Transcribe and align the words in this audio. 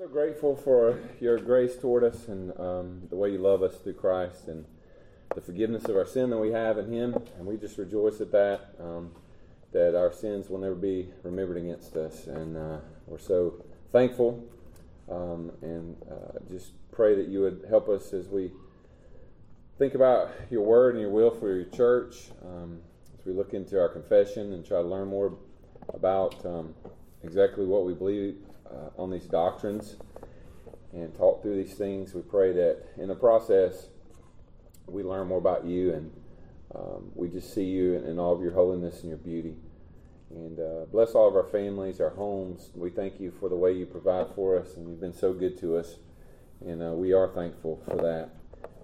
so 0.00 0.08
grateful 0.08 0.56
for 0.56 0.98
your 1.20 1.36
grace 1.36 1.76
toward 1.76 2.02
us 2.02 2.26
and 2.28 2.58
um, 2.58 3.02
the 3.10 3.16
way 3.16 3.30
you 3.30 3.36
love 3.36 3.62
us 3.62 3.76
through 3.80 3.92
Christ 3.92 4.48
and 4.48 4.64
the 5.34 5.42
forgiveness 5.42 5.84
of 5.84 5.96
our 5.96 6.06
sin 6.06 6.30
that 6.30 6.38
we 6.38 6.52
have 6.52 6.78
in 6.78 6.90
Him. 6.90 7.14
And 7.36 7.46
we 7.46 7.58
just 7.58 7.76
rejoice 7.76 8.18
at 8.22 8.32
that, 8.32 8.76
um, 8.80 9.10
that 9.72 9.94
our 9.94 10.10
sins 10.10 10.48
will 10.48 10.56
never 10.56 10.74
be 10.74 11.10
remembered 11.22 11.58
against 11.58 11.96
us. 11.96 12.28
And 12.28 12.56
uh, 12.56 12.78
we're 13.06 13.18
so 13.18 13.62
thankful 13.92 14.42
um, 15.10 15.52
and 15.60 15.98
uh, 16.10 16.38
just 16.50 16.72
pray 16.92 17.14
that 17.14 17.28
you 17.28 17.42
would 17.42 17.66
help 17.68 17.90
us 17.90 18.14
as 18.14 18.26
we 18.26 18.52
think 19.76 19.92
about 19.92 20.30
your 20.48 20.62
word 20.62 20.94
and 20.94 21.02
your 21.02 21.10
will 21.10 21.30
for 21.30 21.54
your 21.54 21.66
church, 21.66 22.30
um, 22.46 22.80
as 23.18 23.26
we 23.26 23.34
look 23.34 23.52
into 23.52 23.78
our 23.78 23.90
confession 23.90 24.54
and 24.54 24.64
try 24.64 24.80
to 24.80 24.88
learn 24.88 25.08
more 25.08 25.36
about 25.92 26.42
um, 26.46 26.74
exactly 27.22 27.66
what 27.66 27.84
we 27.84 27.92
believe 27.92 28.38
uh, 28.72 29.00
on 29.00 29.10
these 29.10 29.24
doctrines 29.24 29.96
and 30.92 31.16
talk 31.16 31.42
through 31.42 31.62
these 31.62 31.74
things. 31.74 32.14
We 32.14 32.22
pray 32.22 32.52
that 32.52 32.84
in 32.98 33.08
the 33.08 33.14
process 33.14 33.88
we 34.86 35.02
learn 35.02 35.28
more 35.28 35.38
about 35.38 35.64
you 35.64 35.92
and 35.92 36.10
um, 36.74 37.10
we 37.14 37.28
just 37.28 37.54
see 37.54 37.64
you 37.64 37.94
in, 37.94 38.06
in, 38.06 38.18
all 38.18 38.34
of 38.34 38.42
your 38.42 38.52
holiness 38.52 39.00
and 39.00 39.08
your 39.08 39.18
beauty. 39.18 39.56
And 40.30 40.60
uh, 40.60 40.86
bless 40.92 41.12
all 41.12 41.26
of 41.26 41.34
our 41.34 41.48
families, 41.48 42.00
our 42.00 42.10
homes. 42.10 42.70
We 42.74 42.90
thank 42.90 43.18
you 43.18 43.32
for 43.40 43.48
the 43.48 43.56
way 43.56 43.72
you 43.72 43.86
provide 43.86 44.28
for 44.36 44.56
us, 44.56 44.76
and 44.76 44.88
you've 44.88 45.00
been 45.00 45.12
so 45.12 45.32
good 45.32 45.58
to 45.60 45.76
us. 45.76 45.96
And 46.64 46.80
uh, 46.80 46.92
we 46.92 47.12
are 47.12 47.28
thankful 47.28 47.82
for 47.84 47.96
that. 47.96 48.30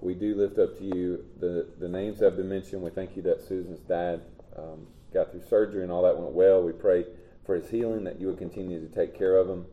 We 0.00 0.14
do 0.14 0.34
lift 0.34 0.59
up 0.59 0.76
to 0.78 0.84
you 0.84 1.24
the, 1.38 1.68
the 1.78 1.88
names 1.88 2.18
that 2.18 2.26
have 2.26 2.37
been 2.37 2.48
mentioned. 2.48 2.82
We 2.82 2.90
thank 2.90 3.14
you 3.14 3.23
that 3.23 3.46
Susan's 3.46 3.80
dad 3.80 4.23
um, 4.56 4.88
got 5.14 5.30
through 5.30 5.45
surgery 5.48 5.84
and 5.84 5.92
all 5.92 6.02
that 6.02 6.18
went 6.18 6.32
well. 6.32 6.62
We 6.62 6.73
pray 6.73 7.04
for 7.45 7.54
his 7.54 7.70
healing, 7.70 8.02
that 8.04 8.20
you 8.20 8.26
would 8.26 8.38
continue 8.38 8.80
to 8.80 8.92
take 8.92 9.16
care 9.16 9.37
of 9.37 9.48
him. 9.48 9.66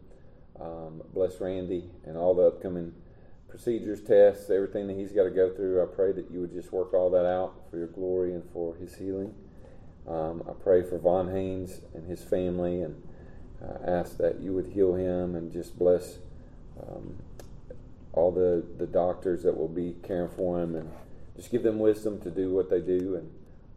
Um, 0.64 1.02
bless 1.14 1.42
Randy 1.42 1.90
and 2.06 2.16
all 2.16 2.34
the 2.34 2.44
upcoming 2.44 2.94
procedures, 3.50 4.02
tests, 4.02 4.50
everything 4.50 4.88
that 4.88 4.96
he's 4.96 5.12
got 5.12 5.26
to 5.26 5.30
go 5.30 5.54
through. 5.54 5.84
I 5.84 5.86
pray 5.86 6.14
that 6.14 6.32
you 6.32 6.40
would 6.40 6.54
just 6.54 6.72
work 6.72 6.94
all 6.94 7.10
that 7.12 7.26
out 7.26 7.54
for 7.70 7.78
your 7.78 7.88
glory 7.88 8.34
and 8.34 8.44
for 8.54 8.76
his 8.76 8.96
healing. 8.96 9.34
Um, 10.08 10.44
I 10.50 10.54
pray 10.54 10.82
for 10.82 10.98
Von 10.98 11.32
Haynes 11.32 11.82
and 11.94 12.08
his 12.08 12.24
family 12.24 12.82
and 12.82 13.02
uh, 13.62 13.78
ask 13.86 14.18
that 14.18 14.40
you 14.40 14.54
would 14.54 14.68
heal 14.68 14.96
him 14.96 15.36
and 15.36 15.52
just 15.52 15.78
bless 15.78 16.18
um, 16.82 17.18
all 18.14 18.32
the, 18.32 18.64
the 18.78 18.88
doctors 18.88 19.44
that 19.44 19.58
will 19.58 19.68
be 19.68 19.96
caring 20.04 20.30
for 20.30 20.62
him 20.62 20.76
and 20.76 20.92
just 21.36 21.52
give 21.52 21.64
them 21.64 21.80
wisdom 21.80 22.22
to 22.22 22.30
do 22.30 22.54
what 22.54 22.70
they 22.70 22.80
do 22.80 23.16
and 23.16 23.32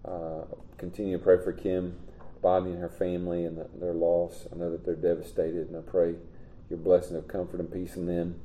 uh, 0.05 0.45
continue 0.79 1.19
to 1.19 1.23
pray 1.23 1.37
for 1.43 1.53
Kim, 1.53 1.97
Bobby, 2.43 2.71
and 2.71 2.81
her 2.81 2.89
family 2.89 3.45
and 3.45 3.59
the, 3.59 3.69
their 3.79 3.95
loss. 3.95 4.47
I 4.53 4.57
know 4.57 4.71
that 4.71 4.85
they're 4.85 4.95
devastated, 4.95 5.69
and 5.69 5.77
I 5.77 5.81
pray 5.81 6.15
your 6.69 6.79
blessing 6.79 7.17
of 7.17 7.29
comfort 7.29 7.61
and 7.61 7.73
peace 7.73 7.97
in 7.97 8.07
them. 8.07 8.41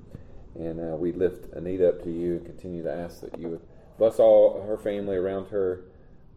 And 0.56 0.80
uh, 0.80 0.96
we 0.96 1.12
lift 1.12 1.54
Anita 1.54 1.90
up 1.90 2.04
to 2.04 2.12
you 2.12 2.38
and 2.38 2.46
continue 2.46 2.84
to 2.84 2.94
ask 2.94 3.22
that 3.22 3.40
you 3.40 3.48
would 3.50 3.62
bless 3.98 4.20
all 4.20 4.66
her 4.68 4.78
family 4.78 5.16
around 5.16 5.50
her 5.50 5.84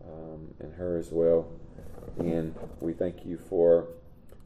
um, 0.07 0.55
and 0.61 0.75
her 0.75 0.99
as 0.99 1.11
well. 1.11 1.49
And 2.19 2.55
we 2.81 2.93
thank 2.93 3.25
you 3.25 3.39
for 3.49 3.89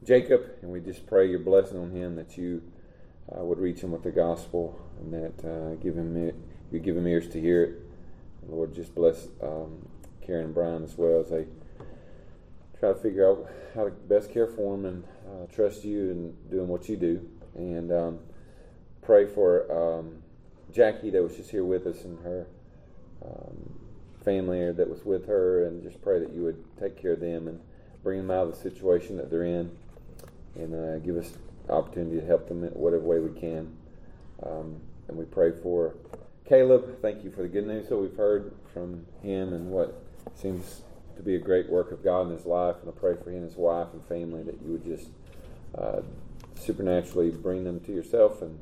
Jacob, 0.03 0.45
and 0.61 0.71
we 0.71 0.79
just 0.79 1.05
pray 1.05 1.29
your 1.29 1.39
blessing 1.39 1.77
on 1.77 1.91
him 1.91 2.15
that 2.15 2.37
you 2.37 2.63
uh, 3.31 3.43
would 3.43 3.59
reach 3.59 3.81
him 3.81 3.91
with 3.91 4.03
the 4.03 4.11
gospel 4.11 4.79
and 4.99 5.13
that 5.13 5.47
uh, 5.47 5.75
give 5.75 5.95
him 5.95 6.33
you 6.71 6.79
give 6.79 6.95
him 6.95 7.07
ears 7.07 7.27
to 7.29 7.41
hear 7.41 7.63
it. 7.63 7.75
Lord, 8.47 8.73
just 8.73 8.95
bless 8.95 9.27
um, 9.43 9.87
Karen 10.25 10.45
and 10.45 10.53
Brian 10.53 10.83
as 10.83 10.97
well 10.97 11.19
as 11.19 11.29
they 11.29 11.45
try 12.79 12.89
to 12.89 12.95
figure 12.95 13.29
out 13.29 13.49
how 13.75 13.83
to 13.85 13.91
best 13.91 14.31
care 14.31 14.47
for 14.47 14.75
him 14.75 14.85
and 14.85 15.03
uh, 15.29 15.45
trust 15.53 15.83
you 15.83 16.11
and 16.11 16.51
doing 16.51 16.67
what 16.67 16.89
you 16.89 16.97
do. 16.97 17.29
And 17.55 17.91
um, 17.91 18.19
pray 19.01 19.25
for 19.25 19.99
um, 19.99 20.23
Jackie 20.73 21.09
that 21.11 21.21
was 21.21 21.35
just 21.35 21.49
here 21.49 21.63
with 21.63 21.87
us 21.87 22.03
and 22.03 22.19
her 22.23 22.47
um, 23.25 23.79
family 24.23 24.71
that 24.71 24.89
was 24.89 25.03
with 25.05 25.27
her, 25.27 25.65
and 25.65 25.83
just 25.83 26.01
pray 26.01 26.19
that 26.19 26.33
you 26.33 26.43
would 26.43 26.63
take 26.79 27.01
care 27.01 27.13
of 27.13 27.19
them 27.19 27.47
and 27.47 27.59
bring 28.03 28.17
them 28.19 28.31
out 28.31 28.47
of 28.47 28.51
the 28.51 28.69
situation 28.69 29.17
that 29.17 29.29
they're 29.29 29.43
in, 29.43 29.71
and 30.55 30.73
uh, 30.73 30.99
give 30.99 31.17
us 31.17 31.33
opportunity 31.69 32.19
to 32.19 32.25
help 32.25 32.47
them 32.47 32.63
in 32.63 32.69
whatever 32.71 33.03
way 33.03 33.19
we 33.19 33.39
can. 33.39 33.75
Um, 34.43 34.79
and 35.07 35.17
we 35.17 35.25
pray 35.25 35.51
for 35.51 35.95
Caleb. 36.47 37.01
Thank 37.01 37.23
you 37.23 37.31
for 37.31 37.41
the 37.41 37.47
good 37.47 37.67
news 37.67 37.89
that 37.89 37.97
we've 37.97 38.15
heard 38.15 38.53
from 38.73 39.05
him 39.21 39.53
and 39.53 39.69
what 39.69 40.01
seems 40.35 40.81
to 41.15 41.21
be 41.21 41.35
a 41.35 41.39
great 41.39 41.69
work 41.69 41.91
of 41.91 42.03
God 42.03 42.27
in 42.27 42.37
his 42.37 42.45
life. 42.45 42.77
And 42.81 42.89
I 42.89 42.93
pray 42.97 43.15
for 43.15 43.29
him 43.29 43.37
and 43.37 43.49
his 43.49 43.57
wife 43.57 43.87
and 43.93 44.03
family 44.05 44.43
that 44.43 44.61
you 44.61 44.71
would 44.71 44.83
just 44.83 45.09
uh, 45.77 46.01
supernaturally 46.55 47.29
bring 47.31 47.63
them 47.63 47.79
to 47.81 47.91
yourself 47.91 48.41
and 48.41 48.59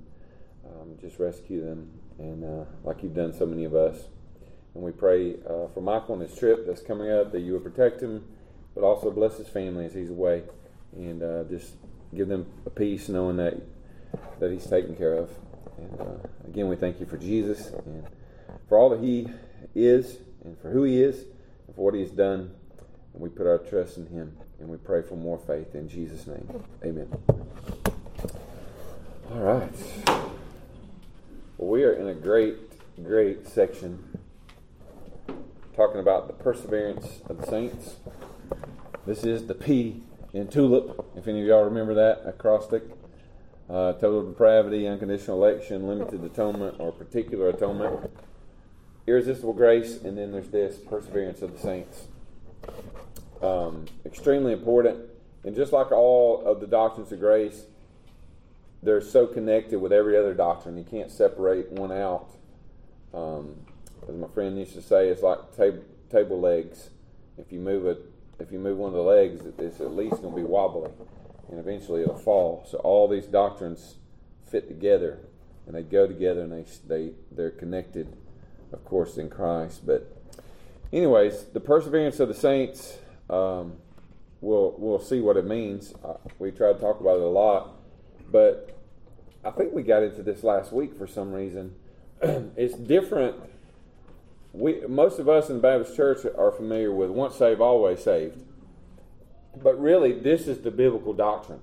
um, 0.65 0.97
just 1.01 1.19
rescue 1.19 1.63
them, 1.63 1.89
and 2.19 2.43
uh, 2.43 2.65
like 2.83 3.03
you've 3.03 3.15
done 3.15 3.33
so 3.33 3.45
many 3.45 3.63
of 3.63 3.75
us. 3.75 3.97
And 4.73 4.83
we 4.83 4.91
pray 4.91 5.35
uh, 5.45 5.67
for 5.73 5.81
Michael 5.81 6.15
on 6.15 6.21
his 6.21 6.37
trip 6.37 6.67
that's 6.67 6.81
coming 6.81 7.09
up 7.09 7.31
that 7.31 7.39
you 7.39 7.53
would 7.53 7.63
protect 7.63 8.01
him, 8.01 8.25
but 8.75 8.83
also 8.83 9.09
bless 9.09 9.37
his 9.37 9.47
family 9.47 9.85
as 9.85 9.93
he's 9.93 10.09
away, 10.09 10.43
and 10.95 11.23
uh, 11.23 11.43
just 11.45 11.73
give 12.13 12.27
them 12.27 12.45
a 12.65 12.69
peace 12.69 13.09
knowing 13.09 13.37
that 13.37 13.55
that 14.39 14.51
he's 14.51 14.67
taken 14.67 14.95
care 14.95 15.13
of. 15.13 15.31
And 15.77 16.01
uh, 16.01 16.27
again, 16.47 16.67
we 16.67 16.75
thank 16.75 16.99
you 16.99 17.05
for 17.05 17.17
Jesus 17.17 17.67
and 17.67 18.05
for 18.67 18.77
all 18.77 18.89
that 18.89 19.01
he 19.01 19.27
is, 19.75 20.17
and 20.43 20.57
for 20.59 20.69
who 20.71 20.83
he 20.83 21.01
is, 21.01 21.23
and 21.65 21.75
for 21.75 21.85
what 21.85 21.93
he 21.93 22.01
has 22.01 22.11
done. 22.11 22.51
And 23.13 23.21
we 23.21 23.29
put 23.29 23.47
our 23.47 23.57
trust 23.57 23.97
in 23.97 24.07
him, 24.07 24.37
and 24.59 24.69
we 24.69 24.77
pray 24.77 25.01
for 25.01 25.15
more 25.15 25.37
faith 25.37 25.75
in 25.75 25.87
Jesus' 25.87 26.27
name. 26.27 26.63
Amen. 26.83 27.07
All 29.31 29.39
right. 29.39 29.75
Well, 31.57 31.69
we 31.69 31.83
are 31.83 31.93
in 31.93 32.07
a 32.07 32.13
great, 32.13 32.55
great 33.03 33.47
section 33.47 34.17
talking 35.75 35.99
about 35.99 36.27
the 36.27 36.33
perseverance 36.33 37.21
of 37.29 37.39
the 37.39 37.45
saints. 37.45 37.97
This 39.05 39.23
is 39.23 39.47
the 39.47 39.53
P 39.53 40.01
in 40.33 40.47
TULIP, 40.47 41.05
if 41.15 41.27
any 41.27 41.41
of 41.41 41.47
y'all 41.47 41.63
remember 41.63 41.93
that 41.93 42.23
acrostic. 42.25 42.83
Uh, 43.69 43.93
total 43.93 44.25
depravity, 44.25 44.87
unconditional 44.87 45.43
election, 45.43 45.87
limited 45.87 46.23
atonement, 46.23 46.77
or 46.79 46.91
particular 46.91 47.49
atonement. 47.49 48.09
Irresistible 49.05 49.53
grace, 49.53 50.01
and 50.01 50.17
then 50.17 50.31
there's 50.31 50.49
this 50.49 50.77
perseverance 50.77 51.41
of 51.41 51.53
the 51.53 51.59
saints. 51.59 52.07
Um, 53.41 53.85
extremely 54.05 54.53
important. 54.53 54.99
And 55.43 55.55
just 55.55 55.71
like 55.71 55.91
all 55.91 56.43
of 56.45 56.59
the 56.59 56.67
doctrines 56.67 57.11
of 57.11 57.19
grace, 57.19 57.65
they're 58.83 59.01
so 59.01 59.27
connected 59.27 59.79
with 59.79 59.93
every 59.93 60.17
other 60.17 60.33
doctrine. 60.33 60.77
You 60.77 60.83
can't 60.83 61.11
separate 61.11 61.71
one 61.71 61.91
out. 61.91 62.29
Um, 63.13 63.55
as 64.07 64.15
my 64.15 64.27
friend 64.27 64.57
used 64.57 64.73
to 64.73 64.81
say, 64.81 65.09
it's 65.09 65.21
like 65.21 65.55
tab- 65.55 65.83
table 66.11 66.39
legs. 66.39 66.89
If 67.37 67.51
you 67.51 67.59
move 67.59 67.85
it, 67.85 67.99
if 68.39 68.51
you 68.51 68.59
move 68.59 68.77
one 68.77 68.89
of 68.89 68.95
the 68.95 69.01
legs, 69.01 69.41
it's 69.57 69.79
at 69.79 69.95
least 69.95 70.21
going 70.21 70.33
to 70.33 70.41
be 70.41 70.43
wobbly, 70.43 70.91
and 71.49 71.59
eventually 71.59 72.01
it'll 72.01 72.17
fall. 72.17 72.65
So 72.69 72.77
all 72.79 73.07
these 73.07 73.25
doctrines 73.25 73.95
fit 74.49 74.67
together, 74.67 75.19
and 75.65 75.75
they 75.75 75.83
go 75.83 76.07
together, 76.07 76.41
and 76.41 76.51
they 76.51 76.65
they 76.87 77.13
they're 77.31 77.51
connected, 77.51 78.15
of 78.73 78.83
course, 78.85 79.17
in 79.17 79.29
Christ. 79.29 79.85
But, 79.85 80.11
anyways, 80.91 81.45
the 81.45 81.59
perseverance 81.59 82.19
of 82.19 82.27
the 82.27 82.33
saints. 82.33 82.97
Um, 83.29 83.73
we'll 84.41 84.75
we'll 84.77 84.99
see 84.99 85.19
what 85.19 85.37
it 85.37 85.45
means. 85.45 85.93
Uh, 86.03 86.15
we 86.39 86.51
try 86.51 86.73
to 86.73 86.79
talk 86.79 86.99
about 86.99 87.17
it 87.17 87.23
a 87.23 87.29
lot, 87.29 87.73
but 88.31 88.77
I 89.43 89.51
think 89.51 89.73
we 89.73 89.83
got 89.83 90.03
into 90.03 90.23
this 90.23 90.43
last 90.43 90.71
week 90.71 90.95
for 90.97 91.07
some 91.07 91.31
reason. 91.31 91.75
it's 92.21 92.75
different. 92.75 93.35
We 94.53 94.81
most 94.87 95.19
of 95.19 95.29
us 95.29 95.49
in 95.49 95.57
the 95.57 95.61
Baptist 95.61 95.95
Church 95.95 96.25
are 96.37 96.51
familiar 96.51 96.91
with 96.91 97.09
once 97.09 97.35
saved, 97.35 97.61
always 97.61 98.03
saved. 98.03 98.43
But 99.55 99.79
really, 99.79 100.13
this 100.13 100.47
is 100.47 100.59
the 100.59 100.71
biblical 100.71 101.13
doctrine. 101.13 101.61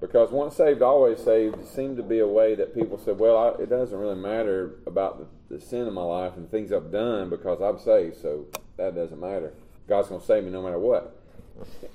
Because 0.00 0.32
once 0.32 0.56
saved, 0.56 0.82
always 0.82 1.22
saved 1.22 1.64
seemed 1.64 1.96
to 1.96 2.02
be 2.02 2.18
a 2.18 2.26
way 2.26 2.56
that 2.56 2.74
people 2.74 2.98
said, 2.98 3.20
well, 3.20 3.38
I, 3.38 3.62
it 3.62 3.70
doesn't 3.70 3.96
really 3.96 4.16
matter 4.16 4.74
about 4.84 5.20
the, 5.48 5.54
the 5.54 5.60
sin 5.64 5.86
in 5.86 5.94
my 5.94 6.02
life 6.02 6.36
and 6.36 6.50
things 6.50 6.72
I've 6.72 6.90
done 6.90 7.30
because 7.30 7.60
I'm 7.60 7.78
saved, 7.78 8.20
so 8.20 8.46
that 8.78 8.96
doesn't 8.96 9.20
matter. 9.20 9.54
God's 9.88 10.08
going 10.08 10.20
to 10.20 10.26
save 10.26 10.44
me 10.44 10.50
no 10.50 10.62
matter 10.62 10.78
what. 10.78 11.18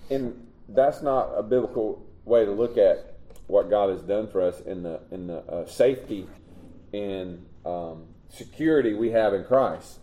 And 0.09 0.47
that's 0.69 1.01
not 1.01 1.33
a 1.35 1.43
biblical 1.43 2.05
way 2.25 2.45
to 2.45 2.51
look 2.51 2.77
at 2.77 3.17
what 3.47 3.69
God 3.69 3.89
has 3.89 4.01
done 4.01 4.27
for 4.27 4.41
us 4.41 4.59
in 4.61 4.83
the 4.83 4.99
in 5.11 5.27
the 5.27 5.37
uh, 5.37 5.65
safety 5.65 6.27
and 6.93 7.45
um, 7.65 8.05
security 8.29 8.93
we 8.93 9.11
have 9.11 9.33
in 9.33 9.43
Christ. 9.45 9.99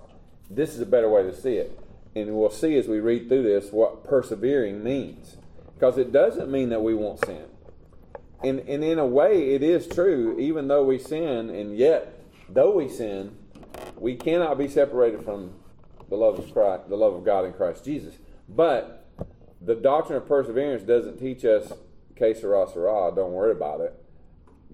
This 0.50 0.74
is 0.74 0.80
a 0.80 0.86
better 0.86 1.08
way 1.08 1.22
to 1.22 1.34
see 1.34 1.56
it, 1.56 1.78
and 2.14 2.34
we'll 2.34 2.50
see 2.50 2.76
as 2.76 2.88
we 2.88 3.00
read 3.00 3.28
through 3.28 3.42
this 3.42 3.70
what 3.70 4.04
persevering 4.04 4.82
means, 4.82 5.36
because 5.74 5.98
it 5.98 6.12
doesn't 6.12 6.50
mean 6.50 6.70
that 6.70 6.82
we 6.82 6.94
won't 6.94 7.24
sin. 7.24 7.44
And, 8.42 8.60
and 8.60 8.84
in 8.84 8.98
a 8.98 9.06
way, 9.06 9.54
it 9.54 9.62
is 9.62 9.86
true. 9.86 10.38
Even 10.38 10.68
though 10.68 10.84
we 10.84 10.98
sin, 10.98 11.48
and 11.48 11.76
yet 11.76 12.20
though 12.48 12.72
we 12.76 12.88
sin, 12.88 13.36
we 13.96 14.16
cannot 14.16 14.58
be 14.58 14.68
separated 14.68 15.24
from 15.24 15.54
the 16.08 16.16
love 16.16 16.38
of 16.38 16.52
Christ, 16.52 16.88
the 16.88 16.96
love 16.96 17.14
of 17.14 17.24
God 17.24 17.44
in 17.44 17.52
Christ 17.52 17.84
Jesus. 17.84 18.14
But 18.48 19.06
the 19.60 19.74
doctrine 19.74 20.18
of 20.18 20.28
perseverance 20.28 20.82
doesn't 20.82 21.18
teach 21.18 21.44
us 21.44 21.72
que 22.16 22.34
sera, 22.34 22.66
sera, 22.72 23.12
don't 23.14 23.32
worry 23.32 23.52
about 23.52 23.80
it. 23.80 23.94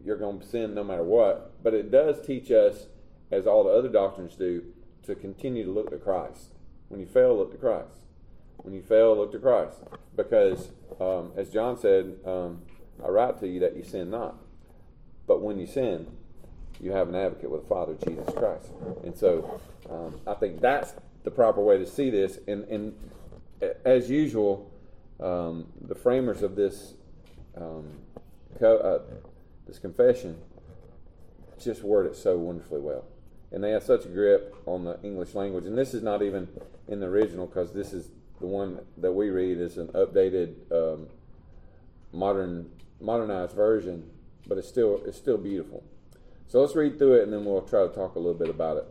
you're 0.04 0.16
going 0.16 0.40
to 0.40 0.46
sin 0.46 0.74
no 0.74 0.84
matter 0.84 1.02
what. 1.02 1.62
But 1.62 1.74
it 1.74 1.90
does 1.90 2.24
teach 2.24 2.50
us, 2.50 2.86
as 3.30 3.46
all 3.46 3.64
the 3.64 3.70
other 3.70 3.88
doctrines 3.88 4.34
do, 4.34 4.64
to 5.04 5.14
continue 5.14 5.64
to 5.64 5.70
look 5.70 5.90
to 5.90 5.98
Christ. 5.98 6.54
When 6.88 7.00
you 7.00 7.06
fail, 7.06 7.36
look 7.36 7.52
to 7.52 7.58
Christ. 7.58 8.00
When 8.58 8.74
you 8.74 8.82
fail, 8.82 9.16
look 9.16 9.32
to 9.32 9.38
Christ. 9.38 9.76
Because, 10.16 10.70
um, 11.00 11.32
as 11.36 11.50
John 11.50 11.78
said, 11.78 12.16
um, 12.26 12.62
I 13.04 13.08
write 13.08 13.38
to 13.40 13.48
you 13.48 13.60
that 13.60 13.76
you 13.76 13.84
sin 13.84 14.10
not. 14.10 14.36
But 15.26 15.40
when 15.40 15.58
you 15.58 15.66
sin, 15.66 16.08
you 16.80 16.92
have 16.92 17.08
an 17.08 17.14
advocate 17.14 17.50
with 17.50 17.62
the 17.62 17.68
Father, 17.68 17.94
Jesus 18.04 18.26
Christ. 18.34 18.70
And 19.04 19.16
so 19.16 19.60
um, 19.88 20.20
I 20.26 20.34
think 20.34 20.60
that's 20.60 20.94
the 21.24 21.30
proper 21.30 21.60
way 21.60 21.78
to 21.78 21.86
see 21.86 22.10
this. 22.10 22.38
And, 22.46 22.64
and 22.64 22.94
as 23.84 24.10
usual, 24.10 24.70
um, 25.20 25.66
the 25.80 25.94
framers 25.94 26.42
of 26.42 26.56
this 26.56 26.94
um, 27.56 27.84
co- 28.58 28.78
uh, 28.78 29.16
this 29.66 29.78
confession 29.78 30.36
just 31.62 31.82
word 31.82 32.06
it 32.06 32.16
so 32.16 32.38
wonderfully 32.38 32.80
well. 32.80 33.04
And 33.52 33.62
they 33.62 33.70
have 33.72 33.82
such 33.82 34.04
a 34.04 34.08
grip 34.08 34.54
on 34.66 34.84
the 34.84 34.98
English 35.02 35.34
language. 35.34 35.66
And 35.66 35.76
this 35.76 35.92
is 35.92 36.02
not 36.02 36.22
even 36.22 36.48
in 36.88 37.00
the 37.00 37.06
original 37.06 37.46
because 37.46 37.72
this 37.72 37.92
is 37.92 38.08
the 38.40 38.46
one 38.46 38.80
that 38.96 39.12
we 39.12 39.28
read 39.28 39.58
is 39.58 39.76
an 39.76 39.88
updated, 39.88 40.54
um, 40.72 41.08
modern, 42.12 42.70
modernized 43.00 43.54
version, 43.54 44.08
but 44.46 44.58
it's 44.58 44.68
still 44.68 45.00
it's 45.04 45.18
still 45.18 45.36
beautiful. 45.36 45.82
So 46.48 46.60
let's 46.60 46.74
read 46.74 46.98
through 46.98 47.14
it, 47.14 47.22
and 47.24 47.32
then 47.32 47.44
we'll 47.44 47.62
try 47.62 47.86
to 47.86 47.88
talk 47.88 48.16
a 48.16 48.18
little 48.18 48.34
bit 48.34 48.48
about 48.48 48.76
it. 48.78 48.84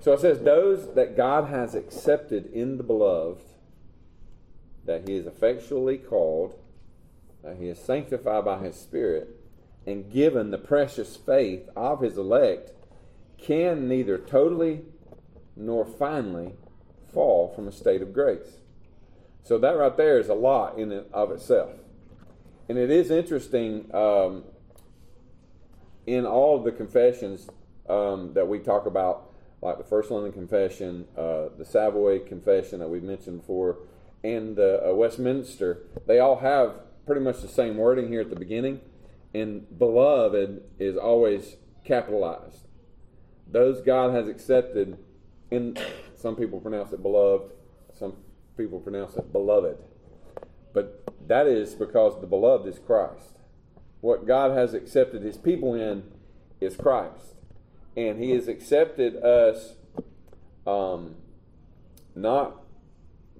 So 0.00 0.12
it 0.12 0.20
says, 0.20 0.40
"Those 0.40 0.94
that 0.94 1.16
God 1.16 1.48
has 1.48 1.74
accepted 1.74 2.52
in 2.52 2.76
the 2.76 2.82
beloved, 2.82 3.44
that 4.84 5.08
He 5.08 5.16
is 5.16 5.26
effectually 5.26 5.98
called, 5.98 6.58
that 7.42 7.56
He 7.56 7.68
is 7.68 7.78
sanctified 7.78 8.44
by 8.44 8.58
His 8.58 8.76
Spirit, 8.76 9.36
and 9.86 10.10
given 10.10 10.50
the 10.50 10.58
precious 10.58 11.16
faith 11.16 11.68
of 11.76 12.00
His 12.00 12.16
elect." 12.16 12.72
can 13.40 13.88
neither 13.88 14.18
totally 14.18 14.82
nor 15.56 15.84
finally 15.84 16.52
fall 17.12 17.52
from 17.54 17.66
a 17.66 17.72
state 17.72 18.02
of 18.02 18.12
grace. 18.12 18.58
So 19.42 19.58
that 19.58 19.76
right 19.76 19.96
there 19.96 20.18
is 20.18 20.28
a 20.28 20.34
lot 20.34 20.78
in 20.78 20.92
and 20.92 21.06
of 21.12 21.30
itself. 21.32 21.72
And 22.68 22.78
it 22.78 22.90
is 22.90 23.10
interesting 23.10 23.92
um, 23.94 24.44
in 26.06 26.24
all 26.24 26.56
of 26.56 26.64
the 26.64 26.72
confessions 26.72 27.48
um, 27.88 28.32
that 28.34 28.46
we 28.46 28.60
talk 28.60 28.86
about, 28.86 29.29
like 29.62 29.78
the 29.78 29.84
First 29.84 30.10
London 30.10 30.32
Confession, 30.32 31.06
uh, 31.16 31.48
the 31.58 31.64
Savoy 31.64 32.20
Confession 32.20 32.80
that 32.80 32.88
we've 32.88 33.02
mentioned 33.02 33.40
before, 33.40 33.78
and 34.24 34.58
uh, 34.58 34.80
Westminster, 34.92 35.82
they 36.06 36.18
all 36.18 36.38
have 36.38 36.74
pretty 37.06 37.20
much 37.20 37.40
the 37.42 37.48
same 37.48 37.76
wording 37.76 38.08
here 38.08 38.20
at 38.20 38.30
the 38.30 38.36
beginning. 38.36 38.80
And 39.32 39.78
beloved 39.78 40.62
is 40.78 40.96
always 40.96 41.56
capitalized 41.84 42.66
those 43.52 43.80
God 43.80 44.14
has 44.14 44.28
accepted, 44.28 44.98
in 45.50 45.76
some 46.14 46.36
people 46.36 46.60
pronounce 46.60 46.92
it 46.92 47.02
beloved, 47.02 47.52
some 47.98 48.16
people 48.56 48.78
pronounce 48.80 49.16
it 49.16 49.32
beloved. 49.32 49.76
But 50.72 51.02
that 51.26 51.46
is 51.46 51.74
because 51.74 52.20
the 52.20 52.26
beloved 52.26 52.66
is 52.68 52.78
Christ. 52.78 53.38
What 54.00 54.26
God 54.26 54.56
has 54.56 54.72
accepted 54.72 55.22
his 55.22 55.36
people 55.36 55.74
in 55.74 56.04
is 56.60 56.76
Christ. 56.76 57.34
And 58.08 58.22
he 58.22 58.30
has 58.30 58.48
accepted 58.48 59.16
us 59.16 59.74
um, 60.66 61.16
not 62.14 62.62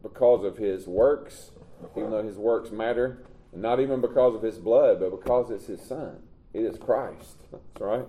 because 0.02 0.44
of 0.44 0.58
his 0.58 0.86
works, 0.86 1.50
even 1.96 2.10
though 2.10 2.22
his 2.22 2.36
works 2.36 2.70
matter, 2.70 3.22
not 3.52 3.80
even 3.80 4.00
because 4.00 4.34
of 4.34 4.42
his 4.42 4.58
blood, 4.58 5.00
but 5.00 5.10
because 5.10 5.50
it's 5.50 5.66
his 5.66 5.80
son. 5.80 6.22
It 6.52 6.64
is 6.64 6.78
Christ. 6.78 7.36
That's 7.50 7.80
right. 7.80 8.06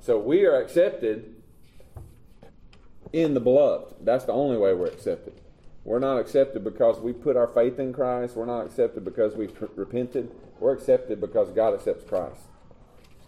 So 0.00 0.18
we 0.18 0.44
are 0.44 0.60
accepted 0.60 1.34
in 3.12 3.34
the 3.34 3.40
beloved. 3.40 3.94
That's 4.04 4.24
the 4.24 4.32
only 4.32 4.58
way 4.58 4.74
we're 4.74 4.86
accepted. 4.86 5.40
We're 5.84 6.00
not 6.00 6.18
accepted 6.18 6.64
because 6.64 6.98
we 6.98 7.12
put 7.12 7.36
our 7.36 7.46
faith 7.46 7.78
in 7.78 7.92
Christ. 7.92 8.36
We're 8.36 8.46
not 8.46 8.66
accepted 8.66 9.04
because 9.04 9.36
we've 9.36 9.52
repented. 9.76 10.30
We're 10.60 10.72
accepted 10.72 11.20
because 11.20 11.50
God 11.50 11.74
accepts 11.74 12.04
Christ. 12.04 12.42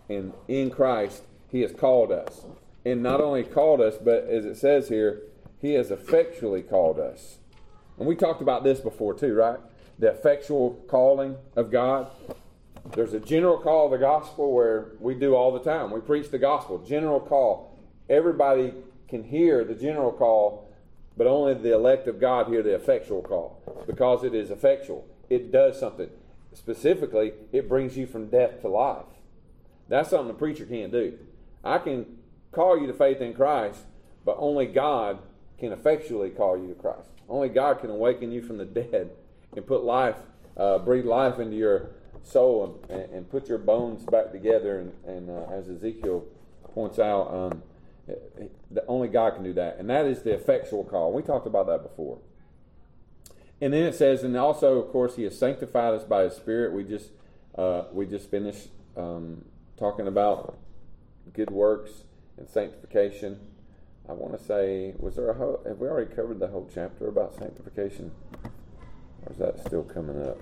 And 0.08 0.32
in 0.48 0.70
Christ, 0.70 1.22
He 1.50 1.60
has 1.62 1.72
called 1.72 2.12
us. 2.12 2.44
And 2.86 3.02
not 3.02 3.20
only 3.20 3.42
called 3.42 3.80
us, 3.80 3.96
but 3.96 4.28
as 4.28 4.44
it 4.44 4.54
says 4.54 4.88
here, 4.88 5.22
He 5.60 5.72
has 5.72 5.90
effectually 5.90 6.62
called 6.62 7.00
us. 7.00 7.38
And 7.98 8.06
we 8.06 8.14
talked 8.14 8.40
about 8.40 8.62
this 8.62 8.78
before 8.78 9.12
too, 9.12 9.34
right? 9.34 9.58
The 9.98 10.10
effectual 10.10 10.84
calling 10.86 11.36
of 11.56 11.72
God. 11.72 12.08
There's 12.94 13.12
a 13.12 13.18
general 13.18 13.58
call 13.58 13.86
of 13.86 13.90
the 13.90 13.98
gospel 13.98 14.52
where 14.52 14.92
we 15.00 15.16
do 15.16 15.34
all 15.34 15.52
the 15.52 15.68
time. 15.68 15.90
We 15.90 15.98
preach 15.98 16.30
the 16.30 16.38
gospel, 16.38 16.78
general 16.78 17.18
call. 17.18 17.76
Everybody 18.08 18.72
can 19.08 19.24
hear 19.24 19.64
the 19.64 19.74
general 19.74 20.12
call, 20.12 20.72
but 21.16 21.26
only 21.26 21.54
the 21.54 21.74
elect 21.74 22.06
of 22.06 22.20
God 22.20 22.46
hear 22.46 22.62
the 22.62 22.76
effectual 22.76 23.20
call. 23.20 23.60
Because 23.88 24.22
it 24.22 24.32
is 24.32 24.52
effectual, 24.52 25.04
it 25.28 25.50
does 25.50 25.80
something. 25.80 26.10
Specifically, 26.52 27.32
it 27.50 27.68
brings 27.68 27.96
you 27.96 28.06
from 28.06 28.28
death 28.28 28.60
to 28.60 28.68
life. 28.68 29.06
That's 29.88 30.10
something 30.10 30.28
the 30.28 30.34
preacher 30.34 30.66
can't 30.66 30.92
do. 30.92 31.18
I 31.64 31.78
can 31.78 32.06
call 32.56 32.80
you 32.80 32.86
to 32.86 32.94
faith 32.94 33.20
in 33.20 33.34
Christ, 33.34 33.80
but 34.24 34.36
only 34.38 34.64
God 34.64 35.18
can 35.58 35.72
effectually 35.72 36.30
call 36.30 36.56
you 36.58 36.68
to 36.68 36.74
Christ. 36.74 37.10
Only 37.28 37.50
God 37.50 37.80
can 37.80 37.90
awaken 37.90 38.32
you 38.32 38.42
from 38.42 38.56
the 38.56 38.64
dead 38.64 39.10
and 39.54 39.66
put 39.66 39.84
life, 39.84 40.16
uh, 40.56 40.78
breathe 40.78 41.04
life 41.04 41.38
into 41.38 41.56
your 41.56 41.90
soul 42.22 42.80
and, 42.88 43.00
and, 43.12 43.30
put 43.30 43.48
your 43.48 43.58
bones 43.58 44.04
back 44.04 44.32
together. 44.32 44.80
And, 44.80 44.92
and 45.06 45.30
uh, 45.30 45.52
as 45.52 45.68
Ezekiel 45.68 46.24
points 46.74 46.98
out, 46.98 47.32
um, 47.32 47.62
only 48.88 49.08
God 49.08 49.34
can 49.34 49.44
do 49.44 49.52
that, 49.54 49.78
and 49.78 49.90
that 49.90 50.06
is 50.06 50.22
the 50.22 50.32
effectual 50.32 50.84
call. 50.84 51.12
We 51.12 51.22
talked 51.22 51.46
about 51.46 51.66
that 51.66 51.82
before. 51.82 52.18
And 53.60 53.72
then 53.72 53.82
it 53.82 53.94
says, 53.94 54.22
and 54.22 54.36
also, 54.36 54.78
of 54.78 54.90
course, 54.90 55.16
He 55.16 55.24
has 55.24 55.38
sanctified 55.38 55.94
us 55.94 56.04
by 56.04 56.22
His 56.24 56.34
Spirit. 56.34 56.72
We 56.72 56.84
just 56.84 57.10
uh, 57.56 57.84
we 57.92 58.06
just 58.06 58.30
finished 58.30 58.68
um, 58.96 59.44
talking 59.76 60.06
about 60.06 60.56
good 61.32 61.50
works 61.50 62.04
and 62.38 62.48
sanctification. 62.48 63.38
I 64.08 64.12
want 64.12 64.38
to 64.38 64.44
say, 64.44 64.94
was 64.98 65.16
there 65.16 65.30
a 65.30 65.34
whole, 65.34 65.60
have 65.66 65.78
we 65.78 65.88
already 65.88 66.14
covered 66.14 66.38
the 66.38 66.46
whole 66.46 66.70
chapter 66.72 67.08
about 67.08 67.36
sanctification, 67.36 68.12
or 69.24 69.32
is 69.32 69.38
that 69.38 69.58
still 69.66 69.82
coming 69.82 70.22
up? 70.26 70.38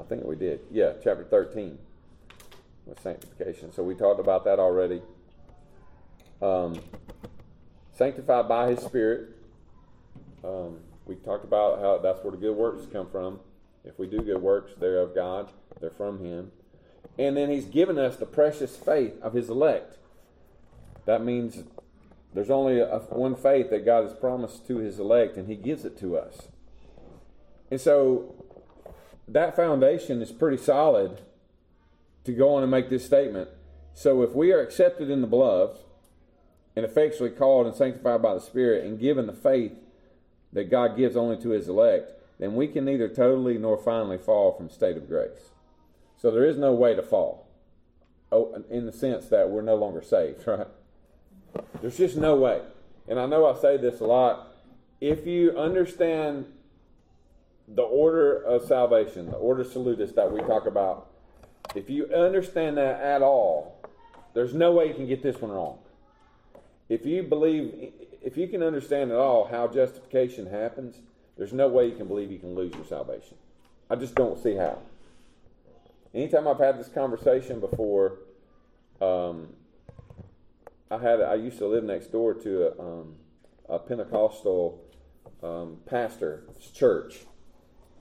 I 0.00 0.04
think 0.04 0.24
we 0.24 0.34
did. 0.36 0.60
Yeah, 0.70 0.94
chapter 1.02 1.24
thirteen 1.24 1.78
was 2.86 2.98
sanctification. 3.02 3.72
So 3.72 3.82
we 3.82 3.94
talked 3.94 4.18
about 4.18 4.44
that 4.44 4.58
already 4.58 5.02
um, 6.42 6.80
sanctified 7.92 8.48
by 8.48 8.70
His 8.70 8.80
Spirit. 8.80 9.30
Um, 10.42 10.78
we 11.06 11.16
talked 11.16 11.44
about 11.44 11.80
how 11.80 11.98
that's 11.98 12.24
where 12.24 12.32
the 12.32 12.38
good 12.38 12.56
works 12.56 12.86
come 12.92 13.08
from. 13.10 13.40
If 13.84 13.98
we 13.98 14.06
do 14.06 14.18
good 14.20 14.40
works, 14.40 14.72
they're 14.78 14.98
of 14.98 15.14
God, 15.14 15.50
they're 15.80 15.90
from 15.90 16.24
Him. 16.24 16.50
And 17.18 17.36
then 17.36 17.50
He's 17.50 17.66
given 17.66 17.98
us 17.98 18.16
the 18.16 18.26
precious 18.26 18.76
faith 18.76 19.20
of 19.22 19.34
His 19.34 19.50
elect. 19.50 19.98
That 21.06 21.24
means 21.24 21.64
there's 22.32 22.50
only 22.50 22.80
a, 22.80 22.98
one 23.10 23.34
faith 23.34 23.70
that 23.70 23.84
God 23.84 24.04
has 24.04 24.14
promised 24.14 24.66
to 24.68 24.78
His 24.78 24.98
elect, 24.98 25.36
and 25.36 25.48
He 25.48 25.56
gives 25.56 25.84
it 25.84 25.98
to 26.00 26.16
us. 26.16 26.48
And 27.70 27.80
so 27.80 28.34
that 29.28 29.56
foundation 29.56 30.22
is 30.22 30.32
pretty 30.32 30.58
solid 30.58 31.20
to 32.24 32.32
go 32.32 32.54
on 32.54 32.62
and 32.62 32.70
make 32.70 32.90
this 32.90 33.04
statement. 33.04 33.48
So 33.94 34.22
if 34.22 34.32
we 34.32 34.52
are 34.52 34.60
accepted 34.60 35.10
in 35.10 35.20
the 35.20 35.26
beloved, 35.26 35.78
and 36.76 36.84
effectually 36.84 37.30
called 37.30 37.66
and 37.66 37.76
sanctified 37.76 38.22
by 38.22 38.34
the 38.34 38.40
Spirit 38.40 38.84
and 38.84 38.98
given 38.98 39.26
the 39.26 39.32
faith 39.32 39.72
that 40.52 40.70
God 40.70 40.96
gives 40.96 41.16
only 41.16 41.40
to 41.42 41.50
his 41.50 41.68
elect, 41.68 42.12
then 42.38 42.54
we 42.54 42.66
can 42.66 42.84
neither 42.84 43.08
totally 43.08 43.58
nor 43.58 43.76
finally 43.76 44.18
fall 44.18 44.52
from 44.52 44.68
state 44.68 44.96
of 44.96 45.08
grace. 45.08 45.50
So 46.16 46.30
there 46.30 46.44
is 46.44 46.56
no 46.56 46.72
way 46.72 46.94
to 46.94 47.02
fall. 47.02 47.48
Oh, 48.32 48.62
in 48.70 48.86
the 48.86 48.92
sense 48.92 49.26
that 49.26 49.50
we're 49.50 49.62
no 49.62 49.76
longer 49.76 50.02
saved, 50.02 50.44
right? 50.46 50.66
There's 51.84 51.98
just 51.98 52.16
no 52.16 52.34
way. 52.34 52.62
And 53.08 53.20
I 53.20 53.26
know 53.26 53.44
I 53.44 53.60
say 53.60 53.76
this 53.76 54.00
a 54.00 54.06
lot. 54.06 54.48
If 55.02 55.26
you 55.26 55.54
understand 55.58 56.46
the 57.68 57.82
order 57.82 58.38
of 58.38 58.64
salvation, 58.64 59.26
the 59.26 59.36
ordo 59.36 59.64
salutis 59.64 60.12
that 60.12 60.32
we 60.32 60.40
talk 60.40 60.64
about, 60.64 61.10
if 61.74 61.90
you 61.90 62.06
understand 62.06 62.78
that 62.78 63.02
at 63.02 63.20
all, 63.20 63.86
there's 64.32 64.54
no 64.54 64.72
way 64.72 64.88
you 64.88 64.94
can 64.94 65.06
get 65.06 65.22
this 65.22 65.38
one 65.42 65.50
wrong 65.50 65.76
if 66.88 67.04
you 67.04 67.22
believe, 67.22 67.92
if 68.22 68.38
you 68.38 68.48
can 68.48 68.62
understand 68.62 69.10
at 69.10 69.18
all 69.18 69.46
how 69.46 69.68
justification 69.68 70.46
happens, 70.46 71.00
there's 71.36 71.52
no 71.52 71.68
way 71.68 71.86
you 71.86 71.96
can 71.96 72.08
believe 72.08 72.32
you 72.32 72.38
can 72.38 72.54
lose 72.54 72.72
your 72.72 72.86
salvation. 72.86 73.36
I 73.90 73.96
just 73.96 74.14
don't 74.14 74.42
see 74.42 74.54
how. 74.54 74.78
Anytime 76.14 76.48
I've 76.48 76.58
had 76.58 76.80
this 76.80 76.88
conversation 76.88 77.60
before, 77.60 78.20
um, 79.02 79.48
I 80.90 80.98
had 80.98 81.20
I 81.20 81.34
used 81.34 81.58
to 81.58 81.66
live 81.66 81.84
next 81.84 82.12
door 82.12 82.34
to 82.34 82.68
a, 82.68 82.80
um, 82.80 83.14
a 83.68 83.78
Pentecostal 83.78 84.84
um, 85.42 85.78
pastor's 85.86 86.70
church. 86.72 87.20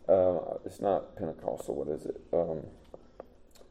Uh, 0.07 0.57
it's 0.65 0.81
not 0.81 1.15
Pentecostal. 1.15 1.75
What 1.75 1.87
is 1.87 2.05
it? 2.05 2.21
Um, 2.33 2.63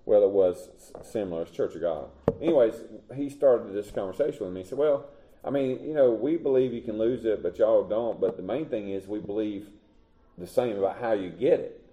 Well, 0.04 0.22
it 0.24 0.30
was 0.30 0.68
similar. 1.02 1.42
It's 1.42 1.50
Church 1.50 1.74
of 1.74 1.82
God. 1.82 2.08
Anyways, 2.40 2.74
he 3.14 3.28
started 3.28 3.72
this 3.72 3.90
conversation 3.90 4.44
with 4.44 4.54
me. 4.54 4.62
He 4.62 4.68
said, 4.68 4.78
Well, 4.78 5.06
I 5.44 5.50
mean, 5.50 5.80
you 5.84 5.94
know, 5.94 6.10
we 6.10 6.36
believe 6.36 6.72
you 6.72 6.80
can 6.80 6.98
lose 6.98 7.24
it, 7.24 7.42
but 7.42 7.58
y'all 7.58 7.84
don't. 7.84 8.20
But 8.20 8.36
the 8.36 8.42
main 8.42 8.66
thing 8.66 8.90
is 8.90 9.06
we 9.06 9.20
believe 9.20 9.68
the 10.38 10.46
same 10.46 10.78
about 10.78 10.98
how 11.00 11.12
you 11.12 11.30
get 11.30 11.60
it. 11.60 11.84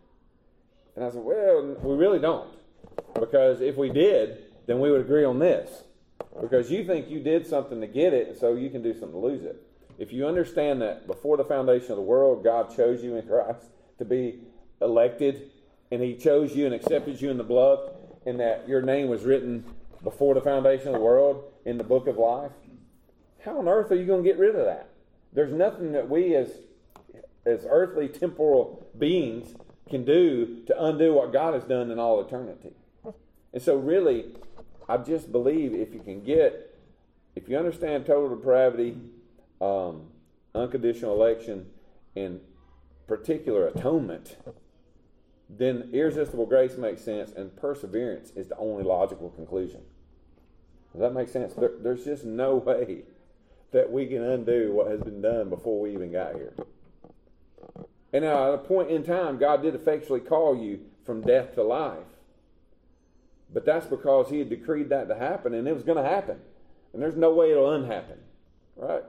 And 0.96 1.04
I 1.04 1.10
said, 1.10 1.22
Well, 1.22 1.76
we 1.82 1.96
really 1.96 2.20
don't. 2.20 2.50
Because 3.14 3.62
if 3.62 3.76
we 3.76 3.90
did, 3.90 4.44
then 4.66 4.80
we 4.80 4.90
would 4.92 5.02
agree 5.02 5.26
on 5.26 5.40
this. 5.40 5.84
Because 6.40 6.72
you 6.72 6.86
think 6.86 7.10
you 7.10 7.20
did 7.20 7.48
something 7.48 7.82
to 7.82 7.88
get 7.88 8.14
it, 8.14 8.38
so 8.40 8.56
you 8.56 8.70
can 8.70 8.82
do 8.82 8.94
something 8.94 9.12
to 9.12 9.18
lose 9.18 9.44
it. 9.44 9.62
If 9.98 10.14
you 10.14 10.28
understand 10.28 10.82
that 10.82 11.08
before 11.08 11.38
the 11.38 11.44
foundation 11.44 11.92
of 11.92 11.98
the 11.98 12.04
world, 12.04 12.44
God 12.44 12.76
chose 12.76 13.04
you 13.04 13.16
in 13.16 13.28
Christ 13.28 13.66
to 13.98 14.06
be 14.06 14.40
elected, 14.82 15.52
and 15.92 16.02
He 16.02 16.16
chose 16.16 16.56
you 16.56 16.66
and 16.66 16.74
accepted 16.74 17.22
you 17.22 17.30
in 17.30 17.38
the 17.38 17.44
blood, 17.44 17.80
and 18.26 18.40
that 18.40 18.68
your 18.68 18.82
name 18.82 19.10
was 19.10 19.24
written 19.24 19.66
before 20.04 20.34
the 20.34 20.42
foundation 20.42 20.90
of 20.90 20.94
the 20.94 21.00
world 21.00 21.52
in 21.66 21.78
the 21.78 21.84
book 21.84 22.08
of 22.08 22.18
life, 22.18 22.52
how 23.44 23.60
on 23.60 23.68
earth 23.68 23.92
are 23.92 23.96
you 23.96 24.06
going 24.06 24.24
to 24.24 24.30
get 24.30 24.38
rid 24.38 24.56
of 24.56 24.66
that? 24.66 24.90
There's 25.34 25.54
nothing 25.54 25.92
that 25.94 26.10
we 26.10 26.36
as 26.36 26.50
as 27.46 27.66
earthly 27.68 28.08
temporal 28.08 28.88
beings 28.98 29.56
can 29.90 30.06
do 30.06 30.62
to 30.68 30.84
undo 30.84 31.14
what 31.14 31.34
God 31.34 31.54
has 31.54 31.64
done 31.64 31.90
in 31.90 31.98
all 31.98 32.22
eternity. 32.22 32.74
And 33.54 33.62
so 33.62 33.76
really, 33.76 34.26
I 34.90 34.98
just 34.98 35.32
believe 35.32 35.74
if 35.74 35.94
you 35.94 36.02
can 36.02 36.24
get 36.24 36.70
if 37.36 37.48
you 37.48 37.58
understand 37.58 38.06
total 38.06 38.36
depravity, 38.36 38.98
um, 39.62 40.08
unconditional 40.54 41.14
election, 41.14 41.68
and 42.16 42.42
particular 43.08 43.68
atonement, 43.68 44.36
then 45.50 45.90
irresistible 45.94 46.46
grace 46.46 46.76
makes 46.76 47.02
sense, 47.02 47.32
and 47.32 47.56
perseverance 47.56 48.32
is 48.36 48.50
the 48.50 48.58
only 48.58 48.84
logical 48.84 49.30
conclusion. 49.30 49.82
Does 50.92 51.02
that 51.02 51.14
make 51.14 51.30
sense? 51.30 51.54
There, 51.54 51.72
there's 51.80 52.04
just 52.04 52.26
no 52.26 52.56
way 52.66 53.04
that 53.72 53.92
we 53.92 54.08
can 54.08 54.24
undo 54.24 54.74
what 54.74 54.88
has 54.88 55.02
been 55.02 55.22
done 55.22 55.50
before 55.50 55.80
we 55.80 55.94
even 55.94 56.12
got 56.12 56.36
here. 56.36 56.54
And 58.12 58.26
now, 58.26 58.50
at 58.50 58.56
a 58.56 58.58
point 58.58 58.90
in 58.90 59.04
time, 59.04 59.38
God 59.38 59.62
did 59.62 59.76
effectually 59.76 60.20
call 60.20 60.58
you 60.58 60.82
from 61.06 61.22
death 61.22 61.54
to 61.56 61.64
life. 61.64 62.00
But 63.54 63.66
that's 63.66 63.86
because 63.86 64.30
He 64.30 64.40
had 64.40 64.50
decreed 64.50 64.90
that 64.90 65.08
to 65.08 65.16
happen, 65.16 65.54
and 65.54 65.68
it 65.68 65.74
was 65.74 65.84
going 65.84 66.02
to 66.02 66.10
happen. 66.10 66.40
And 66.94 67.02
there's 67.02 67.16
no 67.16 67.34
way 67.34 67.52
it'll 67.52 67.72
unhappen. 67.72 68.18
Right? 68.76 69.04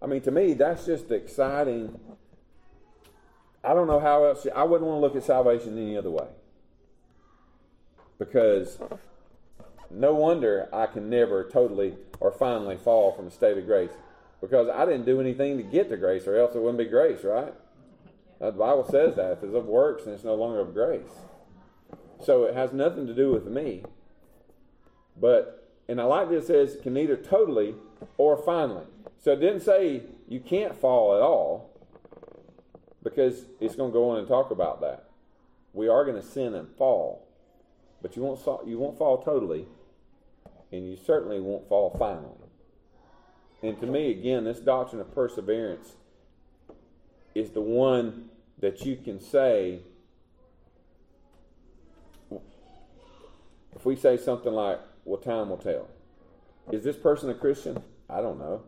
I 0.00 0.06
mean, 0.06 0.22
to 0.22 0.30
me, 0.30 0.54
that's 0.54 0.86
just 0.86 1.10
exciting. 1.10 1.98
I 3.62 3.74
don't 3.74 3.86
know 3.86 4.00
how 4.00 4.24
else. 4.24 4.46
I 4.54 4.64
wouldn't 4.64 4.88
want 4.88 4.96
to 4.96 5.00
look 5.00 5.16
at 5.16 5.24
salvation 5.24 5.78
any 5.78 5.96
other 5.96 6.10
way. 6.10 6.26
Because 8.18 8.78
no 9.90 10.14
wonder 10.14 10.68
I 10.72 10.86
can 10.86 11.10
never 11.10 11.48
totally 11.48 11.94
or 12.18 12.32
finally 12.32 12.76
fall 12.76 13.12
from 13.12 13.26
a 13.26 13.30
state 13.30 13.58
of 13.58 13.66
grace. 13.66 13.90
Because 14.40 14.68
I 14.68 14.84
didn't 14.84 15.06
do 15.06 15.20
anything 15.20 15.56
to 15.58 15.62
get 15.62 15.88
to 15.90 15.96
grace, 15.96 16.26
or 16.26 16.36
else 16.36 16.54
it 16.54 16.58
wouldn't 16.58 16.78
be 16.78 16.86
grace, 16.86 17.22
right? 17.22 17.54
The 18.40 18.50
Bible 18.50 18.88
says 18.90 19.14
that. 19.14 19.32
If 19.32 19.44
it's 19.44 19.54
of 19.54 19.66
works, 19.66 20.04
then 20.04 20.14
it's 20.14 20.24
no 20.24 20.34
longer 20.34 20.58
of 20.58 20.74
grace. 20.74 21.02
So 22.22 22.44
it 22.44 22.54
has 22.54 22.72
nothing 22.72 23.06
to 23.06 23.14
do 23.14 23.32
with 23.32 23.46
me. 23.46 23.84
But, 25.20 25.68
and 25.88 26.00
I 26.00 26.04
like 26.04 26.28
this 26.28 26.44
it 26.44 26.46
says, 26.46 26.78
can 26.82 26.96
either 26.96 27.16
totally 27.16 27.74
or 28.16 28.36
finally. 28.36 28.86
So 29.18 29.32
it 29.32 29.40
didn't 29.40 29.60
say 29.60 30.02
you 30.28 30.40
can't 30.40 30.74
fall 30.74 31.14
at 31.14 31.22
all, 31.22 31.70
because 33.02 33.46
it's 33.60 33.74
going 33.74 33.90
to 33.90 33.92
go 33.92 34.10
on 34.10 34.18
and 34.18 34.28
talk 34.28 34.50
about 34.50 34.80
that. 34.80 35.08
We 35.72 35.88
are 35.88 36.04
going 36.04 36.20
to 36.20 36.26
sin 36.26 36.54
and 36.54 36.68
fall, 36.76 37.26
but 38.00 38.16
you 38.16 38.22
won't, 38.22 38.40
you 38.66 38.78
won't 38.78 38.96
fall 38.98 39.22
totally, 39.22 39.66
and 40.70 40.88
you 40.88 40.96
certainly 40.96 41.40
won't 41.40 41.68
fall 41.68 41.96
finally. 41.98 42.50
And 43.62 43.78
to 43.80 43.86
me, 43.86 44.10
again, 44.10 44.44
this 44.44 44.60
doctrine 44.60 45.00
of 45.00 45.14
perseverance 45.14 45.92
is 47.34 47.50
the 47.50 47.60
one 47.60 48.28
that 48.58 48.84
you 48.84 48.96
can 48.96 49.20
say, 49.20 49.80
if 53.82 53.86
we 53.86 53.96
say 53.96 54.16
something 54.16 54.52
like, 54.52 54.78
well, 55.04 55.20
time 55.20 55.50
will 55.50 55.56
tell. 55.56 55.88
Is 56.70 56.84
this 56.84 56.94
person 56.94 57.28
a 57.30 57.34
Christian? 57.34 57.82
I 58.08 58.20
don't 58.20 58.38
know. 58.38 58.62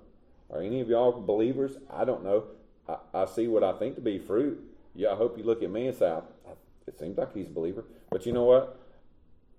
Are 0.51 0.61
any 0.61 0.81
of 0.81 0.89
y'all 0.89 1.13
believers? 1.21 1.77
I 1.89 2.05
don't 2.05 2.25
know. 2.25 2.47
I, 2.89 2.97
I 3.15 3.25
see 3.27 3.47
what 3.47 3.63
I 3.63 3.75
think 3.75 3.95
to 3.95 4.01
be 4.01 4.19
fruit. 4.19 4.61
Yeah, 4.93 5.13
I 5.13 5.15
hope 5.15 5.39
you 5.39 5.45
look 5.45 5.63
at 5.63 5.71
me 5.71 5.87
and 5.87 5.97
say, 5.97 6.19
it 6.89 6.99
seems 6.99 7.17
like 7.17 7.33
he's 7.33 7.47
a 7.47 7.51
believer. 7.51 7.85
But 8.11 8.27
you 8.27 8.33
know 8.33 8.43
what? 8.43 8.77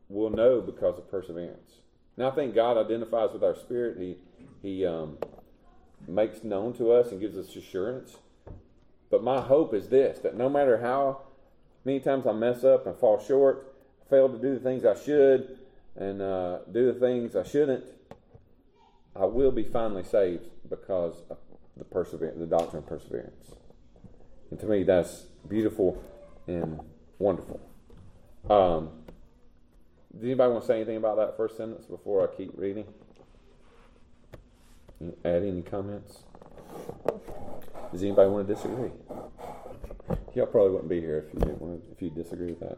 We'll 0.10 0.30
know 0.30 0.60
because 0.60 0.98
of 0.98 1.10
perseverance. 1.10 1.76
Now, 2.18 2.32
I 2.32 2.36
think 2.36 2.54
God 2.54 2.76
identifies 2.76 3.32
with 3.32 3.42
our 3.42 3.56
spirit. 3.56 3.98
He, 3.98 4.18
he 4.62 4.86
um, 4.86 5.18
makes 6.06 6.44
known 6.44 6.74
to 6.74 6.92
us 6.92 7.12
and 7.12 7.22
gives 7.22 7.38
us 7.38 7.56
assurance. 7.56 8.18
But 9.10 9.24
my 9.24 9.40
hope 9.40 9.74
is 9.74 9.88
this 9.88 10.20
that 10.20 10.36
no 10.36 10.50
matter 10.50 10.82
how 10.82 11.22
many 11.86 12.02
times 12.02 12.28
I 12.28 12.34
mess 12.34 12.66
up 12.66 12.86
and 12.86 12.98
fall 12.98 13.24
short, 13.26 13.72
fail 14.10 14.30
to 14.30 14.38
do 14.38 14.54
the 14.54 14.60
things 14.60 14.86
I 14.86 14.96
should, 14.96 15.58
and 15.96 16.22
uh, 16.22 16.60
do 16.72 16.92
the 16.92 17.00
things 17.00 17.36
I 17.36 17.44
shouldn't, 17.44 17.86
I 19.16 19.26
will 19.26 19.52
be 19.52 19.64
finally 19.64 20.04
saved 20.04 20.46
because 20.70 21.22
of 21.30 21.38
the 21.78 21.86
perseverance, 21.86 22.38
the 22.40 22.46
doctrine 22.46 22.84
of 22.84 22.90
perseverance. 22.90 23.52
And 24.52 24.60
to 24.60 24.66
me, 24.66 24.84
that's 24.84 25.26
beautiful 25.48 26.04
and 26.48 26.80
wonderful. 27.18 27.60
Um, 28.50 28.90
does 30.14 30.24
anybody 30.24 30.52
want 30.52 30.64
to 30.64 30.68
say 30.68 30.76
anything 30.76 30.98
about 30.98 31.18
that 31.18 31.36
first 31.38 31.58
sentence 31.58 31.86
before 31.86 32.24
I 32.24 32.36
keep 32.36 32.52
reading? 32.56 32.86
Add 35.24 35.44
any 35.44 35.62
comments? 35.62 36.24
Does 37.92 38.04
anybody 38.04 38.30
want 38.30 38.48
to 38.48 38.54
disagree? 38.54 38.92
Y'all 40.34 40.46
probably 40.46 40.72
wouldn't 40.72 40.90
be 40.90 41.00
here 41.00 41.26
if 41.28 41.34
you 41.34 41.40
didn't 41.40 41.62
want 41.62 41.86
to, 41.86 41.92
if 41.92 42.02
you 42.02 42.10
disagree 42.10 42.48
with 42.48 42.60
that. 42.60 42.78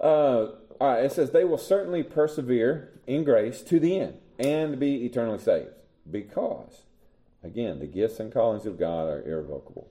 Uh, 0.00 0.52
all 0.80 0.94
right, 0.94 1.04
it 1.04 1.12
says 1.12 1.30
they 1.30 1.44
will 1.44 1.58
certainly 1.58 2.02
persevere 2.02 3.00
in 3.06 3.22
grace 3.22 3.60
to 3.62 3.78
the 3.78 4.00
end 4.00 4.18
and 4.38 4.80
be 4.80 5.04
eternally 5.04 5.38
saved 5.38 5.68
because, 6.10 6.82
again, 7.44 7.78
the 7.78 7.86
gifts 7.86 8.18
and 8.18 8.32
callings 8.32 8.64
of 8.64 8.78
God 8.78 9.08
are 9.08 9.22
irrevocable, 9.22 9.90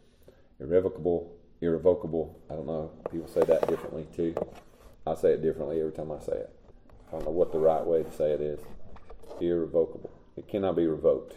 irrevocable, 0.59 1.31
irrevocable. 1.61 2.39
I 2.49 2.55
don't 2.55 2.65
know. 2.65 2.91
People 3.11 3.27
say 3.27 3.41
that 3.41 3.67
differently 3.67 4.07
too. 4.15 4.33
I 5.05 5.13
say 5.13 5.33
it 5.33 5.43
differently 5.43 5.79
every 5.79 5.91
time 5.91 6.11
I 6.11 6.19
say 6.19 6.33
it. 6.33 6.55
I 7.09 7.11
don't 7.11 7.25
know 7.25 7.31
what 7.31 7.51
the 7.51 7.59
right 7.59 7.85
way 7.85 8.03
to 8.03 8.11
say 8.11 8.31
it 8.31 8.41
is. 8.41 8.59
Irrevocable. 9.39 10.09
It 10.35 10.47
cannot 10.47 10.75
be 10.75 10.87
revoked. 10.87 11.35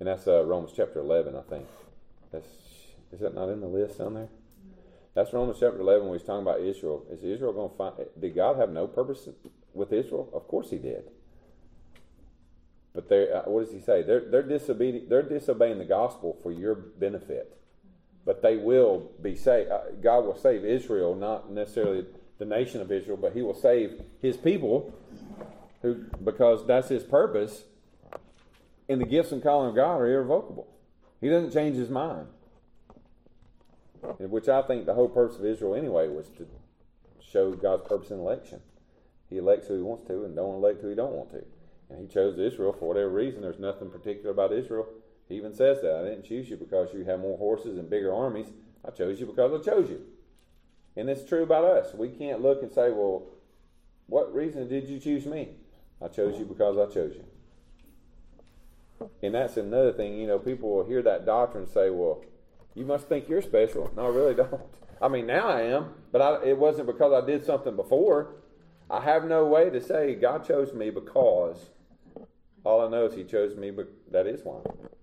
And 0.00 0.06
that's 0.06 0.26
uh, 0.26 0.44
Romans 0.44 0.72
chapter 0.74 1.00
11, 1.00 1.34
I 1.34 1.42
think. 1.42 1.66
That's, 2.30 2.46
is 3.12 3.20
that 3.20 3.34
not 3.34 3.48
in 3.48 3.60
the 3.60 3.66
list 3.66 3.98
down 3.98 4.14
there? 4.14 4.28
That's 5.18 5.32
Romans 5.32 5.58
chapter 5.58 5.80
11 5.80 6.06
when 6.06 6.16
he's 6.16 6.24
talking 6.24 6.42
about 6.42 6.60
Israel. 6.60 7.04
Is 7.10 7.24
Israel 7.24 7.52
going 7.52 7.70
to 7.70 7.76
find. 7.76 7.94
Did 8.20 8.36
God 8.36 8.56
have 8.56 8.70
no 8.70 8.86
purpose 8.86 9.28
with 9.74 9.92
Israel? 9.92 10.30
Of 10.32 10.46
course 10.46 10.70
he 10.70 10.78
did. 10.78 11.10
But 12.94 13.08
they 13.08 13.28
uh, 13.28 13.42
what 13.46 13.64
does 13.64 13.74
he 13.74 13.80
say? 13.80 14.02
They're, 14.02 14.20
they're, 14.30 14.44
disobedient, 14.44 15.08
they're 15.08 15.24
disobeying 15.24 15.78
the 15.78 15.84
gospel 15.84 16.38
for 16.40 16.52
your 16.52 16.76
benefit. 16.76 17.58
But 18.24 18.42
they 18.42 18.58
will 18.58 19.10
be 19.20 19.34
saved. 19.34 19.72
Uh, 19.72 19.90
God 20.00 20.24
will 20.24 20.38
save 20.38 20.64
Israel, 20.64 21.16
not 21.16 21.50
necessarily 21.50 22.06
the 22.38 22.44
nation 22.44 22.80
of 22.80 22.92
Israel, 22.92 23.16
but 23.16 23.32
he 23.32 23.42
will 23.42 23.60
save 23.60 24.00
his 24.22 24.36
people 24.36 24.94
who 25.82 26.04
because 26.22 26.64
that's 26.64 26.90
his 26.90 27.02
purpose. 27.02 27.64
And 28.88 29.00
the 29.00 29.06
gifts 29.06 29.32
and 29.32 29.42
calling 29.42 29.70
of 29.70 29.74
God 29.74 30.00
are 30.00 30.06
irrevocable. 30.06 30.68
He 31.20 31.28
doesn't 31.28 31.52
change 31.52 31.74
his 31.74 31.90
mind. 31.90 32.28
Which 34.18 34.48
I 34.48 34.62
think 34.62 34.86
the 34.86 34.94
whole 34.94 35.08
purpose 35.08 35.38
of 35.38 35.44
Israel 35.44 35.74
anyway 35.74 36.08
was 36.08 36.28
to 36.30 36.46
show 37.20 37.52
God's 37.52 37.86
purpose 37.88 38.10
in 38.10 38.18
election. 38.18 38.60
He 39.28 39.36
elects 39.36 39.68
who 39.68 39.76
he 39.76 39.82
wants 39.82 40.06
to 40.06 40.24
and 40.24 40.34
don't 40.34 40.54
elect 40.54 40.80
who 40.80 40.88
he 40.88 40.94
don't 40.94 41.12
want 41.12 41.30
to. 41.30 41.44
And 41.90 42.00
he 42.00 42.06
chose 42.06 42.38
Israel 42.38 42.72
for 42.72 42.88
whatever 42.88 43.10
reason. 43.10 43.42
There's 43.42 43.58
nothing 43.58 43.90
particular 43.90 44.30
about 44.30 44.52
Israel. 44.52 44.86
He 45.28 45.36
even 45.36 45.54
says 45.54 45.82
that. 45.82 45.96
I 45.96 46.08
didn't 46.08 46.24
choose 46.24 46.48
you 46.48 46.56
because 46.56 46.92
you 46.94 47.04
have 47.04 47.20
more 47.20 47.38
horses 47.38 47.78
and 47.78 47.90
bigger 47.90 48.14
armies. 48.14 48.48
I 48.86 48.90
chose 48.90 49.20
you 49.20 49.26
because 49.26 49.52
I 49.52 49.70
chose 49.70 49.90
you. 49.90 50.00
And 50.96 51.08
it's 51.08 51.28
true 51.28 51.42
about 51.42 51.64
us. 51.64 51.94
We 51.94 52.08
can't 52.08 52.42
look 52.42 52.62
and 52.62 52.72
say, 52.72 52.90
well, 52.90 53.26
what 54.06 54.34
reason 54.34 54.68
did 54.68 54.88
you 54.88 54.98
choose 54.98 55.26
me? 55.26 55.50
I 56.02 56.08
chose 56.08 56.38
you 56.38 56.44
because 56.44 56.78
I 56.78 56.92
chose 56.92 57.14
you. 57.14 57.24
And 59.22 59.34
that's 59.34 59.56
another 59.56 59.92
thing, 59.92 60.18
you 60.18 60.26
know, 60.26 60.38
people 60.38 60.70
will 60.70 60.84
hear 60.84 61.02
that 61.02 61.24
doctrine 61.24 61.66
say, 61.66 61.90
well, 61.90 62.24
you 62.78 62.86
must 62.86 63.08
think 63.08 63.28
you're 63.28 63.42
special. 63.42 63.90
No, 63.96 64.06
I 64.06 64.08
really 64.08 64.34
don't. 64.34 64.60
I 65.02 65.08
mean, 65.08 65.26
now 65.26 65.48
I 65.48 65.62
am, 65.62 65.94
but 66.12 66.22
I, 66.22 66.44
it 66.44 66.58
wasn't 66.58 66.86
because 66.86 67.12
I 67.12 67.26
did 67.26 67.44
something 67.44 67.76
before. 67.76 68.36
I 68.90 69.00
have 69.00 69.24
no 69.24 69.44
way 69.46 69.68
to 69.70 69.80
say 69.80 70.14
God 70.14 70.46
chose 70.46 70.72
me 70.72 70.90
because 70.90 71.70
all 72.64 72.86
I 72.86 72.88
know 72.88 73.06
is 73.06 73.14
He 73.14 73.24
chose 73.24 73.56
me, 73.56 73.70
but 73.70 73.88
that 74.10 74.26
is 74.26 74.40
why, 74.44 74.60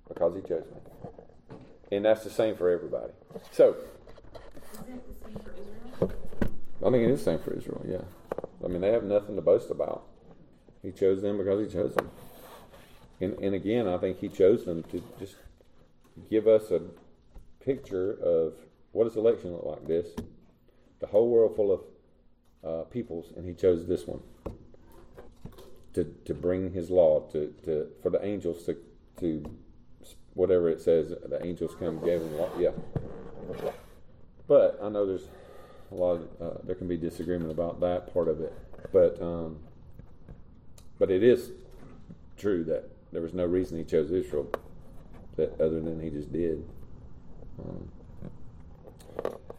because 0.07 0.35
He 0.35 0.41
chose 0.41 0.65
me. 0.65 1.57
And 1.91 2.05
that's 2.05 2.23
the 2.23 2.29
same 2.29 2.55
for 2.55 2.69
everybody. 2.69 3.13
So, 3.51 3.75
I 6.01 6.89
think 6.89 6.95
it 6.95 7.11
is 7.11 7.19
the 7.19 7.25
same 7.25 7.39
for 7.39 7.53
Israel, 7.53 7.85
yeah. 7.87 8.01
I 8.63 8.67
mean, 8.67 8.81
they 8.81 8.91
have 8.91 9.03
nothing 9.03 9.35
to 9.35 9.41
boast 9.41 9.69
about. 9.69 10.03
He 10.81 10.91
chose 10.91 11.21
them 11.21 11.37
because 11.37 11.65
he 11.65 11.71
chose 11.71 11.95
them. 11.95 12.09
And, 13.21 13.37
and 13.39 13.55
again, 13.55 13.87
I 13.87 13.97
think 13.97 14.19
he 14.19 14.27
chose 14.27 14.65
them 14.65 14.83
to 14.91 15.03
just 15.19 15.35
give 16.29 16.47
us 16.47 16.71
a 16.71 16.81
picture 17.65 18.13
of 18.23 18.53
what 18.91 19.05
does 19.05 19.17
election 19.17 19.51
look 19.51 19.65
like 19.65 19.87
this? 19.87 20.07
The 20.99 21.07
whole 21.07 21.29
world 21.29 21.55
full 21.55 21.71
of 21.73 21.81
uh, 22.63 22.83
peoples, 22.85 23.33
and 23.35 23.45
he 23.45 23.53
chose 23.53 23.85
this 23.87 24.07
one. 24.07 24.21
To, 25.93 26.03
to 26.25 26.33
bring 26.33 26.73
his 26.73 26.89
law 26.89 27.21
to, 27.31 27.53
to 27.63 27.87
for 28.03 28.09
the 28.09 28.23
angels 28.25 28.65
to 28.65 28.75
to 29.21 29.45
whatever 30.33 30.69
it 30.69 30.81
says 30.81 31.13
the 31.25 31.39
angels 31.45 31.73
come 31.79 32.03
gave 32.03 32.19
him 32.19 32.37
law 32.37 32.49
yeah. 32.59 32.71
But 34.45 34.77
I 34.83 34.89
know 34.89 35.05
there's 35.05 35.29
a 35.93 35.95
lot 35.95 36.15
of, 36.15 36.21
uh, 36.41 36.57
there 36.65 36.75
can 36.75 36.89
be 36.89 36.97
disagreement 36.97 37.49
about 37.49 37.79
that 37.79 38.13
part 38.13 38.27
of 38.27 38.41
it. 38.41 38.53
But 38.91 39.21
um, 39.21 39.59
but 40.99 41.09
it 41.09 41.23
is 41.23 41.51
true 42.37 42.65
that 42.65 42.89
there 43.13 43.21
was 43.21 43.33
no 43.33 43.45
reason 43.45 43.77
he 43.77 43.85
chose 43.85 44.11
Israel 44.11 44.51
that 45.37 45.53
other 45.61 45.79
than 45.79 46.01
he 46.01 46.09
just 46.09 46.33
did 46.33 46.61
um, 47.59 47.89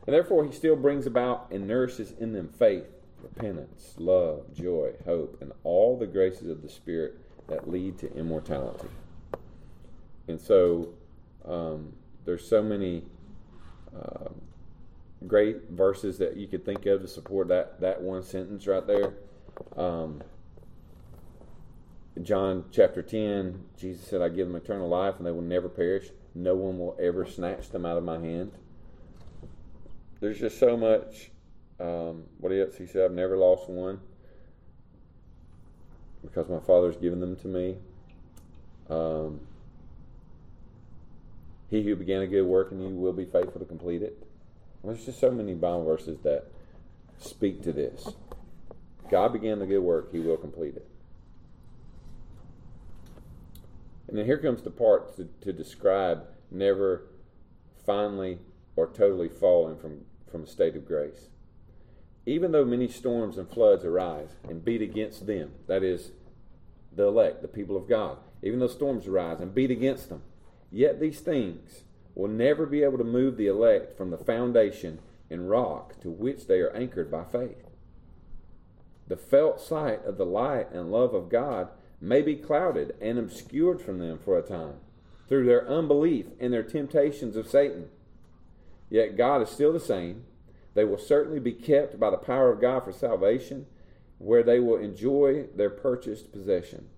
and 0.07 0.15
therefore 0.15 0.45
he 0.45 0.53
still 0.53 0.77
brings 0.77 1.07
about 1.07 1.49
and 1.51 1.67
nourishes 1.67 2.13
in 2.19 2.33
them 2.33 2.49
faith 2.49 2.85
repentance, 3.23 3.95
love, 3.99 4.55
joy, 4.55 4.93
hope, 5.05 5.39
and 5.41 5.53
all 5.65 5.99
the 5.99 6.07
graces 6.07 6.49
of 6.49 6.63
the 6.63 6.69
Spirit 6.69 7.19
that 7.49 7.69
lead 7.69 7.99
to 7.99 8.13
immortality. 8.15 8.89
And 10.29 10.41
so 10.41 10.91
um, 11.45 11.93
there's 12.25 12.47
so 12.47 12.63
many 12.63 13.05
uh, 13.97 14.29
great 15.27 15.71
verses 15.71 16.19
that 16.19 16.37
you 16.37 16.47
could 16.47 16.65
think 16.65 16.87
of 16.87 17.03
to 17.03 17.09
support 17.09 17.49
that, 17.49 17.81
that 17.81 18.01
one 18.01 18.23
sentence 18.23 18.67
right 18.67 18.87
there. 18.87 19.15
Um, 19.77 20.23
John 22.23 22.65
chapter 22.71 23.03
10, 23.03 23.63
Jesus 23.79 24.07
said, 24.07 24.23
I 24.23 24.29
give 24.29 24.47
them 24.47 24.57
eternal 24.57 24.89
life 24.89 25.15
and 25.19 25.27
they 25.27 25.31
will 25.31 25.43
never 25.43 25.69
perish. 25.69 26.11
No 26.37 26.55
one 26.55 26.79
will 26.79 26.97
ever 27.01 27.27
snatch 27.27 27.71
them 27.71 27.87
out 27.87 27.97
of 27.97 28.05
my 28.05 28.19
hand. 28.19 28.53
There's 30.21 30.39
just 30.39 30.59
so 30.59 30.77
much 30.77 31.31
um, 31.79 32.25
what 32.39 32.51
else? 32.53 32.77
He 32.77 32.87
said, 32.87 33.05
I've 33.05 33.13
never 33.13 33.37
lost 33.37 33.69
one 33.69 34.01
because 36.23 36.49
my 36.49 36.61
Father's 36.61 36.97
given 36.97 37.21
them 37.21 37.37
to 37.37 37.49
me. 37.49 37.77
Um, 38.89 39.41
he 41.71 41.83
who 41.83 41.97
began 41.97 42.23
a 42.23 42.27
good 42.27 42.45
work 42.45 42.73
in 42.73 42.81
you 42.81 42.89
will 42.89 43.13
be 43.13 43.25
faithful 43.25 43.61
to 43.61 43.67
complete 43.67 44.03
it. 44.03 44.23
There's 44.83 45.05
just 45.05 45.21
so 45.21 45.31
many 45.31 45.55
Bible 45.55 45.85
verses 45.85 46.19
that 46.23 46.47
speak 47.19 47.63
to 47.63 47.73
this. 47.73 48.09
God 49.11 49.33
began 49.33 49.59
the 49.59 49.67
good 49.67 49.81
work, 49.81 50.13
he 50.13 50.21
will 50.21 50.37
complete 50.37 50.77
it. 50.77 50.89
And 54.09 54.17
then 54.17 54.25
here 54.25 54.39
comes 54.39 54.63
the 54.63 54.71
part 54.71 55.17
to, 55.17 55.29
to 55.43 55.53
describe 55.53 56.27
never 56.51 57.03
finally 57.85 58.39
or 58.77 58.87
totally 58.87 59.29
falling 59.29 59.79
from, 59.79 60.03
from 60.31 60.45
a 60.45 60.47
state 60.47 60.77
of 60.77 60.87
grace 60.87 61.29
even 62.27 62.51
though 62.51 62.65
many 62.65 62.89
storms 62.89 63.39
and 63.39 63.49
floods 63.49 63.85
arise 63.85 64.31
and 64.49 64.65
beat 64.65 64.83
against 64.83 65.27
them, 65.27 65.53
that 65.69 65.85
is, 65.85 66.11
the 66.93 67.05
elect, 67.05 67.41
the 67.41 67.49
people 67.49 67.77
of 67.77 67.89
God, 67.89 68.19
even 68.43 68.59
though 68.59 68.67
storms 68.67 69.07
arise 69.07 69.41
and 69.41 69.55
beat 69.55 69.71
against 69.71 70.09
them, 70.09 70.23
yet 70.73 70.99
these 70.99 71.21
things 71.21 71.83
will 72.15 72.29
never 72.29 72.67
be 72.67 72.83
able 72.83 72.99
to 72.99 73.05
move 73.05 73.37
the 73.37 73.47
elect 73.47 73.97
from 73.97 74.11
the 74.11 74.19
foundation 74.19 74.99
and 75.31 75.49
rock 75.49 76.01
to 76.01 76.11
which 76.11 76.47
they 76.47 76.61
are 76.61 76.75
anchored 76.75 77.11
by 77.11 77.23
faith. 77.25 77.69
The 79.07 79.17
felt 79.17 79.61
sight 79.61 80.05
of 80.05 80.17
the 80.17 80.27
light 80.27 80.73
and 80.73 80.91
love 80.91 81.15
of 81.15 81.29
God 81.29 81.69
may 82.01 82.23
be 82.23 82.37
clouded 82.37 82.95
and 83.01 83.19
obscured 83.19 83.81
from 83.81 83.99
them 83.99 84.19
for 84.19 84.39
a 84.39 84.43
time 84.43 84.77
through 85.29 85.45
their 85.45 85.69
unbelief 85.69 86.27
and 86.39 86.53
their 86.53 86.63
temptations 86.63 87.37
of 87.37 87.49
Satan. 87.49 87.89
Yet 88.89 89.17
God 89.17 89.43
is 89.43 89.49
still 89.49 89.73
the 89.73 89.81
same 89.81 90.25
they 90.77 90.85
will 90.85 90.99
certainly 90.99 91.41
be 91.41 91.53
kept 91.53 91.99
by 91.99 92.11
the 92.11 92.19
power 92.19 92.53
of 92.53 92.61
God 92.61 92.85
for 92.85 92.93
salvation, 92.93 93.65
where 94.19 94.43
they 94.43 94.61
will 94.61 94.77
enjoy 94.77 95.47
their 95.57 95.71
purchased 95.71 96.33
possession. 96.33 96.89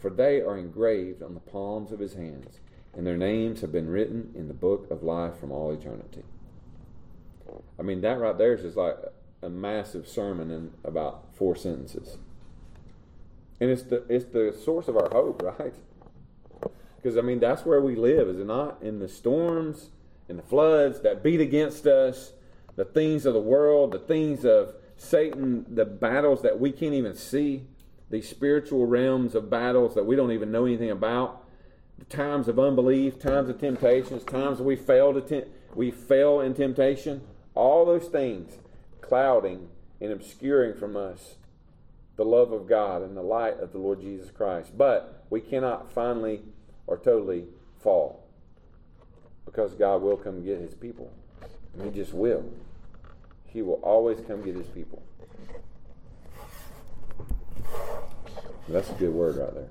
For 0.00 0.10
they 0.10 0.40
are 0.40 0.58
engraved 0.58 1.22
on 1.22 1.34
the 1.34 1.40
palms 1.40 1.92
of 1.92 2.00
his 2.00 2.14
hands, 2.14 2.58
and 2.92 3.06
their 3.06 3.16
names 3.16 3.60
have 3.60 3.70
been 3.70 3.88
written 3.88 4.32
in 4.34 4.48
the 4.48 4.54
book 4.54 4.90
of 4.90 5.04
life 5.04 5.38
from 5.38 5.52
all 5.52 5.70
eternity. 5.70 6.24
I 7.78 7.82
mean, 7.82 8.00
that 8.00 8.18
right 8.18 8.36
there 8.36 8.54
is 8.54 8.62
just 8.62 8.76
like 8.76 8.96
a 9.42 9.48
massive 9.48 10.08
sermon 10.08 10.50
in 10.50 10.72
about 10.82 11.36
four 11.36 11.54
sentences. 11.54 12.18
And 13.60 13.70
it's 13.70 13.84
the, 13.84 14.04
it's 14.08 14.26
the 14.26 14.56
source 14.64 14.88
of 14.88 14.96
our 14.96 15.08
hope, 15.10 15.42
right? 15.58 15.74
Because, 16.96 17.16
I 17.16 17.20
mean, 17.20 17.40
that's 17.40 17.64
where 17.64 17.80
we 17.80 17.94
live, 17.94 18.28
is 18.28 18.38
it 18.38 18.46
not? 18.46 18.82
In 18.82 18.98
the 18.98 19.08
storms, 19.08 19.90
in 20.28 20.36
the 20.36 20.42
floods 20.42 21.00
that 21.02 21.22
beat 21.22 21.40
against 21.40 21.86
us, 21.86 22.32
the 22.74 22.84
things 22.84 23.26
of 23.26 23.34
the 23.34 23.40
world, 23.40 23.92
the 23.92 23.98
things 23.98 24.44
of 24.44 24.74
Satan, 24.96 25.64
the 25.74 25.84
battles 25.84 26.42
that 26.42 26.58
we 26.58 26.72
can't 26.72 26.94
even 26.94 27.14
see, 27.14 27.66
these 28.10 28.28
spiritual 28.28 28.86
realms 28.86 29.34
of 29.34 29.50
battles 29.50 29.94
that 29.94 30.04
we 30.04 30.16
don't 30.16 30.32
even 30.32 30.50
know 30.50 30.66
anything 30.66 30.90
about, 30.90 31.44
the 31.98 32.04
times 32.04 32.48
of 32.48 32.58
unbelief, 32.58 33.18
times 33.18 33.48
of 33.48 33.58
temptations, 33.58 34.22
times 34.24 34.60
we 34.60 34.76
fail 34.76 35.18
to 35.20 35.46
we 35.74 35.90
fail 35.90 36.40
in 36.40 36.54
temptation, 36.54 37.22
all 37.54 37.84
those 37.84 38.06
things 38.06 38.58
clouding 39.00 39.68
and 40.00 40.12
obscuring 40.12 40.74
from 40.74 40.96
us 40.96 41.36
the 42.16 42.24
love 42.24 42.52
of 42.52 42.66
God 42.66 43.02
and 43.02 43.16
the 43.16 43.22
light 43.22 43.58
of 43.60 43.72
the 43.72 43.78
Lord 43.78 44.00
Jesus 44.00 44.30
Christ. 44.30 44.76
But 44.76 45.24
we 45.30 45.40
cannot 45.40 45.92
finally 45.92 46.40
or 46.86 46.96
totally 46.96 47.44
fall 47.78 48.24
because 49.44 49.74
God 49.74 50.02
will 50.02 50.16
come 50.16 50.44
get 50.44 50.58
his 50.58 50.74
people. 50.74 51.12
He 51.82 51.90
just 51.90 52.14
will. 52.14 52.44
He 53.44 53.62
will 53.62 53.80
always 53.82 54.18
come 54.26 54.42
get 54.42 54.56
his 54.56 54.66
people. 54.68 55.02
That's 58.68 58.90
a 58.90 58.94
good 58.94 59.12
word 59.12 59.36
right 59.36 59.54
there. 59.54 59.68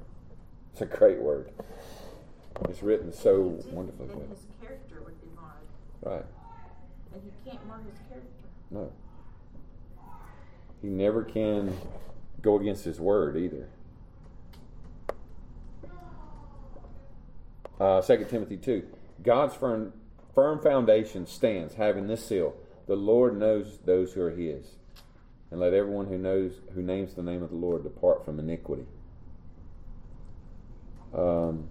It's 0.71 0.81
a 0.81 0.85
great 0.85 1.19
word. 1.19 1.51
It's 2.69 2.81
written 2.81 3.11
so 3.11 3.59
wonderfully. 3.71 4.07
Then 4.07 4.29
his 4.29 4.45
character 4.61 5.01
would 5.03 5.19
be 5.21 5.27
marred. 5.35 5.55
Right. 6.01 6.25
And 7.13 7.21
he 7.23 7.49
can't 7.49 7.65
mar 7.67 7.79
his 7.79 7.99
character. 8.07 8.29
No. 8.71 8.91
He 10.81 10.87
never 10.87 11.23
can 11.23 11.75
go 12.45 12.59
against 12.59 12.85
his 12.85 12.99
word 12.99 13.35
either. 13.35 13.67
Uh, 17.79 18.01
2 18.01 18.25
Timothy 18.29 18.55
2. 18.55 18.83
God's 19.23 19.55
firm, 19.55 19.91
firm 20.33 20.59
foundation 20.59 21.25
stands, 21.25 21.73
having 21.73 22.07
this 22.07 22.25
seal 22.25 22.55
the 22.87 22.95
Lord 22.95 23.37
knows 23.37 23.79
those 23.85 24.13
who 24.13 24.21
are 24.21 24.31
his. 24.31 24.75
And 25.51 25.59
let 25.59 25.73
everyone 25.73 26.07
who 26.07 26.17
knows 26.17 26.53
who 26.73 26.81
names 26.81 27.13
the 27.13 27.23
name 27.23 27.41
of 27.41 27.49
the 27.49 27.55
Lord 27.55 27.83
depart 27.83 28.25
from 28.25 28.39
iniquity. 28.39 28.85
Um, 31.13 31.69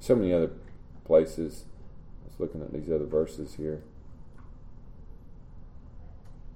so 0.00 0.16
many 0.16 0.32
other 0.32 0.50
places. 1.04 1.64
I 2.24 2.28
was 2.28 2.40
looking 2.40 2.62
at 2.62 2.72
these 2.72 2.90
other 2.90 3.06
verses 3.06 3.54
here 3.54 3.82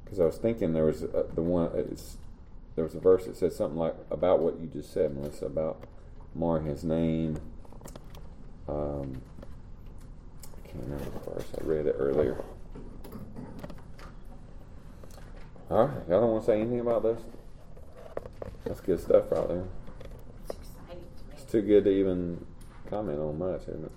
because 0.04 0.20
I 0.20 0.24
was 0.24 0.36
thinking 0.36 0.72
there 0.72 0.86
was 0.86 1.02
a, 1.02 1.26
the 1.34 1.42
one. 1.42 1.70
There 2.74 2.85
was 2.85 2.94
a 2.94 3.00
verse 3.00 3.26
that 3.26 3.37
said 3.37 3.52
something 3.52 3.78
like 3.78 3.94
about 4.11 4.40
what 4.40 4.58
you 4.58 4.66
just 4.66 4.92
said, 4.92 5.14
Melissa, 5.14 5.46
about 5.46 5.85
marring 6.35 6.66
his 6.66 6.85
name. 6.85 7.38
Um, 8.68 9.20
I 10.42 10.68
can't 10.68 10.85
remember 10.85 11.04
the 11.04 11.30
verse. 11.30 11.48
I 11.61 11.64
read 11.64 11.87
it 11.87 11.96
earlier. 11.98 12.42
All 15.70 15.87
right, 15.87 16.08
y'all 16.08 16.20
don't 16.20 16.30
want 16.30 16.44
to 16.44 16.46
say 16.46 16.61
anything 16.61 16.80
about 16.80 17.02
this? 17.02 17.20
That's 18.64 18.80
good 18.80 19.00
stuff 19.00 19.24
right 19.30 19.48
there. 19.48 19.64
It's 20.44 20.54
to. 20.54 20.96
It's 21.32 21.50
too 21.50 21.62
good 21.62 21.85
to 21.85 21.90
even 21.90 22.44
comment 22.88 23.18
on 23.18 23.38
much, 23.38 23.62
isn't 23.62 23.85
it? 23.85 23.92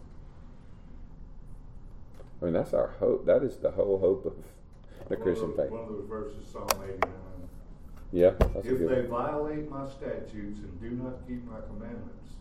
I 2.42 2.46
mean, 2.46 2.54
that's 2.54 2.74
our 2.74 2.96
hope. 3.00 3.26
That 3.26 3.44
is 3.44 3.58
the 3.58 3.72
whole 3.72 4.00
hope 4.00 4.26
of 4.26 5.10
the 5.10 5.16
Christian 5.16 5.52
of 5.52 5.58
those, 5.58 5.66
faith. 5.66 5.72
One 5.72 5.84
of 5.84 5.90
those 5.90 6.08
verses, 6.08 6.48
Psalm 6.52 6.68
89. 6.84 7.25
Yeah, 8.12 8.34
a 8.40 8.60
If 8.60 8.64
they 8.80 8.86
one. 8.86 9.08
violate 9.08 9.70
my 9.70 9.88
statutes 9.90 10.60
and 10.60 10.80
do 10.82 10.92
not 10.92 11.28
keep 11.28 11.44
my 11.46 11.60
commandments, 11.68 12.34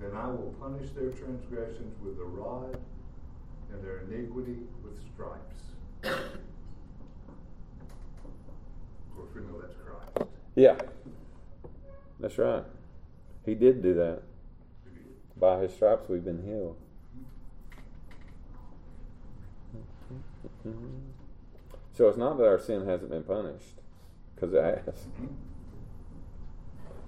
then 0.00 0.10
I 0.16 0.26
will 0.26 0.54
punish 0.60 0.90
their 0.90 1.10
transgressions 1.10 1.94
with 2.02 2.16
the 2.16 2.24
rod 2.24 2.76
and 3.72 3.84
their 3.84 4.00
iniquity 4.00 4.58
with 4.82 4.98
stripes. 5.14 5.62
Of 6.02 6.12
course, 9.16 9.30
we 9.34 9.42
know 9.42 9.60
that's 9.60 9.74
Christ. 9.76 10.30
Yeah, 10.56 10.76
that's 12.18 12.38
right. 12.38 12.64
He 13.46 13.54
did 13.54 13.82
do 13.82 13.94
that. 13.94 14.22
By 15.36 15.60
his 15.60 15.72
stripes, 15.72 16.08
we've 16.08 16.24
been 16.24 16.42
healed. 16.44 16.76
So 21.94 22.08
it's 22.08 22.18
not 22.18 22.38
that 22.38 22.46
our 22.46 22.58
sin 22.58 22.86
hasn't 22.86 23.10
been 23.10 23.22
punished, 23.24 23.80
because 24.42 24.84
has. 24.84 25.06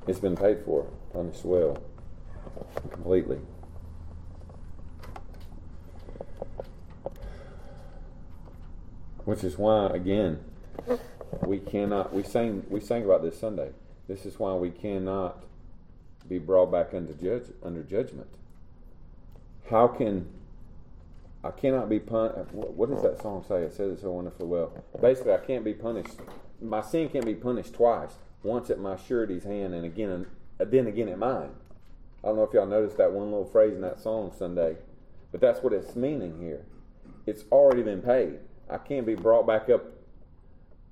It's 0.07 0.19
been 0.19 0.37
paid 0.37 0.61
for, 0.65 0.87
punished 1.13 1.45
well, 1.45 1.79
completely. 2.91 3.39
Which 9.25 9.43
is 9.43 9.57
why, 9.57 9.87
again, 9.87 10.45
we 11.43 11.59
cannot. 11.59 12.13
We 12.13 12.23
sang. 12.23 12.65
We 12.69 12.81
sang 12.81 13.05
about 13.05 13.23
this 13.23 13.41
Sunday. 13.41 13.71
This 14.07 14.27
is 14.27 14.39
why 14.39 14.53
we 14.55 14.71
cannot 14.71 15.43
be 16.29 16.39
brought 16.39 16.71
back 16.71 16.93
under 16.93 17.15
judge 17.15 17.51
under 17.65 17.83
judgment. 17.83 18.29
How 19.71 19.89
can 19.89 20.29
I 21.43 21.53
cannot 21.53 21.89
be 21.89 21.99
punished? 21.99 22.53
What 22.53 22.91
does 22.91 23.03
that 23.03 23.23
song 23.23 23.47
say? 23.49 23.63
It 23.63 23.73
says 23.73 23.93
it 23.93 24.03
so 24.03 24.13
wonderfully 24.13 24.47
well. 24.47 24.73
Basically, 25.01 25.33
I 25.33 25.39
can't 25.39 25.65
be 25.65 25.73
punished. 25.73 26.19
My 26.65 26.81
sin 26.81 27.11
can't 27.11 27.27
be 27.27 27.35
punished 27.35 27.75
twice. 27.75 28.15
Once 28.43 28.71
at 28.71 28.81
my 28.81 28.97
surety's 28.97 29.45
hand, 29.45 29.75
and 29.75 29.85
again, 29.85 30.27
uh, 30.59 30.65
then 30.65 30.87
again 30.87 31.09
at 31.09 31.19
mine. 31.19 31.51
I 32.23 32.29
don't 32.29 32.37
know 32.37 32.43
if 32.45 32.55
y'all 32.55 32.67
noticed 32.67 32.97
that 32.97 33.13
one 33.13 33.31
little 33.31 33.45
phrase 33.45 33.75
in 33.75 33.83
that 33.83 34.01
song 34.01 34.33
Sunday, 34.37 34.77
but 35.31 35.41
that's 35.41 35.63
what 35.63 35.75
it's 35.75 35.95
meaning 35.95 36.41
here. 36.41 36.65
It's 37.27 37.45
already 37.53 37.83
been 37.83 38.01
paid. 38.01 38.39
I 38.71 38.79
can't 38.79 39.07
be 39.07 39.15
brought 39.15 39.47
back 39.47 39.69
up. 39.69 39.85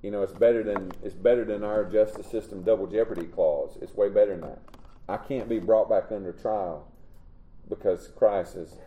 You 0.03 0.11
know, 0.11 0.21
it's 0.21 0.33
better 0.33 0.63
than 0.63 0.91
it's 1.01 1.15
better 1.15 1.43
than 1.43 1.63
our 1.63 1.85
justice 1.85 2.27
system 2.27 2.61
double 2.63 2.87
jeopardy 2.87 3.25
clause. 3.25 3.77
It's 3.81 3.95
way 3.95 4.09
better 4.09 4.31
than 4.31 4.41
that. 4.41 4.59
I 5.09 5.17
can't 5.17 5.49
be 5.49 5.59
brought 5.59 5.89
back 5.89 6.11
under 6.11 6.33
trial 6.33 6.87
because 7.67 8.09
Christ 8.15 8.55
has 8.55 8.77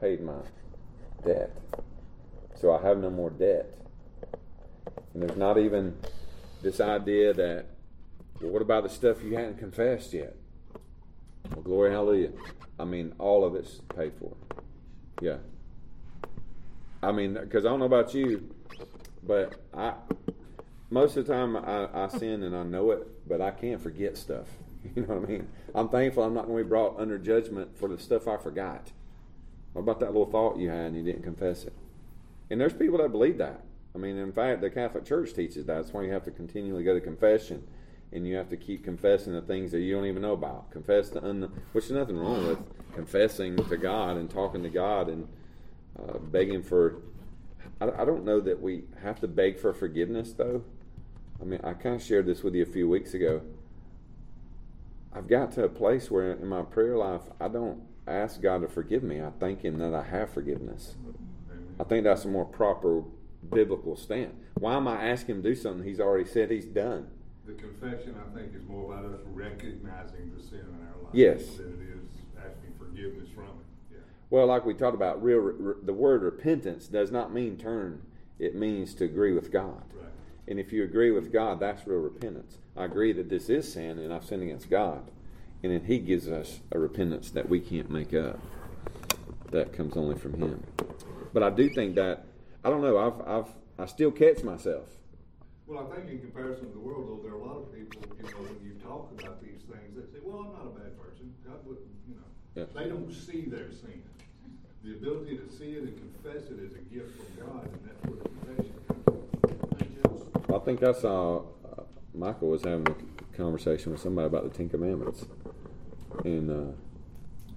paid 0.00 0.20
my 0.20 0.42
debt. 1.24 1.50
So 2.54 2.72
I 2.72 2.82
have 2.86 2.98
no 2.98 3.10
more 3.10 3.30
debt. 3.30 3.83
And 5.14 5.22
there's 5.22 5.36
not 5.36 5.58
even 5.58 5.96
this 6.62 6.80
idea 6.80 7.32
that, 7.32 7.66
well, 8.40 8.50
what 8.50 8.62
about 8.62 8.82
the 8.82 8.88
stuff 8.88 9.22
you 9.22 9.36
hadn't 9.36 9.58
confessed 9.58 10.12
yet? 10.12 10.36
Well, 11.50 11.62
glory, 11.62 11.92
hallelujah. 11.92 12.32
I 12.78 12.84
mean, 12.84 13.14
all 13.18 13.44
of 13.44 13.54
it's 13.54 13.80
paid 13.96 14.12
for. 14.18 14.34
Yeah. 15.20 15.36
I 17.02 17.12
mean, 17.12 17.34
because 17.34 17.64
I 17.64 17.68
don't 17.68 17.78
know 17.78 17.84
about 17.84 18.14
you, 18.14 18.50
but 19.22 19.54
I 19.72 19.94
most 20.90 21.16
of 21.16 21.26
the 21.26 21.32
time 21.32 21.56
I, 21.56 21.88
I 22.04 22.08
sin 22.08 22.42
and 22.42 22.56
I 22.56 22.62
know 22.62 22.90
it, 22.92 23.28
but 23.28 23.40
I 23.40 23.50
can't 23.50 23.80
forget 23.80 24.16
stuff. 24.16 24.46
You 24.94 25.00
know 25.00 25.14
what 25.14 25.30
I 25.30 25.32
mean? 25.32 25.48
I'm 25.74 25.88
thankful 25.88 26.24
I'm 26.24 26.34
not 26.34 26.44
going 26.44 26.58
to 26.58 26.64
be 26.64 26.68
brought 26.68 27.00
under 27.00 27.16
judgment 27.16 27.74
for 27.78 27.88
the 27.88 27.98
stuff 27.98 28.28
I 28.28 28.36
forgot. 28.36 28.92
What 29.72 29.80
about 29.80 29.98
that 30.00 30.08
little 30.08 30.30
thought 30.30 30.58
you 30.58 30.68
had 30.68 30.88
and 30.88 30.96
you 30.96 31.02
didn't 31.02 31.22
confess 31.22 31.64
it? 31.64 31.72
And 32.50 32.60
there's 32.60 32.74
people 32.74 32.98
that 32.98 33.10
believe 33.10 33.38
that. 33.38 33.62
I 33.94 33.98
mean, 33.98 34.16
in 34.16 34.32
fact, 34.32 34.60
the 34.60 34.70
Catholic 34.70 35.04
Church 35.04 35.34
teaches 35.34 35.66
that. 35.66 35.74
That's 35.74 35.92
why 35.92 36.02
you 36.02 36.10
have 36.12 36.24
to 36.24 36.30
continually 36.30 36.82
go 36.82 36.94
to 36.94 37.00
confession 37.00 37.66
and 38.12 38.26
you 38.26 38.36
have 38.36 38.48
to 38.48 38.56
keep 38.56 38.84
confessing 38.84 39.32
the 39.32 39.42
things 39.42 39.72
that 39.72 39.80
you 39.80 39.94
don't 39.94 40.06
even 40.06 40.22
know 40.22 40.32
about. 40.32 40.70
Confess 40.70 41.10
the 41.10 41.24
un- 41.24 41.52
which 41.72 41.86
is 41.86 41.90
nothing 41.90 42.16
wrong 42.16 42.46
with 42.46 42.58
confessing 42.94 43.56
to 43.56 43.76
God 43.76 44.16
and 44.16 44.30
talking 44.30 44.62
to 44.62 44.68
God 44.68 45.08
and 45.08 45.28
uh, 45.98 46.18
begging 46.18 46.62
for. 46.62 47.02
I, 47.80 47.90
I 47.90 48.04
don't 48.04 48.24
know 48.24 48.40
that 48.40 48.60
we 48.60 48.84
have 49.02 49.20
to 49.20 49.28
beg 49.28 49.58
for 49.58 49.72
forgiveness, 49.72 50.32
though. 50.32 50.64
I 51.40 51.44
mean, 51.44 51.60
I 51.64 51.72
kind 51.72 51.96
of 51.96 52.02
shared 52.02 52.26
this 52.26 52.42
with 52.42 52.54
you 52.54 52.62
a 52.62 52.66
few 52.66 52.88
weeks 52.88 53.14
ago. 53.14 53.42
I've 55.12 55.28
got 55.28 55.52
to 55.52 55.64
a 55.64 55.68
place 55.68 56.10
where 56.10 56.32
in 56.32 56.46
my 56.46 56.62
prayer 56.62 56.96
life, 56.96 57.22
I 57.40 57.48
don't 57.48 57.82
ask 58.06 58.40
God 58.40 58.62
to 58.62 58.68
forgive 58.68 59.02
me. 59.02 59.20
I 59.20 59.30
thank 59.40 59.62
Him 59.62 59.78
that 59.78 59.94
I 59.94 60.02
have 60.02 60.30
forgiveness. 60.30 60.96
I 61.80 61.84
think 61.84 62.04
that's 62.04 62.24
a 62.24 62.28
more 62.28 62.44
proper 62.44 63.02
biblical 63.50 63.96
stand. 63.96 64.32
Why 64.54 64.74
am 64.74 64.88
I 64.88 65.04
asking 65.08 65.36
Him 65.36 65.42
to 65.42 65.48
do 65.50 65.54
something 65.54 65.86
He's 65.86 66.00
already 66.00 66.28
said 66.28 66.50
He's 66.50 66.64
done? 66.64 67.08
The 67.46 67.52
confession, 67.52 68.16
I 68.18 68.36
think, 68.36 68.54
is 68.54 68.66
more 68.66 68.92
about 68.92 69.04
us 69.04 69.20
recognizing 69.26 70.32
the 70.36 70.42
sin 70.42 70.60
in 70.60 70.86
our 70.86 71.02
life 71.04 71.12
yes. 71.12 71.56
than 71.56 71.74
it 71.74 71.98
is 71.98 72.08
asking 72.38 72.74
forgiveness 72.78 73.28
from 73.34 73.44
it. 73.44 73.92
Yeah. 73.92 73.98
Well, 74.30 74.46
like 74.46 74.64
we 74.64 74.74
talked 74.74 74.94
about, 74.94 75.22
real 75.22 75.38
re, 75.38 75.74
the 75.82 75.92
word 75.92 76.22
repentance 76.22 76.86
does 76.86 77.10
not 77.10 77.34
mean 77.34 77.58
turn. 77.58 78.02
It 78.38 78.54
means 78.54 78.94
to 78.94 79.04
agree 79.04 79.32
with 79.32 79.52
God. 79.52 79.82
Right. 79.94 80.08
And 80.48 80.58
if 80.58 80.72
you 80.72 80.84
agree 80.84 81.10
with 81.10 81.32
God, 81.32 81.60
that's 81.60 81.86
real 81.86 82.00
repentance. 82.00 82.58
I 82.76 82.84
agree 82.84 83.12
that 83.12 83.28
this 83.28 83.48
is 83.50 83.70
sin 83.70 83.98
and 83.98 84.12
I've 84.12 84.24
sinned 84.24 84.42
against 84.42 84.70
God. 84.70 85.10
And 85.62 85.72
then 85.72 85.84
He 85.84 85.98
gives 85.98 86.28
us 86.28 86.60
a 86.72 86.78
repentance 86.78 87.30
that 87.30 87.48
we 87.48 87.60
can't 87.60 87.90
make 87.90 88.14
up. 88.14 88.40
That 89.50 89.72
comes 89.72 89.96
only 89.96 90.16
from 90.16 90.34
Him. 90.34 90.62
But 91.32 91.42
I 91.42 91.50
do 91.50 91.68
think 91.68 91.94
that 91.96 92.26
I 92.64 92.70
don't 92.70 92.80
know. 92.80 92.96
I've 92.98 93.28
I've 93.28 93.48
I 93.78 93.86
still 93.86 94.10
catch 94.10 94.42
myself. 94.42 94.88
Well, 95.66 95.86
I 95.90 95.96
think 95.96 96.10
in 96.10 96.20
comparison 96.20 96.66
to 96.68 96.72
the 96.72 96.78
world, 96.78 97.08
though, 97.08 97.22
there 97.22 97.32
are 97.32 97.40
a 97.40 97.44
lot 97.44 97.56
of 97.56 97.74
people, 97.74 98.02
you 98.16 98.24
know, 98.24 98.38
when 98.44 98.60
you 98.62 98.74
talk 98.82 99.10
about 99.18 99.42
these 99.42 99.62
things, 99.68 99.96
they 99.96 100.04
say, 100.12 100.20
"Well, 100.22 100.40
I'm 100.40 100.52
not 100.52 100.66
a 100.76 100.78
bad 100.78 100.98
person. 101.00 101.34
God 101.46 101.64
wouldn't," 101.64 101.86
you 102.08 102.14
know. 102.14 102.28
Yeah. 102.54 102.64
They 102.74 102.88
don't 102.88 103.12
see 103.12 103.42
their 103.42 103.70
sin. 103.70 104.02
The 104.82 104.92
ability 104.92 105.38
to 105.38 105.50
see 105.50 105.72
it 105.72 105.84
and 105.84 105.96
confess 105.96 106.50
it 106.50 106.58
is 106.60 106.72
a 106.74 106.94
gift 106.94 107.16
from 107.16 107.46
God, 107.46 107.64
and 107.64 107.80
that's 107.84 108.04
where 108.04 108.20
confession 108.20 108.72
comes. 108.86 110.52
I 110.54 110.58
think 110.64 110.82
I 110.82 110.92
saw 110.92 111.38
uh, 111.38 111.82
Michael 112.14 112.48
was 112.48 112.62
having 112.62 112.86
a 112.88 113.36
conversation 113.36 113.92
with 113.92 114.00
somebody 114.00 114.26
about 114.26 114.44
the 114.44 114.56
Ten 114.56 114.68
Commandments, 114.68 115.24
and 116.24 116.50
uh, 116.50 116.72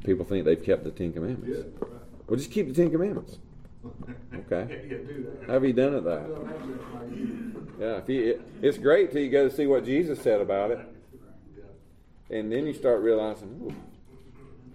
people 0.05 0.25
think 0.25 0.45
they've 0.45 0.63
kept 0.63 0.83
the 0.85 0.91
Ten 0.91 1.11
Commandments. 1.11 1.49
Yeah, 1.49 1.87
right. 1.87 2.01
Well, 2.27 2.37
just 2.37 2.51
keep 2.51 2.67
the 2.69 2.73
Ten 2.73 2.89
Commandments. 2.89 3.39
Okay. 4.33 4.67
yeah, 4.69 4.97
yeah, 4.97 4.97
do 4.97 5.27
that. 5.41 5.49
Have 5.49 5.65
you 5.65 5.73
done 5.73 5.95
it 5.95 6.03
that? 6.05 6.29
Well, 6.29 6.43
that's 6.45 6.59
just 6.65 6.93
like 6.93 7.11
you. 7.11 7.67
Yeah. 7.79 7.97
If 7.97 8.09
you, 8.09 8.25
it, 8.31 8.41
it's 8.61 8.77
great 8.77 9.11
till 9.11 9.21
you 9.21 9.29
go 9.29 9.47
to 9.47 9.55
see 9.55 9.67
what 9.67 9.85
Jesus 9.85 10.19
said 10.21 10.41
about 10.41 10.71
it, 10.71 10.79
and 12.29 12.51
then 12.51 12.65
you 12.65 12.73
start 12.73 13.01
realizing, 13.01 13.49
ooh, 13.63 13.75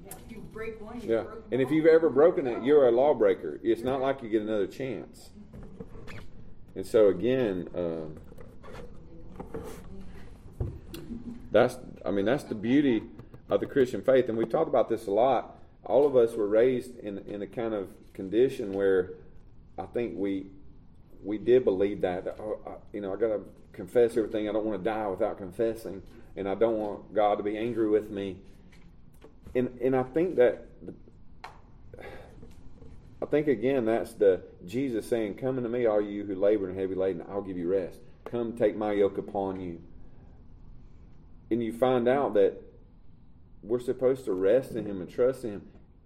Yeah, 0.07 0.12
you 0.29 0.38
break 0.53 0.81
one, 0.81 1.01
you 1.01 1.14
yeah. 1.14 1.22
broke 1.22 1.44
And 1.51 1.61
if 1.61 1.70
you've 1.70 1.87
ever 1.87 2.09
broken 2.11 2.46
it, 2.46 2.62
you're 2.62 2.88
a 2.88 2.92
lawbreaker. 2.92 3.61
It's 3.62 3.83
not 3.83 4.01
like 4.01 4.22
you 4.22 4.29
get 4.29 4.42
another 4.42 4.66
chance. 4.66 5.31
And 6.75 6.87
so 6.87 7.09
again, 7.09 7.68
um, 7.75 8.16
that's 11.51 11.77
I 12.05 12.11
mean 12.11 12.25
that's 12.25 12.44
the 12.44 12.55
beauty 12.55 13.03
of 13.51 13.61
the 13.61 13.66
Christian 13.66 14.03
faith, 14.03 14.29
and 14.29 14.38
we've 14.38 14.48
talked 14.51 14.68
about 14.68 14.88
this 14.88 15.07
a 15.07 15.11
lot. 15.11 15.59
All 15.85 16.07
of 16.07 16.16
us 16.16 16.35
were 16.35 16.46
raised 16.48 16.98
in 17.01 17.18
in 17.18 17.42
a 17.42 17.46
kind 17.46 17.75
of 17.75 17.88
condition 18.14 18.72
where 18.72 19.14
I 19.79 19.87
think 19.87 20.14
we 20.16 20.46
we 21.22 21.38
did 21.38 21.64
believe 21.64 22.01
that. 22.01 22.37
Oh, 22.38 22.59
I, 22.66 22.70
you 22.92 23.01
know, 23.01 23.12
I 23.12 23.16
got 23.16 23.29
to 23.29 23.40
confess 23.72 24.16
everything. 24.16 24.48
I 24.48 24.53
don't 24.53 24.64
want 24.64 24.83
to 24.83 24.90
die 24.90 25.07
without 25.07 25.38
confessing, 25.38 26.03
and 26.37 26.48
I 26.48 26.55
don't 26.55 26.79
want 26.79 27.14
God 27.14 27.37
to 27.37 27.42
be 27.42 27.57
angry 27.57 27.88
with 27.88 28.11
me. 28.11 28.37
And 29.55 29.79
and 29.81 29.94
I 29.94 30.03
think 30.03 30.37
that 30.37 30.66
I 33.22 33.27
think 33.27 33.46
again 33.46 33.85
that's 33.85 34.14
the 34.14 34.42
Jesus 34.66 35.07
saying, 35.07 35.35
"Come 35.35 35.59
unto 35.59 35.68
me, 35.68 35.87
all 35.87 36.01
you 36.01 36.25
who 36.25 36.35
labor 36.35 36.68
and 36.68 36.79
heavy 36.79 36.94
laden, 36.94 37.25
I'll 37.29 37.42
give 37.42 37.57
you 37.57 37.70
rest. 37.70 38.01
Come, 38.25 38.53
take 38.53 38.77
my 38.77 38.92
yoke 38.92 39.18
upon 39.18 39.61
you." 39.61 39.81
And 41.51 41.62
you 41.62 41.72
find 41.72 42.09
out 42.09 42.35
that 42.35 42.62
we're 43.62 43.81
supposed 43.81 44.25
to 44.25 44.33
rest 44.33 44.72
in 44.72 44.87
Him 44.87 45.01
and 45.01 45.09
trust 45.09 45.44
in 45.44 45.51
Him. 45.53 45.62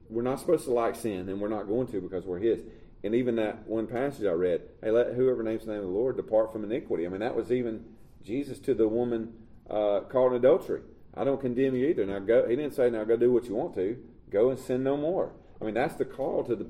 We're 0.08 0.22
not 0.22 0.40
supposed 0.40 0.64
to 0.64 0.72
like 0.72 0.96
sin, 0.96 1.28
and 1.28 1.40
we're 1.40 1.48
not 1.48 1.66
going 1.66 1.86
to 1.88 2.00
because 2.00 2.24
we're 2.24 2.38
His. 2.38 2.60
And 3.04 3.14
even 3.14 3.36
that 3.36 3.66
one 3.66 3.86
passage 3.86 4.26
I 4.26 4.32
read, 4.32 4.62
hey, 4.82 4.90
let 4.90 5.14
whoever 5.14 5.42
names 5.42 5.64
the 5.64 5.72
name 5.72 5.80
of 5.80 5.86
the 5.86 5.92
Lord 5.92 6.16
depart 6.16 6.52
from 6.52 6.64
iniquity. 6.64 7.06
I 7.06 7.08
mean, 7.08 7.20
that 7.20 7.36
was 7.36 7.52
even 7.52 7.84
Jesus 8.24 8.58
to 8.60 8.74
the 8.74 8.88
woman 8.88 9.34
uh, 9.70 10.00
caught 10.08 10.28
in 10.28 10.34
adultery. 10.34 10.80
I 11.14 11.24
don't 11.24 11.40
condemn 11.40 11.74
you 11.74 11.86
either. 11.86 12.04
Now 12.04 12.18
go. 12.18 12.48
He 12.48 12.56
didn't 12.56 12.74
say, 12.74 12.90
"Now 12.90 13.04
go 13.04 13.16
do 13.16 13.32
what 13.32 13.44
you 13.44 13.54
want 13.54 13.74
to. 13.76 13.96
Go 14.30 14.50
and 14.50 14.58
sin 14.58 14.82
no 14.82 14.96
more." 14.96 15.32
I 15.60 15.64
mean, 15.64 15.74
that's 15.74 15.94
the 15.94 16.04
call 16.04 16.44
to 16.44 16.54
the 16.54 16.66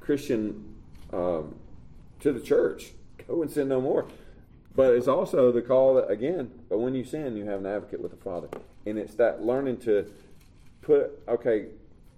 Christian, 0.00 0.74
um, 1.12 1.56
to 2.20 2.32
the 2.32 2.40
church. 2.40 2.92
Go 3.28 3.42
and 3.42 3.50
sin 3.50 3.68
no 3.68 3.80
more. 3.80 4.06
But 4.74 4.94
it's 4.94 5.08
also 5.08 5.52
the 5.52 5.60
call 5.60 5.94
that, 5.96 6.10
again, 6.10 6.50
but 6.70 6.78
when 6.78 6.94
you 6.94 7.04
sin, 7.04 7.36
you 7.36 7.44
have 7.44 7.60
an 7.60 7.66
advocate 7.66 8.00
with 8.00 8.10
the 8.10 8.16
Father. 8.16 8.48
And 8.86 8.98
it's 8.98 9.14
that 9.14 9.42
learning 9.42 9.78
to 9.80 10.10
put, 10.80 11.20
okay, 11.28 11.66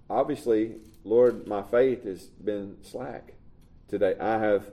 obviously, 0.09 0.77
Lord, 1.05 1.47
my 1.47 1.63
faith 1.63 2.05
has 2.05 2.25
been 2.27 2.77
slack 2.83 3.35
today. 3.89 4.15
I 4.21 4.39
have, 4.39 4.71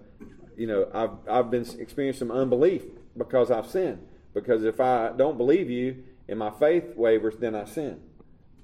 you 0.57 0.67
know, 0.67 0.87
I've, 0.93 1.11
I've 1.29 1.51
been 1.51 1.65
experiencing 1.79 2.27
some 2.27 2.31
unbelief 2.31 2.83
because 3.17 3.51
I've 3.51 3.67
sinned. 3.67 4.05
Because 4.33 4.63
if 4.63 4.79
I 4.79 5.11
don't 5.15 5.37
believe 5.37 5.69
you 5.69 6.03
and 6.27 6.39
my 6.39 6.51
faith 6.51 6.95
wavers, 6.95 7.35
then 7.37 7.55
I 7.55 7.65
sin. 7.65 7.99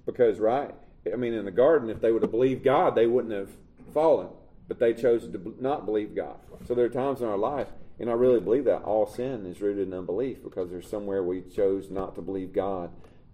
Because, 0.06 0.40
right? 0.40 0.74
I 1.12 1.18
mean, 1.18 1.34
in 1.34 1.46
the 1.46 1.52
garden, 1.52 1.90
if 1.90 2.00
they 2.00 2.12
would 2.12 2.22
have 2.22 2.32
believed 2.32 2.64
God, 2.64 2.96
they 2.96 3.08
wouldn't 3.08 3.34
have 3.34 3.50
fallen. 3.94 4.30
But 4.68 4.80
they 4.80 4.94
chose 4.94 5.28
to 5.28 5.56
not 5.60 5.86
believe 5.86 6.16
God. 6.16 6.38
So 6.68 6.74
there 6.74 6.86
are 6.86 6.90
times 6.90 7.22
in 7.22 7.28
our 7.28 7.38
life 7.38 7.68
and 8.00 8.10
I 8.10 8.14
really 8.14 8.40
believe 8.40 8.66
that 8.66 8.84
all 8.84 9.08
sin 9.08 9.46
is 9.46 9.60
rooted 9.60 9.88
in 9.88 9.94
unbelief 9.94 10.44
because 10.44 10.70
there's 10.70 10.88
somewhere 10.88 11.24
we 11.24 11.42
chose 11.42 11.90
not 11.90 12.16
to 12.16 12.22
believe 12.22 12.54
God 12.54 12.92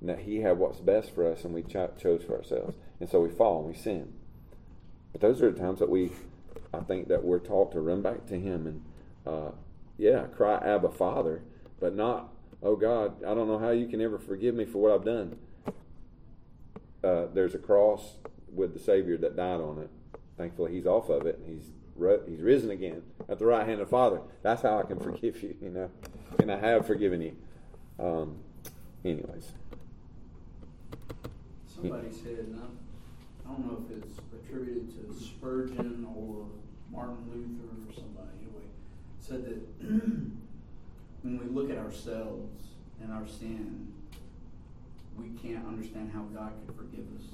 that 0.10 0.20
He 0.20 0.38
had 0.42 0.58
what's 0.58 0.80
best 0.80 1.13
for 1.13 1.30
us 1.32 1.44
and 1.44 1.54
we 1.54 1.63
cho- 1.63 1.92
chose 2.00 2.24
for 2.24 2.36
ourselves. 2.36 2.76
And 3.00 3.10
so 3.10 3.22
we 3.22 3.30
fall 3.30 3.60
and 3.60 3.68
we 3.68 3.74
sin. 3.74 4.13
But 5.12 5.22
those 5.22 5.42
are 5.42 5.52
the 5.52 5.60
times 5.60 5.80
that 5.80 5.89
we, 5.89 6.12
I 6.74 6.80
think, 6.80 7.08
that 7.08 7.24
we're 7.24 7.39
taught 7.39 7.72
to 7.74 7.82
run 7.82 8.02
back 8.02 8.26
to 8.28 8.39
Him 8.39 8.68
and 8.68 8.86
uh, 9.26 9.52
yeah, 9.98 10.24
cry 10.24 10.56
Abba 10.58 10.89
Father, 10.89 11.42
but 11.80 11.96
not, 11.96 12.30
oh 12.62 12.76
God, 12.76 13.24
I 13.24 13.34
don't 13.34 13.48
know 13.48 13.60
how 13.60 13.70
you 13.70 13.88
can 13.88 14.02
ever 14.02 14.18
forgive 14.18 14.56
me 14.56 14.66
for 14.66 14.80
what 14.80 14.92
I've 14.92 15.06
done. 15.06 15.38
Uh, 17.04 17.26
there's 17.34 17.54
a 17.54 17.60
cross 17.60 18.16
with 18.52 18.74
the 18.74 18.80
Savior 18.80 19.18
that 19.18 19.36
died 19.36 19.60
on 19.62 19.80
it. 19.80 19.89
Thankfully, 20.38 20.74
He's 20.74 20.88
off 20.88 21.10
of 21.10 21.26
it. 21.26 21.39
and 21.39 21.48
He's 21.48 21.70
He's 22.28 22.42
risen 22.42 22.72
again 22.72 23.04
at 23.30 23.38
the 23.38 23.46
right 23.46 23.68
hand 23.68 23.80
of 23.80 23.88
the 23.88 23.92
Father. 23.92 24.22
That's 24.42 24.63
how 24.63 24.80
I 24.80 24.84
can 24.84 25.00
forgive 25.00 25.42
you, 25.44 25.56
you 25.62 25.70
know, 25.70 25.92
and 26.39 26.52
I 26.52 26.58
have 26.58 26.88
forgiven 26.88 27.22
you. 27.22 27.36
Um, 28.00 28.39
anyways. 29.06 29.52
Somebody 31.84 32.13
said, 32.13 32.46
and 32.48 32.62
I 33.46 33.50
don't 33.50 33.67
know 33.67 33.84
if 33.84 33.98
it's 33.98 34.17
attributed 34.34 34.89
to 34.96 35.22
Spurgeon 35.22 36.08
or 36.15 36.46
Martin 36.89 37.17
Luther 37.28 37.67
or 37.67 37.93
somebody, 37.93 38.30
anyway, 38.39 38.63
said 39.19 39.43
that 39.43 39.60
when 41.24 41.38
we 41.39 41.46
look 41.54 41.69
at 41.69 41.78
ourselves 41.78 42.67
and 43.02 43.12
our 43.12 43.28
sin, 43.28 43.91
we 45.17 45.32
can't 45.41 45.67
understand 45.67 46.12
how 46.13 46.22
God 46.34 46.54
could 46.65 46.74
forgive 46.74 47.06
us. 47.19 47.26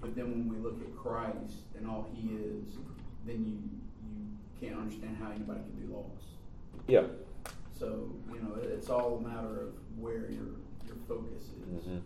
But 0.00 0.14
then 0.14 0.30
when 0.30 0.48
we 0.48 0.56
look 0.62 0.80
at 0.80 0.96
Christ 0.96 1.66
and 1.76 1.88
all 1.88 2.08
He 2.14 2.28
is, 2.28 2.78
then 3.26 3.44
you 3.44 3.58
you 4.06 4.68
can't 4.68 4.80
understand 4.80 5.16
how 5.20 5.30
anybody 5.30 5.60
can 5.60 5.86
be 5.86 5.92
lost. 5.92 6.38
Yeah. 6.86 7.02
So 7.76 8.12
you 8.32 8.40
know, 8.40 8.54
it's 8.62 8.88
all 8.90 9.16
a 9.16 9.28
matter 9.28 9.62
of 9.62 9.72
where 9.98 10.30
your 10.30 10.54
your 10.86 10.96
focus 11.08 11.46
is. 11.68 11.84
Mm-hmm. 11.84 11.98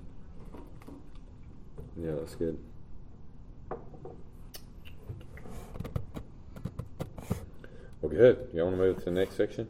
Yeah, 1.97 2.13
that's 2.13 2.35
good. 2.35 2.59
Well, 8.01 8.11
good. 8.11 8.49
You 8.53 8.63
want 8.65 8.77
to 8.77 8.83
move 8.83 8.99
to 8.99 9.05
the 9.07 9.11
next 9.13 9.37
section? 9.37 9.69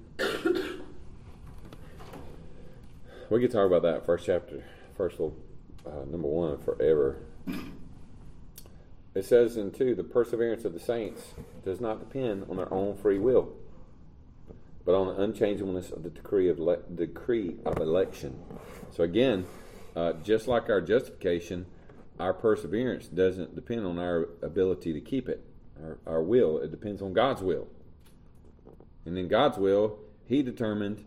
we 3.31 3.40
could 3.40 3.53
talk 3.53 3.67
about 3.67 3.83
that 3.83 4.05
first 4.05 4.27
chapter, 4.27 4.64
first 4.97 5.21
little, 5.21 5.37
uh, 5.87 6.05
number 6.11 6.29
one, 6.29 6.59
forever. 6.59 7.17
It 9.14 9.25
says 9.25 9.57
in 9.57 9.71
two, 9.71 9.95
the 9.95 10.03
perseverance 10.03 10.64
of 10.64 10.73
the 10.73 10.81
saints 10.81 11.35
does 11.64 11.81
not 11.81 12.01
depend 12.01 12.47
on 12.51 12.57
their 12.57 12.73
own 12.75 12.97
free 12.97 13.19
will, 13.19 13.53
but 14.85 14.97
on 14.97 15.07
the 15.07 15.23
unchangeableness 15.23 15.93
of 15.93 16.03
the 16.03 16.11
decree 16.11 16.49
of 16.49 16.59
le- 16.59 16.83
decree 16.93 17.57
of 17.64 17.79
election. 17.79 18.43
So 18.90 19.05
again, 19.05 19.47
uh, 19.95 20.14
just 20.25 20.49
like 20.49 20.69
our 20.69 20.81
justification, 20.81 21.67
our 22.18 22.33
perseverance 22.33 23.09
doesn't 23.09 23.55
depend 23.55 23.87
on 23.87 23.98
our 23.98 24.29
ability 24.42 24.92
to 24.92 25.00
keep 25.00 25.29
it, 25.29 25.44
our, 25.83 25.98
our 26.07 26.22
will. 26.22 26.59
It 26.59 26.70
depends 26.70 27.03
on 27.03 27.12
God's 27.12 27.42
will. 27.42 27.68
And 29.05 29.18
in 29.18 29.29
God's 29.29 29.59
will, 29.59 29.98
He 30.27 30.42
determined 30.42 31.05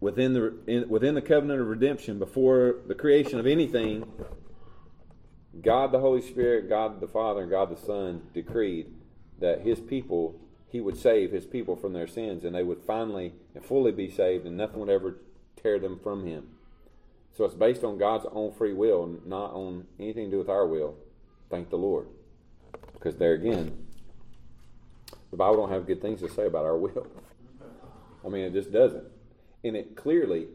within 0.00 0.34
the 0.34 0.54
in, 0.66 0.88
within 0.88 1.14
the 1.14 1.22
covenant 1.22 1.60
of 1.60 1.66
redemption, 1.66 2.18
before 2.18 2.76
the 2.86 2.94
creation 2.94 3.38
of 3.38 3.46
anything, 3.46 4.04
God 5.62 5.92
the 5.92 6.00
Holy 6.00 6.20
Spirit, 6.20 6.68
God 6.68 7.00
the 7.00 7.08
Father, 7.08 7.42
and 7.42 7.50
God 7.50 7.70
the 7.70 7.80
Son 7.80 8.22
decreed 8.34 8.92
that 9.38 9.62
His 9.62 9.80
people, 9.80 10.38
He 10.68 10.80
would 10.80 10.96
save 10.96 11.30
His 11.30 11.46
people 11.46 11.76
from 11.76 11.92
their 11.92 12.06
sins, 12.06 12.44
and 12.44 12.54
they 12.54 12.62
would 12.62 12.82
finally 12.82 13.32
and 13.54 13.64
fully 13.64 13.92
be 13.92 14.10
saved, 14.10 14.46
and 14.46 14.56
nothing 14.56 14.80
would 14.80 14.90
ever 14.90 15.16
tear 15.56 15.78
them 15.78 15.98
from 16.02 16.26
Him. 16.26 16.48
So 17.36 17.44
it's 17.44 17.54
based 17.54 17.82
on 17.82 17.98
God's 17.98 18.26
own 18.30 18.52
free 18.52 18.72
will, 18.72 19.18
not 19.26 19.52
on 19.52 19.86
anything 19.98 20.26
to 20.26 20.30
do 20.30 20.38
with 20.38 20.48
our 20.48 20.66
will. 20.66 20.94
Thank 21.50 21.68
the 21.68 21.76
Lord. 21.76 22.06
Because 22.92 23.16
there 23.16 23.32
again, 23.32 23.76
the 25.30 25.36
Bible 25.36 25.56
don't 25.56 25.70
have 25.70 25.86
good 25.86 26.00
things 26.00 26.20
to 26.20 26.28
say 26.28 26.46
about 26.46 26.64
our 26.64 26.76
will. 26.76 27.08
I 28.24 28.28
mean, 28.28 28.44
it 28.44 28.52
just 28.52 28.72
doesn't. 28.72 29.04
And 29.64 29.76
it 29.76 29.96
clearly 29.96 30.46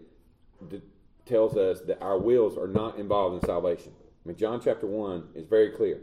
d- 0.69 0.81
tells 1.25 1.57
us 1.57 1.81
that 1.81 2.01
our 2.01 2.17
wills 2.17 2.57
are 2.57 2.67
not 2.67 2.97
involved 2.97 3.35
in 3.35 3.47
salvation. 3.47 3.91
I 4.25 4.29
mean, 4.29 4.37
John 4.37 4.61
chapter 4.63 4.87
1 4.87 5.29
is 5.35 5.45
very 5.45 5.71
clear. 5.71 5.99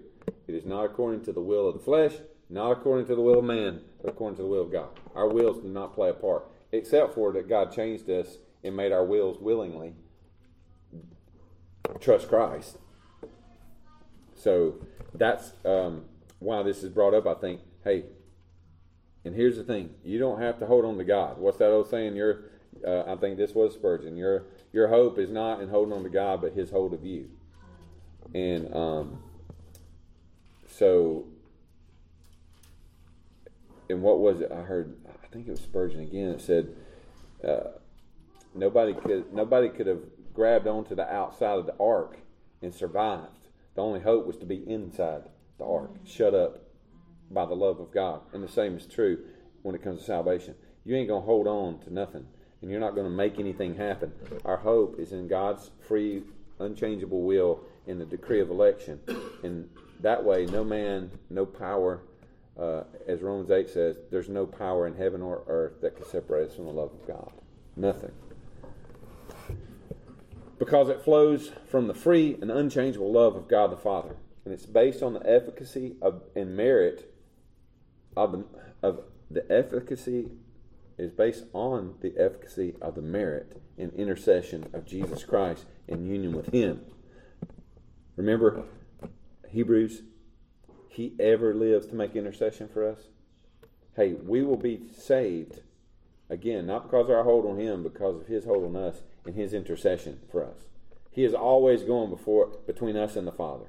It 0.46 0.54
is 0.54 0.66
not 0.66 0.84
according 0.84 1.24
to 1.24 1.32
the 1.32 1.40
will 1.40 1.68
of 1.68 1.74
the 1.74 1.82
flesh, 1.82 2.12
not 2.50 2.70
according 2.70 3.06
to 3.06 3.14
the 3.14 3.22
will 3.22 3.38
of 3.38 3.44
man, 3.44 3.80
but 4.02 4.10
according 4.10 4.36
to 4.36 4.42
the 4.42 4.48
will 4.48 4.62
of 4.62 4.72
God. 4.72 4.88
Our 5.14 5.28
wills 5.28 5.62
do 5.62 5.68
not 5.68 5.94
play 5.94 6.10
a 6.10 6.14
part, 6.14 6.44
except 6.72 7.14
for 7.14 7.32
that 7.32 7.48
God 7.48 7.72
changed 7.72 8.10
us 8.10 8.36
and 8.62 8.76
made 8.76 8.92
our 8.92 9.04
wills 9.04 9.38
willingly 9.40 9.94
trust 12.01 12.29
Christ. 12.29 12.79
So 14.35 14.75
that's 15.14 15.53
um, 15.64 16.05
why 16.38 16.62
this 16.62 16.83
is 16.83 16.90
brought 16.90 17.14
up. 17.14 17.27
I 17.27 17.35
think, 17.35 17.61
hey, 17.85 18.05
and 19.25 19.35
here's 19.35 19.57
the 19.57 19.64
thing: 19.64 19.90
you 20.05 20.18
don't 20.18 20.40
have 20.40 20.59
to 20.61 20.66
hold 20.66 20.85
on 20.85 20.99
to 20.99 21.05
God. 21.05 21.38
What's 21.38 21.59
that 21.59 21.70
old 21.70 21.88
saying? 21.90 22.14
Your, 22.16 22.44
uh, 22.87 23.05
I 23.12 23.16
think 23.16 23.37
this 23.37 23.55
was 23.55 23.75
Spurgeon. 23.75 24.16
Your 24.16 24.44
your 24.72 24.88
hope 24.88 25.18
is 25.18 25.31
not 25.31 25.61
in 25.61 25.68
holding 25.68 25.94
on 25.94 26.03
to 26.05 26.09
God, 26.09 26.40
but 26.40 26.53
His 26.53 26.70
hold 26.70 26.94
of 26.94 27.05
you. 27.05 27.31
And 28.35 28.75
um, 28.75 29.22
so, 30.68 31.25
and 33.88 34.03
what 34.03 34.20
was 34.20 34.40
it? 34.40 34.53
I 34.53 34.62
heard. 34.62 34.96
I 35.09 35.27
think 35.29 35.49
it 35.49 35.51
was 35.51 35.61
Spurgeon 35.61 36.01
again. 36.01 36.29
It 36.29 36.40
said, 36.40 36.68
uh, 37.46 37.70
nobody 38.55 38.94
could 38.94 39.33
nobody 39.33 39.68
could 39.68 39.87
have 39.87 40.03
grabbed 40.37 40.66
onto 40.66 40.94
the 40.94 41.12
outside 41.12 41.59
of 41.59 41.66
the 41.66 41.75
ark 41.81 42.18
and 42.62 42.72
survived. 42.72 43.49
The 43.75 43.83
only 43.83 44.01
hope 44.01 44.27
was 44.27 44.37
to 44.37 44.46
be 44.46 44.62
inside 44.68 45.22
the 45.59 45.64
ark, 45.64 45.90
shut 46.05 46.35
up 46.35 46.61
by 47.31 47.46
the 47.46 47.55
love 47.55 47.81
of 47.81 47.90
God. 47.90 48.20
And 48.33 48.44
the 48.44 48.49
same 48.49 48.77
is 48.77 48.87
true 48.87 49.25
when 49.62 49.75
it 49.75 49.83
comes 49.83 50.01
to 50.01 50.07
salvation. 50.07 50.55
You 50.85 50.94
ain't 50.94 51.09
going 51.09 51.22
to 51.22 51.27
hold 51.27 51.46
on 51.46 51.81
to 51.81 51.92
nothing, 51.92 52.27
and 52.61 52.70
you're 52.70 52.81
not 52.81 52.94
going 52.94 53.07
to 53.07 53.12
make 53.12 53.38
anything 53.38 53.75
happen. 53.75 54.12
Our 54.44 54.59
hope 54.59 55.01
is 55.01 55.12
in 55.12 55.27
God's 55.27 55.70
free, 55.88 56.22
unchangeable 56.61 57.22
will 57.22 57.61
in 57.87 57.99
the 57.99 58.05
decree 58.05 58.40
of 58.40 58.51
election. 58.51 59.01
And 59.42 59.68
that 60.01 60.22
way, 60.22 60.44
no 60.46 60.62
man, 60.62 61.11
no 61.31 61.46
power, 61.46 62.03
uh, 62.61 62.83
as 63.09 63.22
Romans 63.22 63.51
8 63.51 63.70
says, 63.70 63.96
there's 64.11 64.29
no 64.29 64.46
power 64.46 64.87
in 64.87 64.94
heaven 64.94 65.22
or 65.22 65.42
earth 65.46 65.81
that 65.81 65.96
can 65.96 66.05
separate 66.05 66.51
us 66.51 66.57
from 66.57 66.66
the 66.66 66.72
love 66.72 66.92
of 66.92 67.07
God. 67.07 67.33
Nothing 67.75 68.12
because 70.59 70.88
it 70.88 71.03
flows 71.03 71.53
from 71.69 71.87
the 71.87 71.95
free 71.95 72.37
and 72.40 72.51
unchangeable 72.51 73.12
love 73.12 73.37
of 73.37 73.49
God 73.49 73.71
the 73.71 73.77
Father. 73.77 74.16
And 74.45 74.55
it's 74.55 74.66
based 74.66 75.03
on 75.03 75.14
the 75.14 75.29
efficacy 75.29 75.97
of 76.01 76.23
and 76.35 76.57
merit 76.57 77.12
of 78.16 78.33
the, 78.33 78.45
of 78.83 79.01
the 79.31 79.45
efficacy 79.53 80.31
is 80.99 81.11
based 81.11 81.45
on 81.53 81.95
the 82.01 82.14
efficacy 82.16 82.75
of 82.81 82.95
the 82.95 83.03
merit 83.03 83.61
and 83.77 83.92
intercession 83.95 84.69
of 84.73 84.87
Jesus 84.87 85.25
Christ 85.25 85.66
in 85.87 86.07
union 86.07 86.33
with 86.33 86.53
Him. 86.53 86.81
Remember, 88.16 88.64
Hebrews, 89.49 90.03
He 90.88 91.14
ever 91.21 91.53
lives 91.55 91.87
to 91.88 91.95
make 91.95 92.16
intercession 92.16 92.69
for 92.69 92.88
us. 92.88 93.01
Hey, 93.95 94.14
we 94.14 94.42
will 94.42 94.57
be 94.57 94.81
saved 94.97 95.61
again, 96.31 96.66
not 96.66 96.85
because 96.85 97.11
of 97.11 97.16
our 97.16 97.25
hold 97.25 97.45
on 97.45 97.59
Him, 97.59 97.83
because 97.83 98.16
of 98.21 98.27
His 98.27 98.47
hold 98.47 98.64
on 98.64 98.77
us 98.77 99.03
in 99.26 99.34
his 99.34 99.52
intercession 99.52 100.20
for 100.30 100.44
us. 100.44 100.66
He 101.10 101.24
is 101.24 101.34
always 101.34 101.82
going 101.82 102.10
before 102.10 102.48
between 102.66 102.96
us 102.96 103.16
and 103.16 103.26
the 103.26 103.32
Father. 103.32 103.66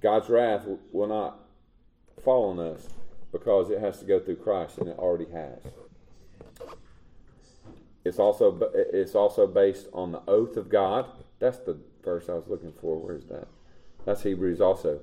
God's 0.00 0.28
wrath 0.28 0.66
will 0.92 1.08
not 1.08 1.38
fall 2.22 2.50
on 2.50 2.58
us 2.58 2.88
because 3.32 3.70
it 3.70 3.80
has 3.80 3.98
to 3.98 4.04
go 4.04 4.20
through 4.20 4.36
Christ, 4.36 4.78
and 4.78 4.88
it 4.88 4.98
already 4.98 5.30
has. 5.32 5.58
It's 8.04 8.18
also 8.18 8.58
it's 8.92 9.14
also 9.14 9.46
based 9.46 9.86
on 9.92 10.12
the 10.12 10.22
oath 10.28 10.56
of 10.56 10.68
God. 10.68 11.06
That's 11.38 11.58
the 11.58 11.78
verse 12.04 12.28
I 12.28 12.34
was 12.34 12.48
looking 12.48 12.72
for. 12.72 12.98
Where's 12.98 13.24
that? 13.26 13.48
That's 14.04 14.22
Hebrews 14.22 14.60
also. 14.60 15.00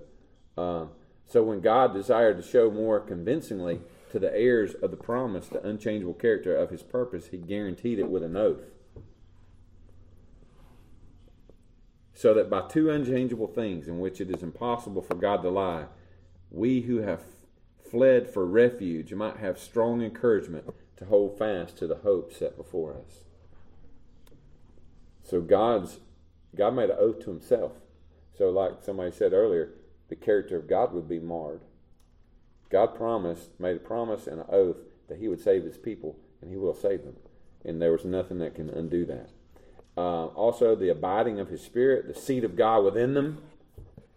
Um, 0.57 0.89
so 1.25 1.43
when 1.43 1.61
God 1.61 1.93
desired 1.93 2.37
to 2.37 2.43
show 2.43 2.69
more 2.69 2.99
convincingly 2.99 3.81
to 4.11 4.19
the 4.19 4.35
heirs 4.35 4.73
of 4.73 4.91
the 4.91 4.97
promise 4.97 5.47
the 5.47 5.65
unchangeable 5.65 6.13
character 6.13 6.55
of 6.55 6.71
His 6.71 6.83
purpose, 6.83 7.27
He 7.27 7.37
guaranteed 7.37 7.99
it 7.99 8.09
with 8.09 8.23
an 8.23 8.35
oath. 8.35 8.63
So 12.19 12.33
that 12.33 12.49
by 12.49 12.59
two 12.67 12.89
unchangeable 12.89 13.47
things 13.47 13.87
in 13.87 13.97
which 13.97 14.19
it 14.19 14.29
is 14.29 14.43
impossible 14.43 15.01
for 15.01 15.15
God 15.15 15.41
to 15.41 15.49
lie, 15.49 15.85
we 16.51 16.81
who 16.81 16.97
have 16.97 17.21
fled 17.89 18.29
for 18.29 18.45
refuge 18.45 19.13
might 19.13 19.37
have 19.37 19.57
strong 19.57 20.01
encouragement 20.01 20.65
to 20.97 21.05
hold 21.05 21.37
fast 21.37 21.77
to 21.77 21.87
the 21.87 21.95
hope 21.95 22.33
set 22.33 22.57
before 22.57 22.93
us. 22.93 23.23
So 25.23 25.39
God's 25.39 26.01
God 26.53 26.75
made 26.75 26.89
an 26.89 26.97
oath 26.99 27.23
to 27.23 27.29
himself. 27.29 27.71
So 28.37 28.49
like 28.49 28.83
somebody 28.83 29.11
said 29.11 29.31
earlier, 29.31 29.69
the 30.09 30.17
character 30.17 30.57
of 30.57 30.67
God 30.67 30.91
would 30.91 31.07
be 31.07 31.19
marred. 31.19 31.61
God 32.69 32.95
promised, 32.95 33.57
made 33.61 33.77
a 33.77 33.79
promise 33.79 34.27
and 34.27 34.41
an 34.41 34.47
oath 34.51 34.79
that 35.07 35.19
he 35.19 35.29
would 35.29 35.39
save 35.39 35.63
his 35.63 35.77
people, 35.77 36.17
and 36.41 36.51
he 36.51 36.57
will 36.57 36.75
save 36.75 37.05
them. 37.05 37.15
And 37.63 37.81
there 37.81 37.93
was 37.93 38.03
nothing 38.03 38.39
that 38.39 38.55
can 38.55 38.69
undo 38.69 39.05
that. 39.05 39.29
Uh, 39.99 40.27
also, 40.27 40.75
the 40.75 40.87
abiding 40.87 41.41
of 41.41 41.49
His 41.49 41.61
Spirit, 41.61 42.07
the 42.07 42.17
seed 42.17 42.45
of 42.45 42.55
God 42.55 42.85
within 42.85 43.15
them, 43.15 43.39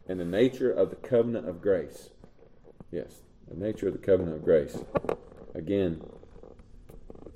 and 0.07 0.21
the 0.21 0.25
nature 0.25 0.71
of 0.71 0.91
the 0.91 0.97
covenant 0.97 1.49
of 1.49 1.61
grace. 1.61 2.11
Yes, 2.93 3.23
the 3.49 3.57
nature 3.57 3.89
of 3.89 3.93
the 3.93 3.99
covenant 3.99 4.37
of 4.37 4.45
grace. 4.45 4.79
again, 5.57 6.01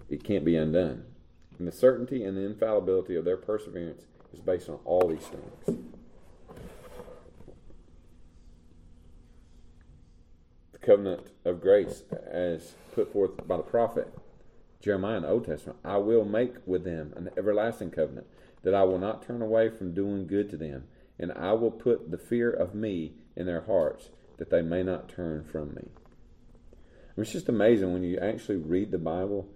it 0.09 0.23
can't 0.23 0.45
be 0.45 0.55
undone. 0.55 1.07
And 1.59 1.67
the 1.67 1.73
certainty 1.73 2.23
and 2.23 2.37
the 2.37 2.43
infallibility 2.43 3.17
of 3.17 3.25
their 3.25 3.37
perseverance 3.37 4.03
is 4.33 4.39
based 4.39 4.69
on 4.69 4.79
all 4.85 5.09
these 5.09 5.27
things. 5.27 5.81
The 10.71 10.79
covenant 10.79 11.33
of 11.45 11.61
grace, 11.61 12.05
as 12.31 12.75
put 12.95 13.13
forth 13.13 13.45
by 13.49 13.57
the 13.57 13.65
prophet 13.65 14.17
Jeremiah 14.81 15.17
in 15.17 15.23
the 15.25 15.31
Old 15.31 15.47
Testament, 15.47 15.81
I 15.85 15.97
will 15.97 16.25
make 16.25 16.55
with 16.65 16.85
them 16.85 17.13
an 17.17 17.29
everlasting 17.37 17.91
covenant, 17.91 18.29
that 18.67 18.75
I 18.75 18.83
will 18.83 18.99
not 18.99 19.25
turn 19.25 19.43
away 19.43 19.69
from 19.69 19.95
doing 19.95 20.27
good 20.27 20.51
to 20.51 20.57
them, 20.57 20.89
and 21.21 21.31
I 21.31 21.53
will 21.53 21.71
put 21.71 22.11
the 22.11 22.19
fear 22.19 22.51
of 22.51 22.75
me 22.75 23.13
in 23.37 23.47
their 23.47 23.61
hearts, 23.61 24.11
that 24.39 24.51
they 24.51 24.61
may 24.61 24.83
not 24.83 25.09
turn 25.09 25.45
from 25.45 25.77
me. 25.77 25.89
It's 27.17 27.31
just 27.31 27.49
amazing 27.49 27.93
when 27.93 28.03
you 28.03 28.19
actually 28.19 28.57
read 28.57 28.91
the 28.91 28.99
Bible, 28.99 29.47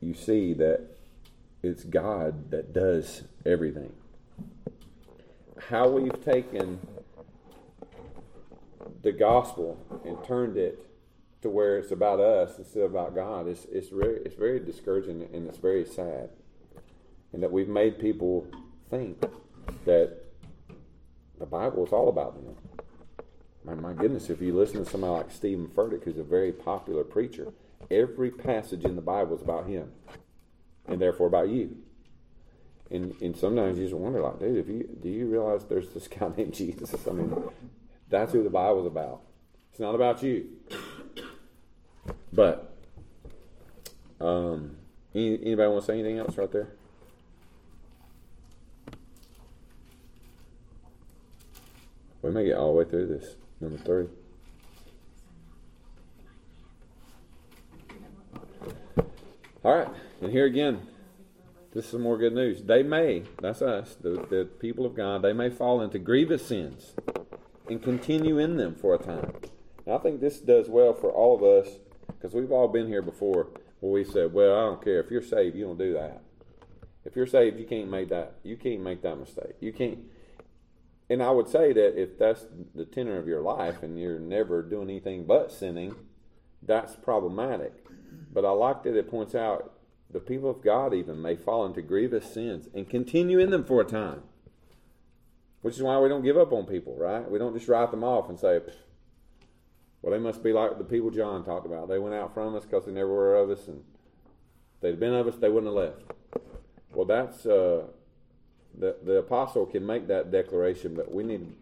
you 0.00 0.14
see 0.14 0.54
that 0.54 0.86
it's 1.64 1.82
God 1.82 2.52
that 2.52 2.72
does 2.72 3.24
everything. 3.44 3.92
How 5.68 5.88
we've 5.88 6.24
taken 6.24 6.78
the 9.02 9.10
gospel 9.10 9.78
and 10.04 10.22
turned 10.22 10.56
it 10.56 10.78
to 11.42 11.50
where 11.50 11.76
it's 11.76 11.90
about 11.90 12.20
us 12.20 12.56
instead 12.56 12.84
of 12.84 12.92
about 12.92 13.16
God 13.16 13.48
is 13.48 13.66
it's 13.72 13.88
very 13.88 14.20
it's 14.24 14.36
very 14.36 14.60
discouraging 14.60 15.28
and 15.32 15.48
it's 15.48 15.58
very 15.58 15.84
sad. 15.84 16.30
And 17.32 17.42
that 17.42 17.52
we've 17.52 17.68
made 17.68 17.98
people 17.98 18.46
think 18.90 19.24
that 19.84 20.18
the 21.38 21.46
Bible 21.46 21.84
is 21.84 21.92
all 21.92 22.08
about 22.08 22.34
them. 22.34 22.56
My, 23.64 23.74
my 23.74 23.92
goodness, 23.92 24.30
if 24.30 24.40
you 24.40 24.54
listen 24.54 24.84
to 24.84 24.90
somebody 24.90 25.12
like 25.12 25.30
Steven 25.30 25.66
Furtick, 25.68 26.04
who's 26.04 26.18
a 26.18 26.22
very 26.22 26.52
popular 26.52 27.02
preacher, 27.04 27.52
every 27.90 28.30
passage 28.30 28.84
in 28.84 28.96
the 28.96 29.02
Bible 29.02 29.36
is 29.36 29.42
about 29.42 29.66
him, 29.66 29.90
and 30.86 31.00
therefore 31.00 31.26
about 31.26 31.48
you. 31.48 31.76
And 32.90 33.20
and 33.20 33.36
sometimes 33.36 33.78
you 33.78 33.84
just 33.84 33.96
wonder, 33.96 34.22
like, 34.22 34.38
dude, 34.38 34.58
if 34.58 34.68
you 34.68 34.88
do 35.02 35.08
you 35.08 35.26
realize 35.26 35.64
there's 35.64 35.88
this 35.90 36.06
guy 36.06 36.30
named 36.36 36.54
Jesus? 36.54 36.94
I 37.08 37.10
mean, 37.10 37.34
that's 38.08 38.32
who 38.32 38.44
the 38.44 38.50
Bible's 38.50 38.86
about. 38.86 39.22
It's 39.72 39.80
not 39.80 39.94
about 39.94 40.22
you. 40.22 40.46
But 42.32 42.76
um, 44.20 44.76
any, 45.14 45.34
anybody 45.42 45.68
want 45.68 45.82
to 45.82 45.86
say 45.86 45.94
anything 45.94 46.18
else 46.18 46.38
right 46.38 46.50
there? 46.52 46.75
We 52.26 52.32
may 52.32 52.44
get 52.44 52.56
all 52.56 52.72
the 52.72 52.78
way 52.78 52.84
through 52.84 53.06
this. 53.06 53.36
Number 53.60 53.78
three. 53.78 54.08
All 59.62 59.76
right, 59.76 59.88
and 60.20 60.32
here 60.32 60.44
again, 60.44 60.88
this 61.72 61.84
is 61.84 61.90
some 61.92 62.00
more 62.00 62.18
good 62.18 62.32
news. 62.32 62.64
They 62.64 62.82
may, 62.82 63.22
that's 63.40 63.62
us, 63.62 63.94
the, 64.00 64.26
the 64.28 64.48
people 64.58 64.84
of 64.86 64.96
God, 64.96 65.22
they 65.22 65.32
may 65.32 65.50
fall 65.50 65.80
into 65.80 66.00
grievous 66.00 66.44
sins 66.44 66.94
and 67.68 67.80
continue 67.80 68.38
in 68.38 68.56
them 68.56 68.74
for 68.74 68.94
a 68.94 68.98
time. 68.98 69.32
I 69.88 69.98
think 69.98 70.20
this 70.20 70.40
does 70.40 70.68
well 70.68 70.94
for 70.94 71.12
all 71.12 71.36
of 71.36 71.44
us 71.44 71.78
because 72.08 72.34
we've 72.34 72.50
all 72.50 72.66
been 72.66 72.88
here 72.88 73.02
before 73.02 73.48
where 73.78 73.92
we 73.92 74.02
said, 74.04 74.32
"Well, 74.32 74.56
I 74.56 74.62
don't 74.62 74.82
care 74.82 74.98
if 74.98 75.12
you're 75.12 75.22
saved, 75.22 75.54
you 75.54 75.64
don't 75.64 75.78
do 75.78 75.92
that. 75.92 76.22
If 77.04 77.14
you're 77.14 77.26
saved, 77.26 77.60
you 77.60 77.66
can't 77.66 77.88
make 77.88 78.08
that. 78.08 78.34
You 78.42 78.56
can't 78.56 78.80
make 78.80 79.02
that 79.02 79.16
mistake. 79.16 79.54
You 79.60 79.72
can't." 79.72 79.98
And 81.08 81.22
I 81.22 81.30
would 81.30 81.48
say 81.48 81.72
that 81.72 82.00
if 82.00 82.18
that's 82.18 82.46
the 82.74 82.84
tenor 82.84 83.16
of 83.18 83.28
your 83.28 83.40
life 83.40 83.82
and 83.82 83.98
you're 83.98 84.18
never 84.18 84.62
doing 84.62 84.90
anything 84.90 85.24
but 85.24 85.52
sinning, 85.52 85.94
that's 86.62 86.96
problematic. 86.96 87.72
But 88.32 88.44
I 88.44 88.50
like 88.50 88.82
that 88.82 88.96
it 88.96 89.10
points 89.10 89.34
out 89.34 89.72
the 90.10 90.20
people 90.20 90.50
of 90.50 90.62
God 90.62 90.94
even 90.94 91.22
may 91.22 91.36
fall 91.36 91.64
into 91.64 91.82
grievous 91.82 92.32
sins 92.32 92.68
and 92.74 92.88
continue 92.88 93.38
in 93.38 93.50
them 93.50 93.64
for 93.64 93.80
a 93.80 93.84
time. 93.84 94.22
Which 95.62 95.76
is 95.76 95.82
why 95.82 95.98
we 95.98 96.08
don't 96.08 96.22
give 96.22 96.36
up 96.36 96.52
on 96.52 96.66
people, 96.66 96.96
right? 96.96 97.28
We 97.30 97.38
don't 97.38 97.54
just 97.54 97.68
write 97.68 97.90
them 97.90 98.04
off 98.04 98.28
and 98.28 98.38
say, 98.38 98.60
well, 100.00 100.12
they 100.12 100.22
must 100.22 100.42
be 100.42 100.52
like 100.52 100.78
the 100.78 100.84
people 100.84 101.10
John 101.10 101.44
talked 101.44 101.66
about. 101.66 101.88
They 101.88 101.98
went 101.98 102.14
out 102.14 102.34
from 102.34 102.54
us 102.54 102.64
because 102.64 102.84
they 102.84 102.92
never 102.92 103.12
were 103.12 103.36
of 103.36 103.50
us, 103.50 103.66
and 103.66 103.82
if 104.76 104.80
they'd 104.80 105.00
been 105.00 105.14
of 105.14 105.26
us, 105.26 105.36
they 105.36 105.48
wouldn't 105.48 105.66
have 105.66 105.74
left. 105.74 106.02
Well, 106.94 107.06
that's 107.06 107.44
uh, 107.44 107.86
the 108.78 108.96
the 109.02 109.18
apostle 109.18 109.66
can 109.66 109.84
make 109.84 110.08
that 110.08 110.30
declaration, 110.30 110.94
but 110.94 111.12
we 111.12 111.22
need 111.22 111.52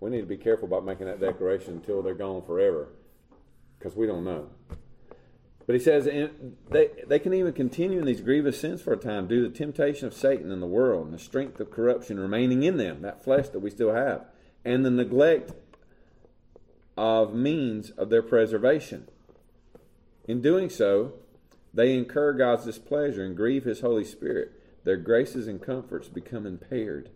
we 0.00 0.10
need 0.10 0.20
to 0.20 0.26
be 0.26 0.36
careful 0.36 0.66
about 0.66 0.84
making 0.84 1.06
that 1.06 1.20
declaration 1.20 1.74
until 1.74 2.02
they're 2.02 2.14
gone 2.14 2.42
forever, 2.42 2.88
because 3.78 3.96
we 3.96 4.06
don't 4.06 4.24
know. 4.24 4.48
But 5.66 5.74
he 5.74 5.80
says 5.80 6.04
they 6.70 6.90
they 7.06 7.18
can 7.18 7.34
even 7.34 7.52
continue 7.52 7.98
in 7.98 8.04
these 8.04 8.20
grievous 8.20 8.60
sins 8.60 8.82
for 8.82 8.92
a 8.92 8.96
time 8.96 9.28
due 9.28 9.44
to 9.44 9.48
the 9.48 9.56
temptation 9.56 10.06
of 10.06 10.14
Satan 10.14 10.50
and 10.50 10.62
the 10.62 10.66
world 10.66 11.06
and 11.06 11.14
the 11.14 11.18
strength 11.18 11.60
of 11.60 11.70
corruption 11.70 12.18
remaining 12.18 12.62
in 12.62 12.76
them, 12.76 13.02
that 13.02 13.22
flesh 13.22 13.48
that 13.50 13.60
we 13.60 13.70
still 13.70 13.94
have, 13.94 14.26
and 14.64 14.84
the 14.84 14.90
neglect 14.90 15.52
of 16.96 17.34
means 17.34 17.90
of 17.90 18.10
their 18.10 18.22
preservation. 18.22 19.06
In 20.26 20.42
doing 20.42 20.68
so, 20.68 21.14
they 21.72 21.94
incur 21.96 22.32
God's 22.32 22.64
displeasure 22.64 23.24
and 23.24 23.36
grieve 23.36 23.64
His 23.64 23.80
Holy 23.80 24.04
Spirit. 24.04 24.59
Their 24.84 24.96
graces 24.96 25.46
and 25.46 25.60
comforts 25.60 26.08
become 26.08 26.46
impaired. 26.46 27.10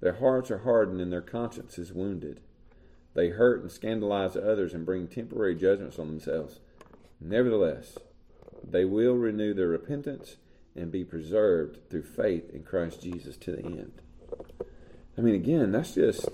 Their 0.00 0.14
hearts 0.14 0.50
are 0.50 0.58
hardened 0.58 1.00
and 1.00 1.12
their 1.12 1.22
conscience 1.22 1.78
is 1.78 1.92
wounded. 1.92 2.40
They 3.14 3.30
hurt 3.30 3.62
and 3.62 3.70
scandalize 3.70 4.36
others 4.36 4.74
and 4.74 4.84
bring 4.84 5.08
temporary 5.08 5.54
judgments 5.54 5.98
on 5.98 6.08
themselves. 6.08 6.60
Nevertheless, 7.20 7.98
they 8.62 8.84
will 8.84 9.14
renew 9.14 9.54
their 9.54 9.68
repentance 9.68 10.36
and 10.74 10.92
be 10.92 11.04
preserved 11.04 11.88
through 11.88 12.02
faith 12.02 12.50
in 12.50 12.62
Christ 12.62 13.02
Jesus 13.02 13.36
to 13.38 13.52
the 13.52 13.64
end. 13.64 14.02
I 15.16 15.22
mean, 15.22 15.34
again, 15.34 15.72
that's 15.72 15.94
just 15.94 16.28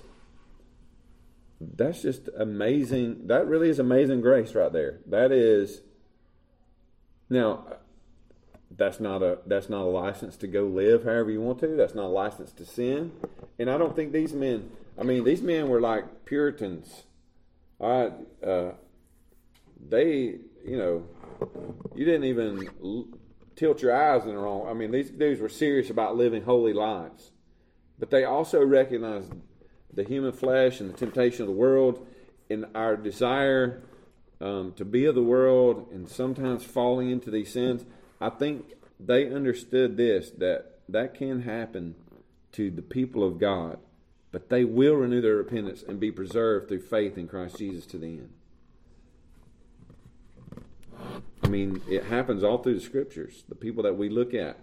that's 1.61 2.03
just 2.03 2.29
amazing. 2.37 3.29
That 3.29 3.47
really 3.47 3.69
is 3.69 3.79
amazing 3.79 4.21
grace 4.21 4.55
right 4.55 4.73
there. 4.73 4.99
That 5.07 5.31
is 5.31 5.83
now 7.31 7.65
that's 8.77 9.01
not 9.01 9.23
a 9.23 9.39
that's 9.47 9.69
not 9.69 9.83
a 9.83 9.91
license 9.91 10.37
to 10.39 10.47
go 10.47 10.65
live 10.65 11.05
however 11.05 11.31
you 11.31 11.41
want 11.41 11.61
to. 11.61 11.69
That's 11.69 11.95
not 11.95 12.07
a 12.07 12.15
license 12.15 12.53
to 12.53 12.65
sin. 12.65 13.13
And 13.59 13.71
I 13.71 13.79
don't 13.79 13.95
think 13.95 14.13
these 14.13 14.33
men. 14.33 14.71
I 14.99 15.03
mean, 15.05 15.25
these 15.25 15.43
men 15.43 15.69
were 15.69 15.81
like 15.81 16.25
Puritans. 16.25 17.05
All 17.79 18.03
right, 18.03 18.13
uh, 18.49 18.73
they 19.89 20.39
you 20.65 20.77
know, 20.77 21.05
you 21.95 22.05
didn't 22.05 22.25
even 22.25 22.69
l- 22.83 23.07
tilt 23.57 23.83
your 23.83 23.95
eyes 23.95 24.23
in 24.23 24.31
the 24.31 24.39
wrong. 24.39 24.69
I 24.69 24.75
mean, 24.75 24.91
these 24.91 25.11
dudes 25.11 25.41
were 25.41 25.49
serious 25.49 25.91
about 25.91 26.17
living 26.17 26.45
holy 26.45 26.73
lives, 26.73 27.33
but 27.99 28.11
they 28.11 28.25
also 28.25 28.65
recognized 28.65 29.33
the 29.93 30.05
human 30.05 30.33
flesh 30.33 30.81
and 30.81 30.93
the 30.93 30.97
temptation 30.97 31.43
of 31.43 31.49
the 31.49 31.55
world 31.55 32.07
and 32.49 32.67
our 32.75 32.97
desire 32.97 33.83
um, 34.41 34.73
to 34.77 34.85
be 34.85 35.05
of 35.05 35.15
the 35.15 35.23
world 35.23 35.89
and 35.93 36.09
sometimes 36.09 36.65
falling 36.65 37.11
into 37.11 37.31
these 37.31 37.53
sins. 37.53 37.85
I 38.23 38.31
think 38.31 38.75
they 39.01 39.27
understood 39.33 39.97
this 39.97 40.31
that 40.39 40.79
that 40.89 41.15
can 41.15 41.43
happen 41.43 41.97
to 42.53 42.71
the 42.71 42.83
people 42.83 43.25
of 43.25 43.39
God, 43.39 43.79
but 44.31 44.49
they 44.49 44.65
will 44.65 44.95
renew 44.95 45.21
their 45.21 45.35
repentance 45.35 45.83
and 45.83 45.99
be 45.99 46.13
preserved 46.13 46.69
through 46.69 46.83
faith 46.83 47.19
in 47.19 47.27
Christ 47.27 47.59
Jesus 47.59 47.85
to 47.87 47.99
the 47.99 48.07
end. 48.07 48.31
I 51.43 51.49
mean, 51.49 51.83
it 51.89 52.05
happens 52.05 52.45
all 52.45 52.59
through 52.59 52.75
the 52.75 52.81
scriptures. 52.81 53.43
The 53.49 53.57
people 53.57 53.83
that 53.83 53.97
we 53.97 54.09
look 54.09 54.35
at. 54.35 54.57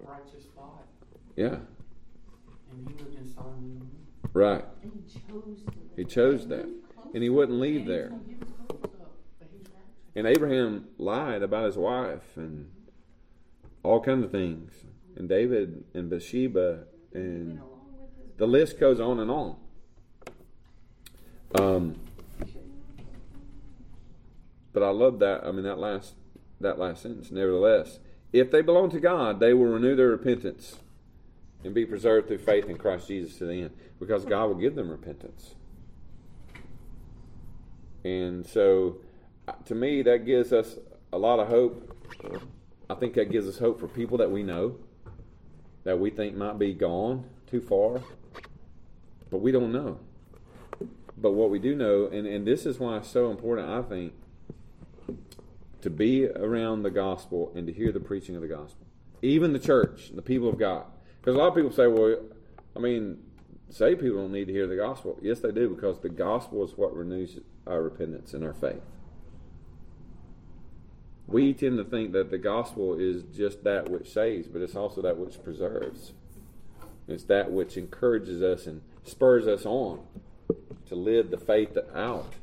Righteous 0.00 0.46
Lot. 0.56 0.84
Yeah. 1.34 1.56
And 2.70 2.88
he 2.88 2.94
lived 3.02 3.16
in 3.16 3.34
Sodom. 3.34 3.90
Right. 4.32 4.64
And 4.82 4.92
he 5.04 5.18
chose 5.18 5.62
to. 5.66 5.72
He 5.96 6.04
chose 6.04 6.46
that. 6.48 6.68
And 7.14 7.22
he 7.22 7.28
wouldn't 7.28 7.58
leave 7.58 7.86
there. 7.86 8.12
And 10.14 10.26
Abraham 10.26 10.86
lied 10.98 11.42
about 11.42 11.64
his 11.66 11.76
wife 11.76 12.36
and 12.36 12.70
all 13.82 14.00
kinds 14.00 14.24
of 14.24 14.30
things. 14.30 14.72
And 15.16 15.28
David 15.28 15.84
and 15.94 16.08
Bathsheba 16.08 16.84
and 17.12 17.60
the 18.38 18.46
list 18.46 18.80
goes 18.80 19.00
on 19.00 19.20
and 19.20 19.30
on. 19.30 19.56
Um, 21.54 21.96
but 24.72 24.82
I 24.82 24.90
love 24.90 25.18
that. 25.18 25.44
I 25.44 25.52
mean 25.52 25.64
that 25.64 25.78
last 25.78 26.14
that 26.60 26.78
last 26.78 27.02
sentence. 27.02 27.30
Nevertheless, 27.30 27.98
if 28.32 28.50
they 28.50 28.62
belong 28.62 28.90
to 28.90 29.00
God, 29.00 29.40
they 29.40 29.52
will 29.52 29.66
renew 29.66 29.94
their 29.94 30.08
repentance 30.08 30.76
and 31.64 31.74
be 31.74 31.84
preserved 31.84 32.28
through 32.28 32.38
faith 32.38 32.68
in 32.68 32.76
Christ 32.76 33.08
Jesus 33.08 33.38
to 33.38 33.44
the 33.44 33.62
end, 33.62 33.70
because 34.00 34.24
God 34.24 34.46
will 34.46 34.56
give 34.56 34.74
them 34.74 34.90
repentance. 34.90 35.54
And 38.04 38.46
so, 38.46 38.96
uh, 39.46 39.52
to 39.66 39.74
me, 39.74 40.02
that 40.02 40.24
gives 40.24 40.52
us 40.52 40.76
a 41.12 41.18
lot 41.18 41.38
of 41.38 41.48
hope. 41.48 41.88
I 42.92 42.94
think 42.94 43.14
that 43.14 43.30
gives 43.30 43.48
us 43.48 43.58
hope 43.58 43.80
for 43.80 43.88
people 43.88 44.18
that 44.18 44.30
we 44.30 44.42
know 44.42 44.76
that 45.84 45.98
we 45.98 46.10
think 46.10 46.36
might 46.36 46.58
be 46.58 46.74
gone 46.74 47.24
too 47.50 47.62
far, 47.62 48.02
but 49.30 49.38
we 49.38 49.50
don't 49.50 49.72
know. 49.72 49.98
But 51.16 51.32
what 51.32 51.48
we 51.48 51.58
do 51.58 51.74
know, 51.74 52.06
and, 52.06 52.26
and 52.26 52.46
this 52.46 52.66
is 52.66 52.78
why 52.78 52.98
it's 52.98 53.08
so 53.08 53.30
important, 53.30 53.70
I 53.70 53.80
think, 53.80 54.12
to 55.80 55.88
be 55.88 56.26
around 56.26 56.82
the 56.82 56.90
gospel 56.90 57.50
and 57.54 57.66
to 57.66 57.72
hear 57.72 57.92
the 57.92 58.00
preaching 58.00 58.36
of 58.36 58.42
the 58.42 58.48
gospel. 58.48 58.86
Even 59.22 59.54
the 59.54 59.58
church, 59.58 60.10
the 60.14 60.20
people 60.20 60.50
of 60.50 60.58
God. 60.58 60.84
Because 61.18 61.34
a 61.34 61.38
lot 61.38 61.48
of 61.48 61.54
people 61.54 61.72
say, 61.72 61.86
well, 61.86 62.18
I 62.76 62.78
mean, 62.78 63.22
say 63.70 63.94
people 63.94 64.18
don't 64.18 64.32
need 64.32 64.48
to 64.48 64.52
hear 64.52 64.66
the 64.66 64.76
gospel. 64.76 65.18
Yes, 65.22 65.40
they 65.40 65.50
do, 65.50 65.70
because 65.70 65.98
the 66.00 66.10
gospel 66.10 66.62
is 66.62 66.76
what 66.76 66.94
renews 66.94 67.38
our 67.66 67.82
repentance 67.82 68.34
and 68.34 68.44
our 68.44 68.52
faith. 68.52 68.82
We 71.32 71.54
tend 71.54 71.78
to 71.78 71.84
think 71.84 72.12
that 72.12 72.30
the 72.30 72.38
gospel 72.38 72.98
is 72.98 73.22
just 73.34 73.64
that 73.64 73.90
which 73.90 74.12
saves, 74.12 74.48
but 74.48 74.60
it's 74.60 74.76
also 74.76 75.00
that 75.00 75.16
which 75.16 75.42
preserves. 75.42 76.12
It's 77.08 77.24
that 77.24 77.50
which 77.50 77.76
encourages 77.76 78.42
us 78.42 78.66
and 78.66 78.82
spurs 79.04 79.46
us 79.46 79.64
on 79.64 80.00
to 80.88 80.94
live 80.94 81.30
the 81.30 81.38
faith 81.38 81.76
out. 81.94 82.34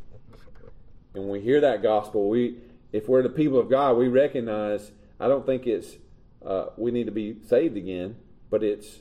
And 1.13 1.23
when 1.23 1.29
we 1.29 1.41
hear 1.41 1.61
that 1.61 1.83
gospel, 1.83 2.27
we, 2.29 2.57
if 2.91 3.07
we're 3.07 3.21
the 3.21 3.29
people 3.29 3.59
of 3.59 3.69
God, 3.69 3.95
we 3.95 4.07
recognize. 4.07 4.91
I 5.19 5.27
don't 5.27 5.45
think 5.45 5.67
it's 5.67 5.97
uh, 6.43 6.67
we 6.75 6.89
need 6.91 7.05
to 7.05 7.11
be 7.11 7.37
saved 7.47 7.77
again, 7.77 8.15
but 8.49 8.63
it's 8.63 8.99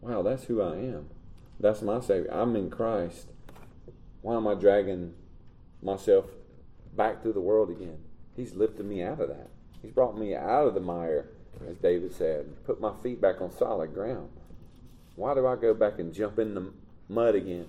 wow, 0.00 0.22
that's 0.22 0.44
who 0.44 0.60
I 0.60 0.74
am. 0.74 1.08
That's 1.58 1.80
my 1.80 2.00
savior. 2.00 2.30
I'm 2.30 2.56
in 2.56 2.68
Christ. 2.68 3.28
Why 4.20 4.36
am 4.36 4.46
I 4.46 4.54
dragging 4.54 5.14
myself 5.82 6.26
back 6.94 7.22
through 7.22 7.34
the 7.34 7.40
world 7.40 7.70
again? 7.70 8.03
He's 8.36 8.54
lifted 8.54 8.86
me 8.86 9.02
out 9.02 9.20
of 9.20 9.28
that. 9.28 9.48
He's 9.82 9.92
brought 9.92 10.18
me 10.18 10.34
out 10.34 10.66
of 10.66 10.74
the 10.74 10.80
mire, 10.80 11.26
as 11.68 11.76
David 11.78 12.12
said, 12.14 12.64
put 12.64 12.80
my 12.80 12.92
feet 13.02 13.20
back 13.20 13.40
on 13.40 13.50
solid 13.52 13.94
ground. 13.94 14.28
Why 15.16 15.34
do 15.34 15.46
I 15.46 15.54
go 15.56 15.74
back 15.74 15.98
and 15.98 16.12
jump 16.12 16.38
in 16.38 16.54
the 16.54 16.72
mud 17.08 17.34
again? 17.36 17.66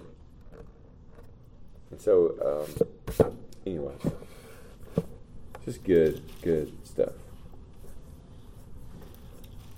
And 1.92 2.02
so, 2.02 2.68
um, 3.20 3.38
anyway, 3.66 3.94
just 5.64 5.84
good, 5.84 6.22
good 6.42 6.72
stuff. 6.84 7.14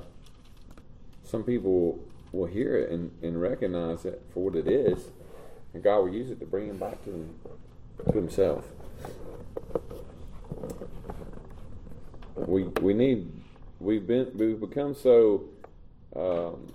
some 1.22 1.44
people 1.44 2.00
will 2.32 2.46
hear 2.46 2.76
it 2.76 2.90
and, 2.90 3.10
and 3.22 3.40
recognize 3.40 4.04
it 4.04 4.22
for 4.32 4.44
what 4.50 4.56
it 4.56 4.66
is, 4.66 5.10
and 5.72 5.82
God 5.82 6.00
will 6.00 6.12
use 6.12 6.30
it 6.30 6.40
to 6.40 6.46
bring 6.46 6.68
him 6.68 6.78
back 6.78 7.02
to, 7.04 7.10
him, 7.10 7.34
to 8.06 8.12
Himself. 8.12 8.66
We 12.36 12.64
we 12.80 12.94
need 12.94 13.30
we've 13.80 14.06
been 14.06 14.30
we've 14.34 14.58
become 14.58 14.94
so 14.94 15.44
um, 16.16 16.72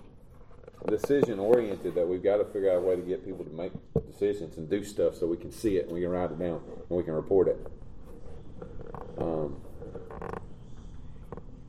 decision 0.88 1.40
oriented 1.40 1.96
that 1.96 2.08
we've 2.08 2.24
got 2.24 2.38
to 2.38 2.46
figure 2.46 2.72
out 2.72 2.78
a 2.78 2.82
way 2.82 2.96
to 2.96 3.02
get 3.02 3.26
people 3.26 3.44
to 3.44 3.52
make 3.52 3.72
decisions 4.06 4.58
and 4.58 4.70
do 4.70 4.84
stuff 4.84 5.16
so 5.16 5.26
we 5.26 5.38
can 5.38 5.52
see 5.52 5.78
it 5.78 5.86
and 5.86 5.94
we 5.94 6.02
can 6.02 6.10
write 6.10 6.32
it 6.32 6.40
down 6.40 6.62
and 6.68 6.98
we 6.98 7.04
can 7.04 7.14
report 7.14 7.48
it. 7.48 7.68
Um, 9.18 9.58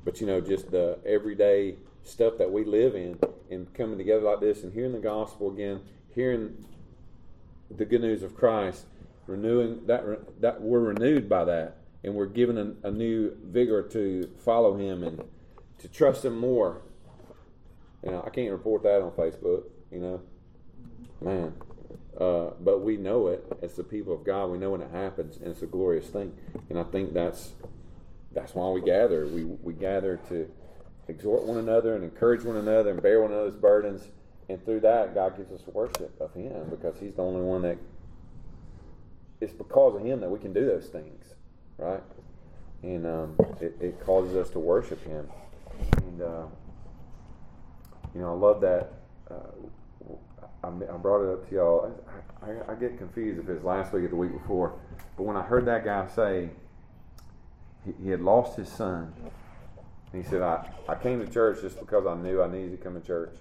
but 0.04 0.20
you 0.20 0.26
know, 0.26 0.40
just 0.40 0.70
the 0.70 0.98
everyday 1.04 1.76
stuff 2.04 2.38
that 2.38 2.50
we 2.50 2.64
live 2.64 2.94
in 2.94 3.18
and 3.50 3.72
coming 3.74 3.98
together 3.98 4.22
like 4.22 4.40
this 4.40 4.62
and 4.62 4.72
hearing 4.72 4.92
the 4.92 4.98
gospel 4.98 5.50
again, 5.50 5.80
hearing 6.14 6.64
the 7.70 7.84
good 7.84 8.00
news 8.00 8.22
of 8.22 8.36
Christ, 8.36 8.86
renewing 9.26 9.86
that 9.86 10.40
that 10.40 10.60
we're 10.60 10.80
renewed 10.80 11.28
by 11.28 11.44
that 11.44 11.78
and 12.06 12.14
we're 12.14 12.26
given 12.26 12.56
a, 12.56 12.88
a 12.88 12.90
new 12.90 13.36
vigor 13.44 13.82
to 13.82 14.30
follow 14.38 14.76
Him 14.76 15.02
and 15.02 15.24
to 15.78 15.88
trust 15.88 16.24
Him 16.24 16.38
more. 16.38 16.82
You 18.04 18.12
know, 18.12 18.22
I 18.26 18.30
can't 18.30 18.50
report 18.50 18.82
that 18.84 19.02
on 19.02 19.10
Facebook. 19.12 19.64
You 19.90 20.00
know, 20.00 20.22
man. 21.20 21.54
Uh, 22.18 22.50
but 22.60 22.80
we 22.80 22.96
know 22.96 23.28
it 23.28 23.44
as 23.62 23.74
the 23.74 23.84
people 23.84 24.14
of 24.14 24.24
God. 24.24 24.46
We 24.46 24.58
know 24.58 24.70
when 24.70 24.80
it 24.80 24.90
happens, 24.90 25.36
and 25.36 25.48
it's 25.48 25.62
a 25.62 25.66
glorious 25.66 26.06
thing. 26.06 26.32
And 26.70 26.78
I 26.78 26.82
think 26.84 27.12
that's 27.12 27.52
that's 28.32 28.54
why 28.54 28.68
we 28.70 28.80
gather. 28.80 29.26
We 29.26 29.44
we 29.44 29.74
gather 29.74 30.18
to 30.28 30.50
exhort 31.08 31.44
one 31.44 31.58
another 31.58 31.94
and 31.94 32.02
encourage 32.02 32.42
one 32.42 32.56
another 32.56 32.90
and 32.90 33.02
bear 33.02 33.20
one 33.20 33.32
another's 33.32 33.54
burdens. 33.54 34.08
And 34.48 34.64
through 34.64 34.80
that, 34.80 35.14
God 35.14 35.36
gives 35.36 35.52
us 35.52 35.66
worship 35.66 36.18
of 36.20 36.32
Him 36.34 36.68
because 36.70 36.98
He's 36.98 37.14
the 37.14 37.22
only 37.22 37.42
one 37.42 37.62
that. 37.62 37.78
It's 39.40 39.52
because 39.52 39.96
of 39.96 40.02
Him 40.02 40.20
that 40.20 40.30
we 40.30 40.38
can 40.38 40.54
do 40.54 40.64
those 40.64 40.86
things, 40.86 41.34
right? 41.76 42.02
And 42.82 43.06
um, 43.06 43.36
it, 43.60 43.76
it 43.80 44.00
causes 44.00 44.34
us 44.36 44.48
to 44.50 44.58
worship 44.58 45.04
Him. 45.04 45.28
And 45.98 46.22
uh, 46.22 46.46
you 48.16 48.22
know, 48.22 48.30
I 48.30 48.36
love 48.36 48.60
that. 48.62 48.92
Uh, 49.30 50.14
I, 50.64 50.68
I 50.68 50.96
brought 50.96 51.22
it 51.22 51.32
up 51.34 51.48
to 51.50 51.54
y'all. 51.54 52.02
I, 52.42 52.50
I, 52.50 52.72
I 52.72 52.74
get 52.74 52.96
confused 52.96 53.38
if 53.38 53.48
it's 53.48 53.62
last 53.62 53.92
week 53.92 54.04
or 54.04 54.08
the 54.08 54.16
week 54.16 54.32
before, 54.32 54.78
but 55.18 55.24
when 55.24 55.36
I 55.36 55.42
heard 55.42 55.66
that 55.66 55.84
guy 55.84 56.06
say 56.06 56.48
he, 57.84 57.92
he 58.02 58.08
had 58.08 58.22
lost 58.22 58.56
his 58.56 58.70
son, 58.70 59.12
he 60.14 60.22
said, 60.22 60.40
I, 60.40 60.66
I 60.88 60.94
came 60.94 61.24
to 61.24 61.30
church 61.30 61.60
just 61.60 61.78
because 61.78 62.06
I 62.06 62.14
knew 62.14 62.42
I 62.42 62.50
needed 62.50 62.70
to 62.70 62.78
come 62.78 62.98
to 62.98 63.06
church. 63.06 63.36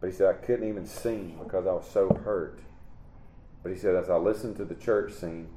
But 0.00 0.08
he 0.08 0.12
said, 0.12 0.34
I 0.34 0.44
couldn't 0.44 0.68
even 0.68 0.84
sing 0.84 1.38
because 1.42 1.66
I 1.66 1.72
was 1.72 1.88
so 1.88 2.08
hurt. 2.24 2.58
But 3.62 3.70
he 3.70 3.78
said, 3.78 3.94
as 3.94 4.10
I 4.10 4.16
listened 4.16 4.56
to 4.56 4.64
the 4.64 4.74
church 4.74 5.12
sing, 5.12 5.48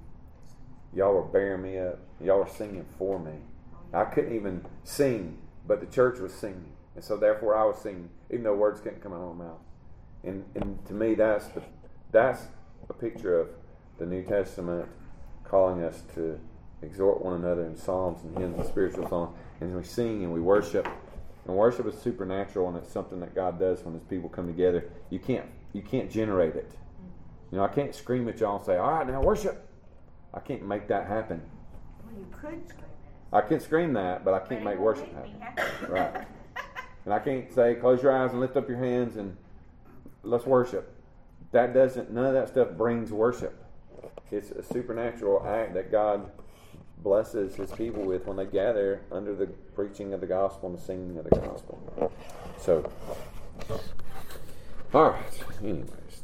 y'all 0.93 1.15
were 1.15 1.23
bearing 1.23 1.63
me 1.63 1.79
up. 1.79 1.99
Y'all 2.19 2.39
were 2.39 2.49
singing 2.49 2.85
for 2.99 3.17
me. 3.17 3.33
I 3.91 4.05
couldn't 4.05 4.35
even 4.35 4.65
sing, 4.83 5.39
but 5.67 5.79
the 5.79 5.87
church 5.87 6.19
was 6.19 6.33
singing. 6.33 6.70
And 6.95 7.03
so 7.03 7.17
therefore 7.17 7.55
I 7.55 7.65
was 7.65 7.77
singing, 7.77 8.09
even 8.29 8.43
though 8.43 8.55
words 8.55 8.81
couldn't 8.81 9.01
come 9.01 9.13
out 9.13 9.21
of 9.21 9.35
my 9.35 9.45
mouth. 9.45 9.59
And, 10.23 10.45
and 10.55 10.85
to 10.85 10.93
me, 10.93 11.15
that's, 11.15 11.47
the, 11.47 11.61
that's 12.11 12.43
a 12.89 12.93
picture 12.93 13.39
of 13.39 13.49
the 13.97 14.05
New 14.05 14.23
Testament 14.23 14.87
calling 15.43 15.83
us 15.83 16.03
to 16.15 16.39
exhort 16.81 17.23
one 17.23 17.33
another 17.33 17.65
in 17.65 17.77
psalms 17.77 18.23
and 18.23 18.37
hymns 18.37 18.57
and 18.57 18.67
spiritual 18.67 19.07
songs. 19.07 19.37
And 19.59 19.75
we 19.75 19.83
sing 19.83 20.23
and 20.23 20.33
we 20.33 20.41
worship. 20.41 20.87
And 21.47 21.55
worship 21.55 21.87
is 21.87 21.97
supernatural, 21.99 22.67
and 22.69 22.77
it's 22.77 22.91
something 22.91 23.19
that 23.21 23.33
God 23.33 23.59
does 23.59 23.83
when 23.83 23.95
His 23.95 24.03
people 24.03 24.29
come 24.29 24.45
together. 24.45 24.89
You 25.09 25.17
can't 25.19 25.45
you 25.73 25.81
can't 25.81 26.11
generate 26.11 26.55
it. 26.55 26.71
You 27.51 27.57
know, 27.57 27.63
I 27.63 27.67
can't 27.67 27.95
scream 27.95 28.27
at 28.27 28.39
y'all 28.39 28.57
and 28.57 28.65
say, 28.65 28.77
"All 28.77 28.91
right, 28.91 29.07
now 29.07 29.21
worship." 29.21 29.67
I 30.33 30.39
can't 30.39 30.65
make 30.65 30.87
that 30.87 31.07
happen. 31.07 31.41
Well, 32.05 32.15
you 32.17 32.27
could 32.31 32.69
scream. 32.69 32.85
I 33.33 33.41
can 33.41 33.59
scream 33.59 33.93
that, 33.93 34.23
but 34.23 34.33
I 34.33 34.39
can't 34.39 34.63
make 34.63 34.77
worship 34.77 35.11
happen. 35.13 35.91
Right. 35.91 36.27
And 37.05 37.13
I 37.13 37.19
can't 37.19 37.51
say, 37.53 37.75
"Close 37.75 38.03
your 38.03 38.11
eyes 38.11 38.31
and 38.31 38.39
lift 38.39 38.55
up 38.57 38.69
your 38.69 38.77
hands 38.77 39.17
and 39.17 39.37
let's 40.23 40.45
worship." 40.45 40.93
That 41.51 41.73
doesn't. 41.73 42.11
None 42.11 42.25
of 42.25 42.33
that 42.33 42.49
stuff 42.49 42.71
brings 42.77 43.11
worship. 43.11 43.61
It's 44.31 44.51
a 44.51 44.63
supernatural 44.63 45.45
act 45.45 45.73
that 45.73 45.91
God 45.91 46.31
blesses 46.99 47.55
his 47.55 47.71
people 47.71 48.03
with 48.03 48.25
when 48.27 48.37
they 48.37 48.45
gather 48.45 49.01
under 49.11 49.35
the 49.35 49.47
preaching 49.75 50.13
of 50.13 50.21
the 50.21 50.27
gospel 50.27 50.69
and 50.69 50.77
the 50.77 50.81
singing 50.81 51.17
of 51.17 51.25
the 51.25 51.35
gospel. 51.39 52.11
So, 52.57 52.89
all 54.93 55.09
right. 55.09 55.43
Anyways, 55.61 56.23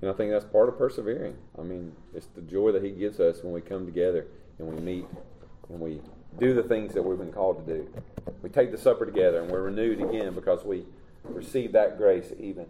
and 0.00 0.10
I 0.10 0.14
think 0.14 0.30
that's 0.30 0.44
part 0.44 0.68
of 0.68 0.78
persevering. 0.78 1.36
I 1.58 1.62
mean, 1.62 1.94
it's 2.14 2.26
the 2.26 2.42
joy 2.42 2.72
that 2.72 2.82
he 2.82 2.90
gives 2.90 3.20
us 3.20 3.42
when 3.42 3.52
we 3.52 3.60
come 3.60 3.86
together 3.86 4.26
and 4.58 4.68
we 4.68 4.80
meet 4.80 5.06
and 5.68 5.80
we 5.80 6.00
do 6.38 6.54
the 6.54 6.62
things 6.62 6.94
that 6.94 7.02
we've 7.02 7.18
been 7.18 7.32
called 7.32 7.66
to 7.66 7.74
do. 7.74 7.88
We 8.42 8.50
take 8.50 8.70
the 8.70 8.78
supper 8.78 9.06
together 9.06 9.40
and 9.40 9.50
we're 9.50 9.62
renewed 9.62 10.00
again 10.00 10.34
because 10.34 10.64
we 10.64 10.84
receive 11.24 11.72
that 11.72 11.96
grace 11.96 12.32
even. 12.38 12.66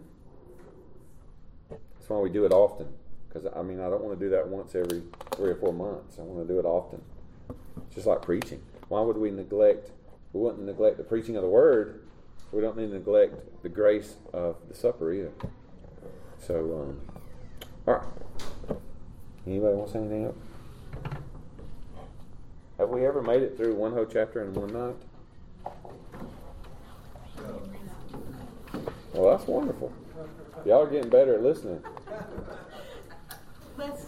That's 1.69 2.09
why 2.09 2.17
we 2.19 2.29
do 2.29 2.45
it 2.45 2.51
often. 2.51 2.87
Because, 3.27 3.51
I 3.55 3.61
mean, 3.61 3.79
I 3.79 3.89
don't 3.89 4.01
want 4.01 4.17
to 4.17 4.25
do 4.25 4.29
that 4.31 4.47
once 4.47 4.73
every 4.75 5.03
three 5.35 5.49
or 5.51 5.55
four 5.55 5.73
months. 5.73 6.17
I 6.17 6.21
want 6.21 6.47
to 6.47 6.53
do 6.53 6.59
it 6.59 6.65
often. 6.65 7.01
It's 7.87 7.95
Just 7.95 8.07
like 8.07 8.21
preaching. 8.21 8.61
Why 8.87 9.01
would 9.01 9.17
we 9.17 9.31
neglect, 9.31 9.91
we 10.31 10.41
wouldn't 10.41 10.65
neglect 10.65 10.97
the 10.97 11.03
preaching 11.03 11.35
of 11.35 11.43
the 11.43 11.49
word. 11.49 12.01
We 12.51 12.61
don't 12.61 12.77
need 12.77 12.87
to 12.87 12.93
neglect 12.93 13.35
the 13.61 13.69
grace 13.69 14.15
of 14.31 14.55
the 14.69 14.73
supper 14.73 15.11
either. 15.11 15.31
So, 16.39 16.55
um, 16.55 17.01
all 17.85 17.95
right. 17.95 18.77
Anybody 19.45 19.75
want 19.75 19.87
to 19.87 19.93
say 19.93 19.99
anything 19.99 20.25
else? 20.25 20.46
Have 22.77 22.89
we 22.89 23.05
ever 23.05 23.23
made 23.23 23.41
it 23.41 23.57
through 23.57 23.73
one 23.73 23.91
whole 23.91 24.05
chapter 24.05 24.43
in 24.43 24.53
one 24.53 24.71
night? 24.71 24.95
Well, 29.13 29.35
that's 29.35 29.47
wonderful. 29.47 29.91
Y'all 30.63 30.83
are 30.83 30.89
getting 30.89 31.09
better 31.09 31.33
at 31.35 31.41
listening. 31.41 31.81
Let's. 33.77 34.05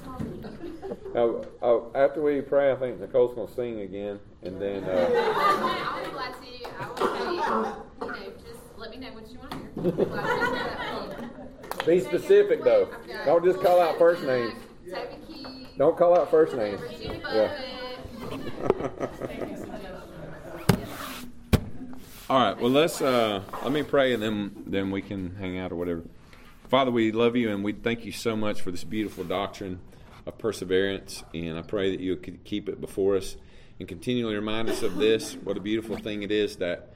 Oh, 1.15 1.91
after 1.95 2.21
we 2.21 2.41
pray, 2.41 2.71
I 2.71 2.75
think 2.75 2.99
Nicole's 2.99 3.33
going 3.35 3.47
to 3.47 3.53
sing 3.53 3.81
again, 3.81 4.19
and 4.43 4.61
then. 4.61 4.83
Uh, 4.83 5.09
I'll 5.35 6.03
be 6.03 6.11
glad 6.11 6.33
to. 6.33 6.47
I 6.79 6.87
will 6.87 6.95
tell 6.95 7.33
you, 7.33 7.39
know, 7.39 8.33
just 8.45 8.59
let 8.77 8.91
me 8.91 8.97
know 8.97 9.13
what 9.13 9.29
you 9.29 9.39
want 9.39 9.51
to 9.51 9.57
hear. 9.57 9.91
Be 9.91 10.05
glad 10.05 10.25
to 10.25 10.31
answer 10.31 10.53
that 10.53 11.85
for 11.85 11.91
you. 11.91 11.99
be 11.99 12.05
specific 12.05 12.63
though. 12.63 12.89
Don't 13.25 13.43
just 13.43 13.61
call 13.61 13.79
out 13.79 13.97
first 13.97 14.23
names. 14.23 14.53
Don't 15.77 15.97
call 15.97 16.17
out 16.17 16.29
first 16.29 16.55
names. 16.55 16.81
Yeah. 17.01 17.68
All 22.29 22.39
right. 22.39 22.59
Well, 22.59 22.69
let's 22.69 23.01
uh, 23.01 23.41
let 23.63 23.71
me 23.71 23.83
pray, 23.83 24.13
and 24.13 24.21
then 24.21 24.63
then 24.67 24.91
we 24.91 25.01
can 25.01 25.35
hang 25.35 25.57
out 25.57 25.71
or 25.71 25.75
whatever. 25.75 26.03
Father, 26.67 26.91
we 26.91 27.11
love 27.11 27.35
you, 27.35 27.49
and 27.49 27.63
we 27.63 27.73
thank 27.73 28.05
you 28.05 28.11
so 28.11 28.35
much 28.35 28.61
for 28.61 28.69
this 28.69 28.83
beautiful 28.83 29.23
doctrine 29.23 29.79
of 30.27 30.37
perseverance. 30.37 31.23
And 31.33 31.57
I 31.57 31.63
pray 31.63 31.89
that 31.89 31.99
you 31.99 32.15
could 32.17 32.43
keep 32.43 32.69
it 32.69 32.79
before 32.79 33.15
us 33.15 33.35
and 33.79 33.87
continually 33.87 34.35
remind 34.35 34.69
us 34.69 34.83
of 34.83 34.97
this. 34.97 35.33
What 35.33 35.57
a 35.57 35.59
beautiful 35.59 35.97
thing 35.97 36.21
it 36.21 36.31
is 36.31 36.57
that 36.57 36.93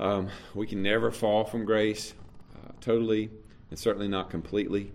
um, 0.00 0.28
we 0.54 0.66
can 0.66 0.82
never 0.82 1.10
fall 1.10 1.44
from 1.44 1.64
grace 1.64 2.14
uh, 2.56 2.72
totally, 2.80 3.30
and 3.70 3.78
certainly 3.78 4.08
not 4.08 4.30
completely. 4.30 4.92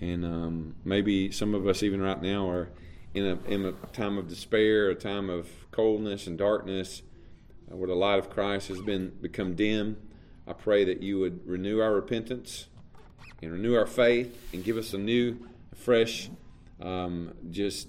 And 0.00 0.24
um, 0.24 0.74
maybe 0.84 1.30
some 1.30 1.54
of 1.54 1.68
us, 1.68 1.84
even 1.84 2.00
right 2.00 2.20
now, 2.20 2.48
are 2.48 2.68
in 3.14 3.26
a 3.26 3.50
in 3.50 3.64
a 3.64 3.72
time 3.92 4.18
of 4.18 4.28
despair, 4.28 4.90
a 4.90 4.94
time 4.94 5.28
of 5.28 5.48
coldness 5.70 6.26
and 6.26 6.38
darkness 6.38 7.02
uh, 7.70 7.76
where 7.76 7.88
the 7.88 7.94
light 7.94 8.18
of 8.18 8.30
Christ 8.30 8.68
has 8.68 8.80
been 8.80 9.10
become 9.20 9.54
dim. 9.54 9.96
I 10.46 10.52
pray 10.52 10.84
that 10.84 11.02
you 11.02 11.18
would 11.20 11.46
renew 11.46 11.80
our 11.80 11.94
repentance 11.94 12.66
and 13.40 13.52
renew 13.52 13.74
our 13.76 13.86
faith 13.86 14.36
and 14.52 14.64
give 14.64 14.76
us 14.76 14.92
a 14.92 14.98
new, 14.98 15.38
fresh, 15.74 16.30
um, 16.80 17.32
just 17.50 17.88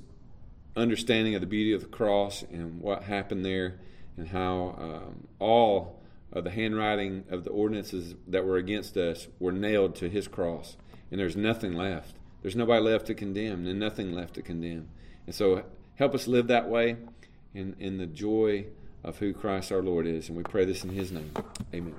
understanding 0.75 1.35
of 1.35 1.41
the 1.41 1.47
beauty 1.47 1.73
of 1.73 1.81
the 1.81 1.87
cross 1.87 2.43
and 2.51 2.81
what 2.81 3.03
happened 3.03 3.45
there 3.45 3.79
and 4.17 4.27
how 4.27 4.75
um, 4.79 5.27
all 5.39 5.99
of 6.31 6.43
the 6.43 6.49
handwriting 6.49 7.23
of 7.29 7.43
the 7.43 7.49
ordinances 7.51 8.15
that 8.27 8.43
were 8.45 8.57
against 8.57 8.97
us 8.97 9.27
were 9.39 9.51
nailed 9.51 9.95
to 9.95 10.09
his 10.09 10.27
cross 10.27 10.77
and 11.11 11.19
there's 11.19 11.35
nothing 11.35 11.73
left 11.73 12.15
there's 12.41 12.55
nobody 12.55 12.81
left 12.81 13.05
to 13.05 13.13
condemn 13.13 13.67
and 13.67 13.79
nothing 13.79 14.11
left 14.11 14.33
to 14.33 14.41
condemn 14.41 14.89
and 15.25 15.35
so 15.35 15.63
help 15.95 16.13
us 16.13 16.27
live 16.27 16.47
that 16.47 16.69
way 16.69 16.97
in, 17.53 17.75
in 17.79 17.97
the 17.97 18.07
joy 18.07 18.65
of 19.03 19.19
who 19.19 19.33
christ 19.33 19.71
our 19.71 19.81
lord 19.81 20.07
is. 20.07 20.29
And 20.29 20.37
we 20.37 20.43
pray 20.43 20.65
this 20.65 20.83
in 20.83 20.89
his 20.89 21.11
name. 21.11 21.31
Amen 21.73 21.93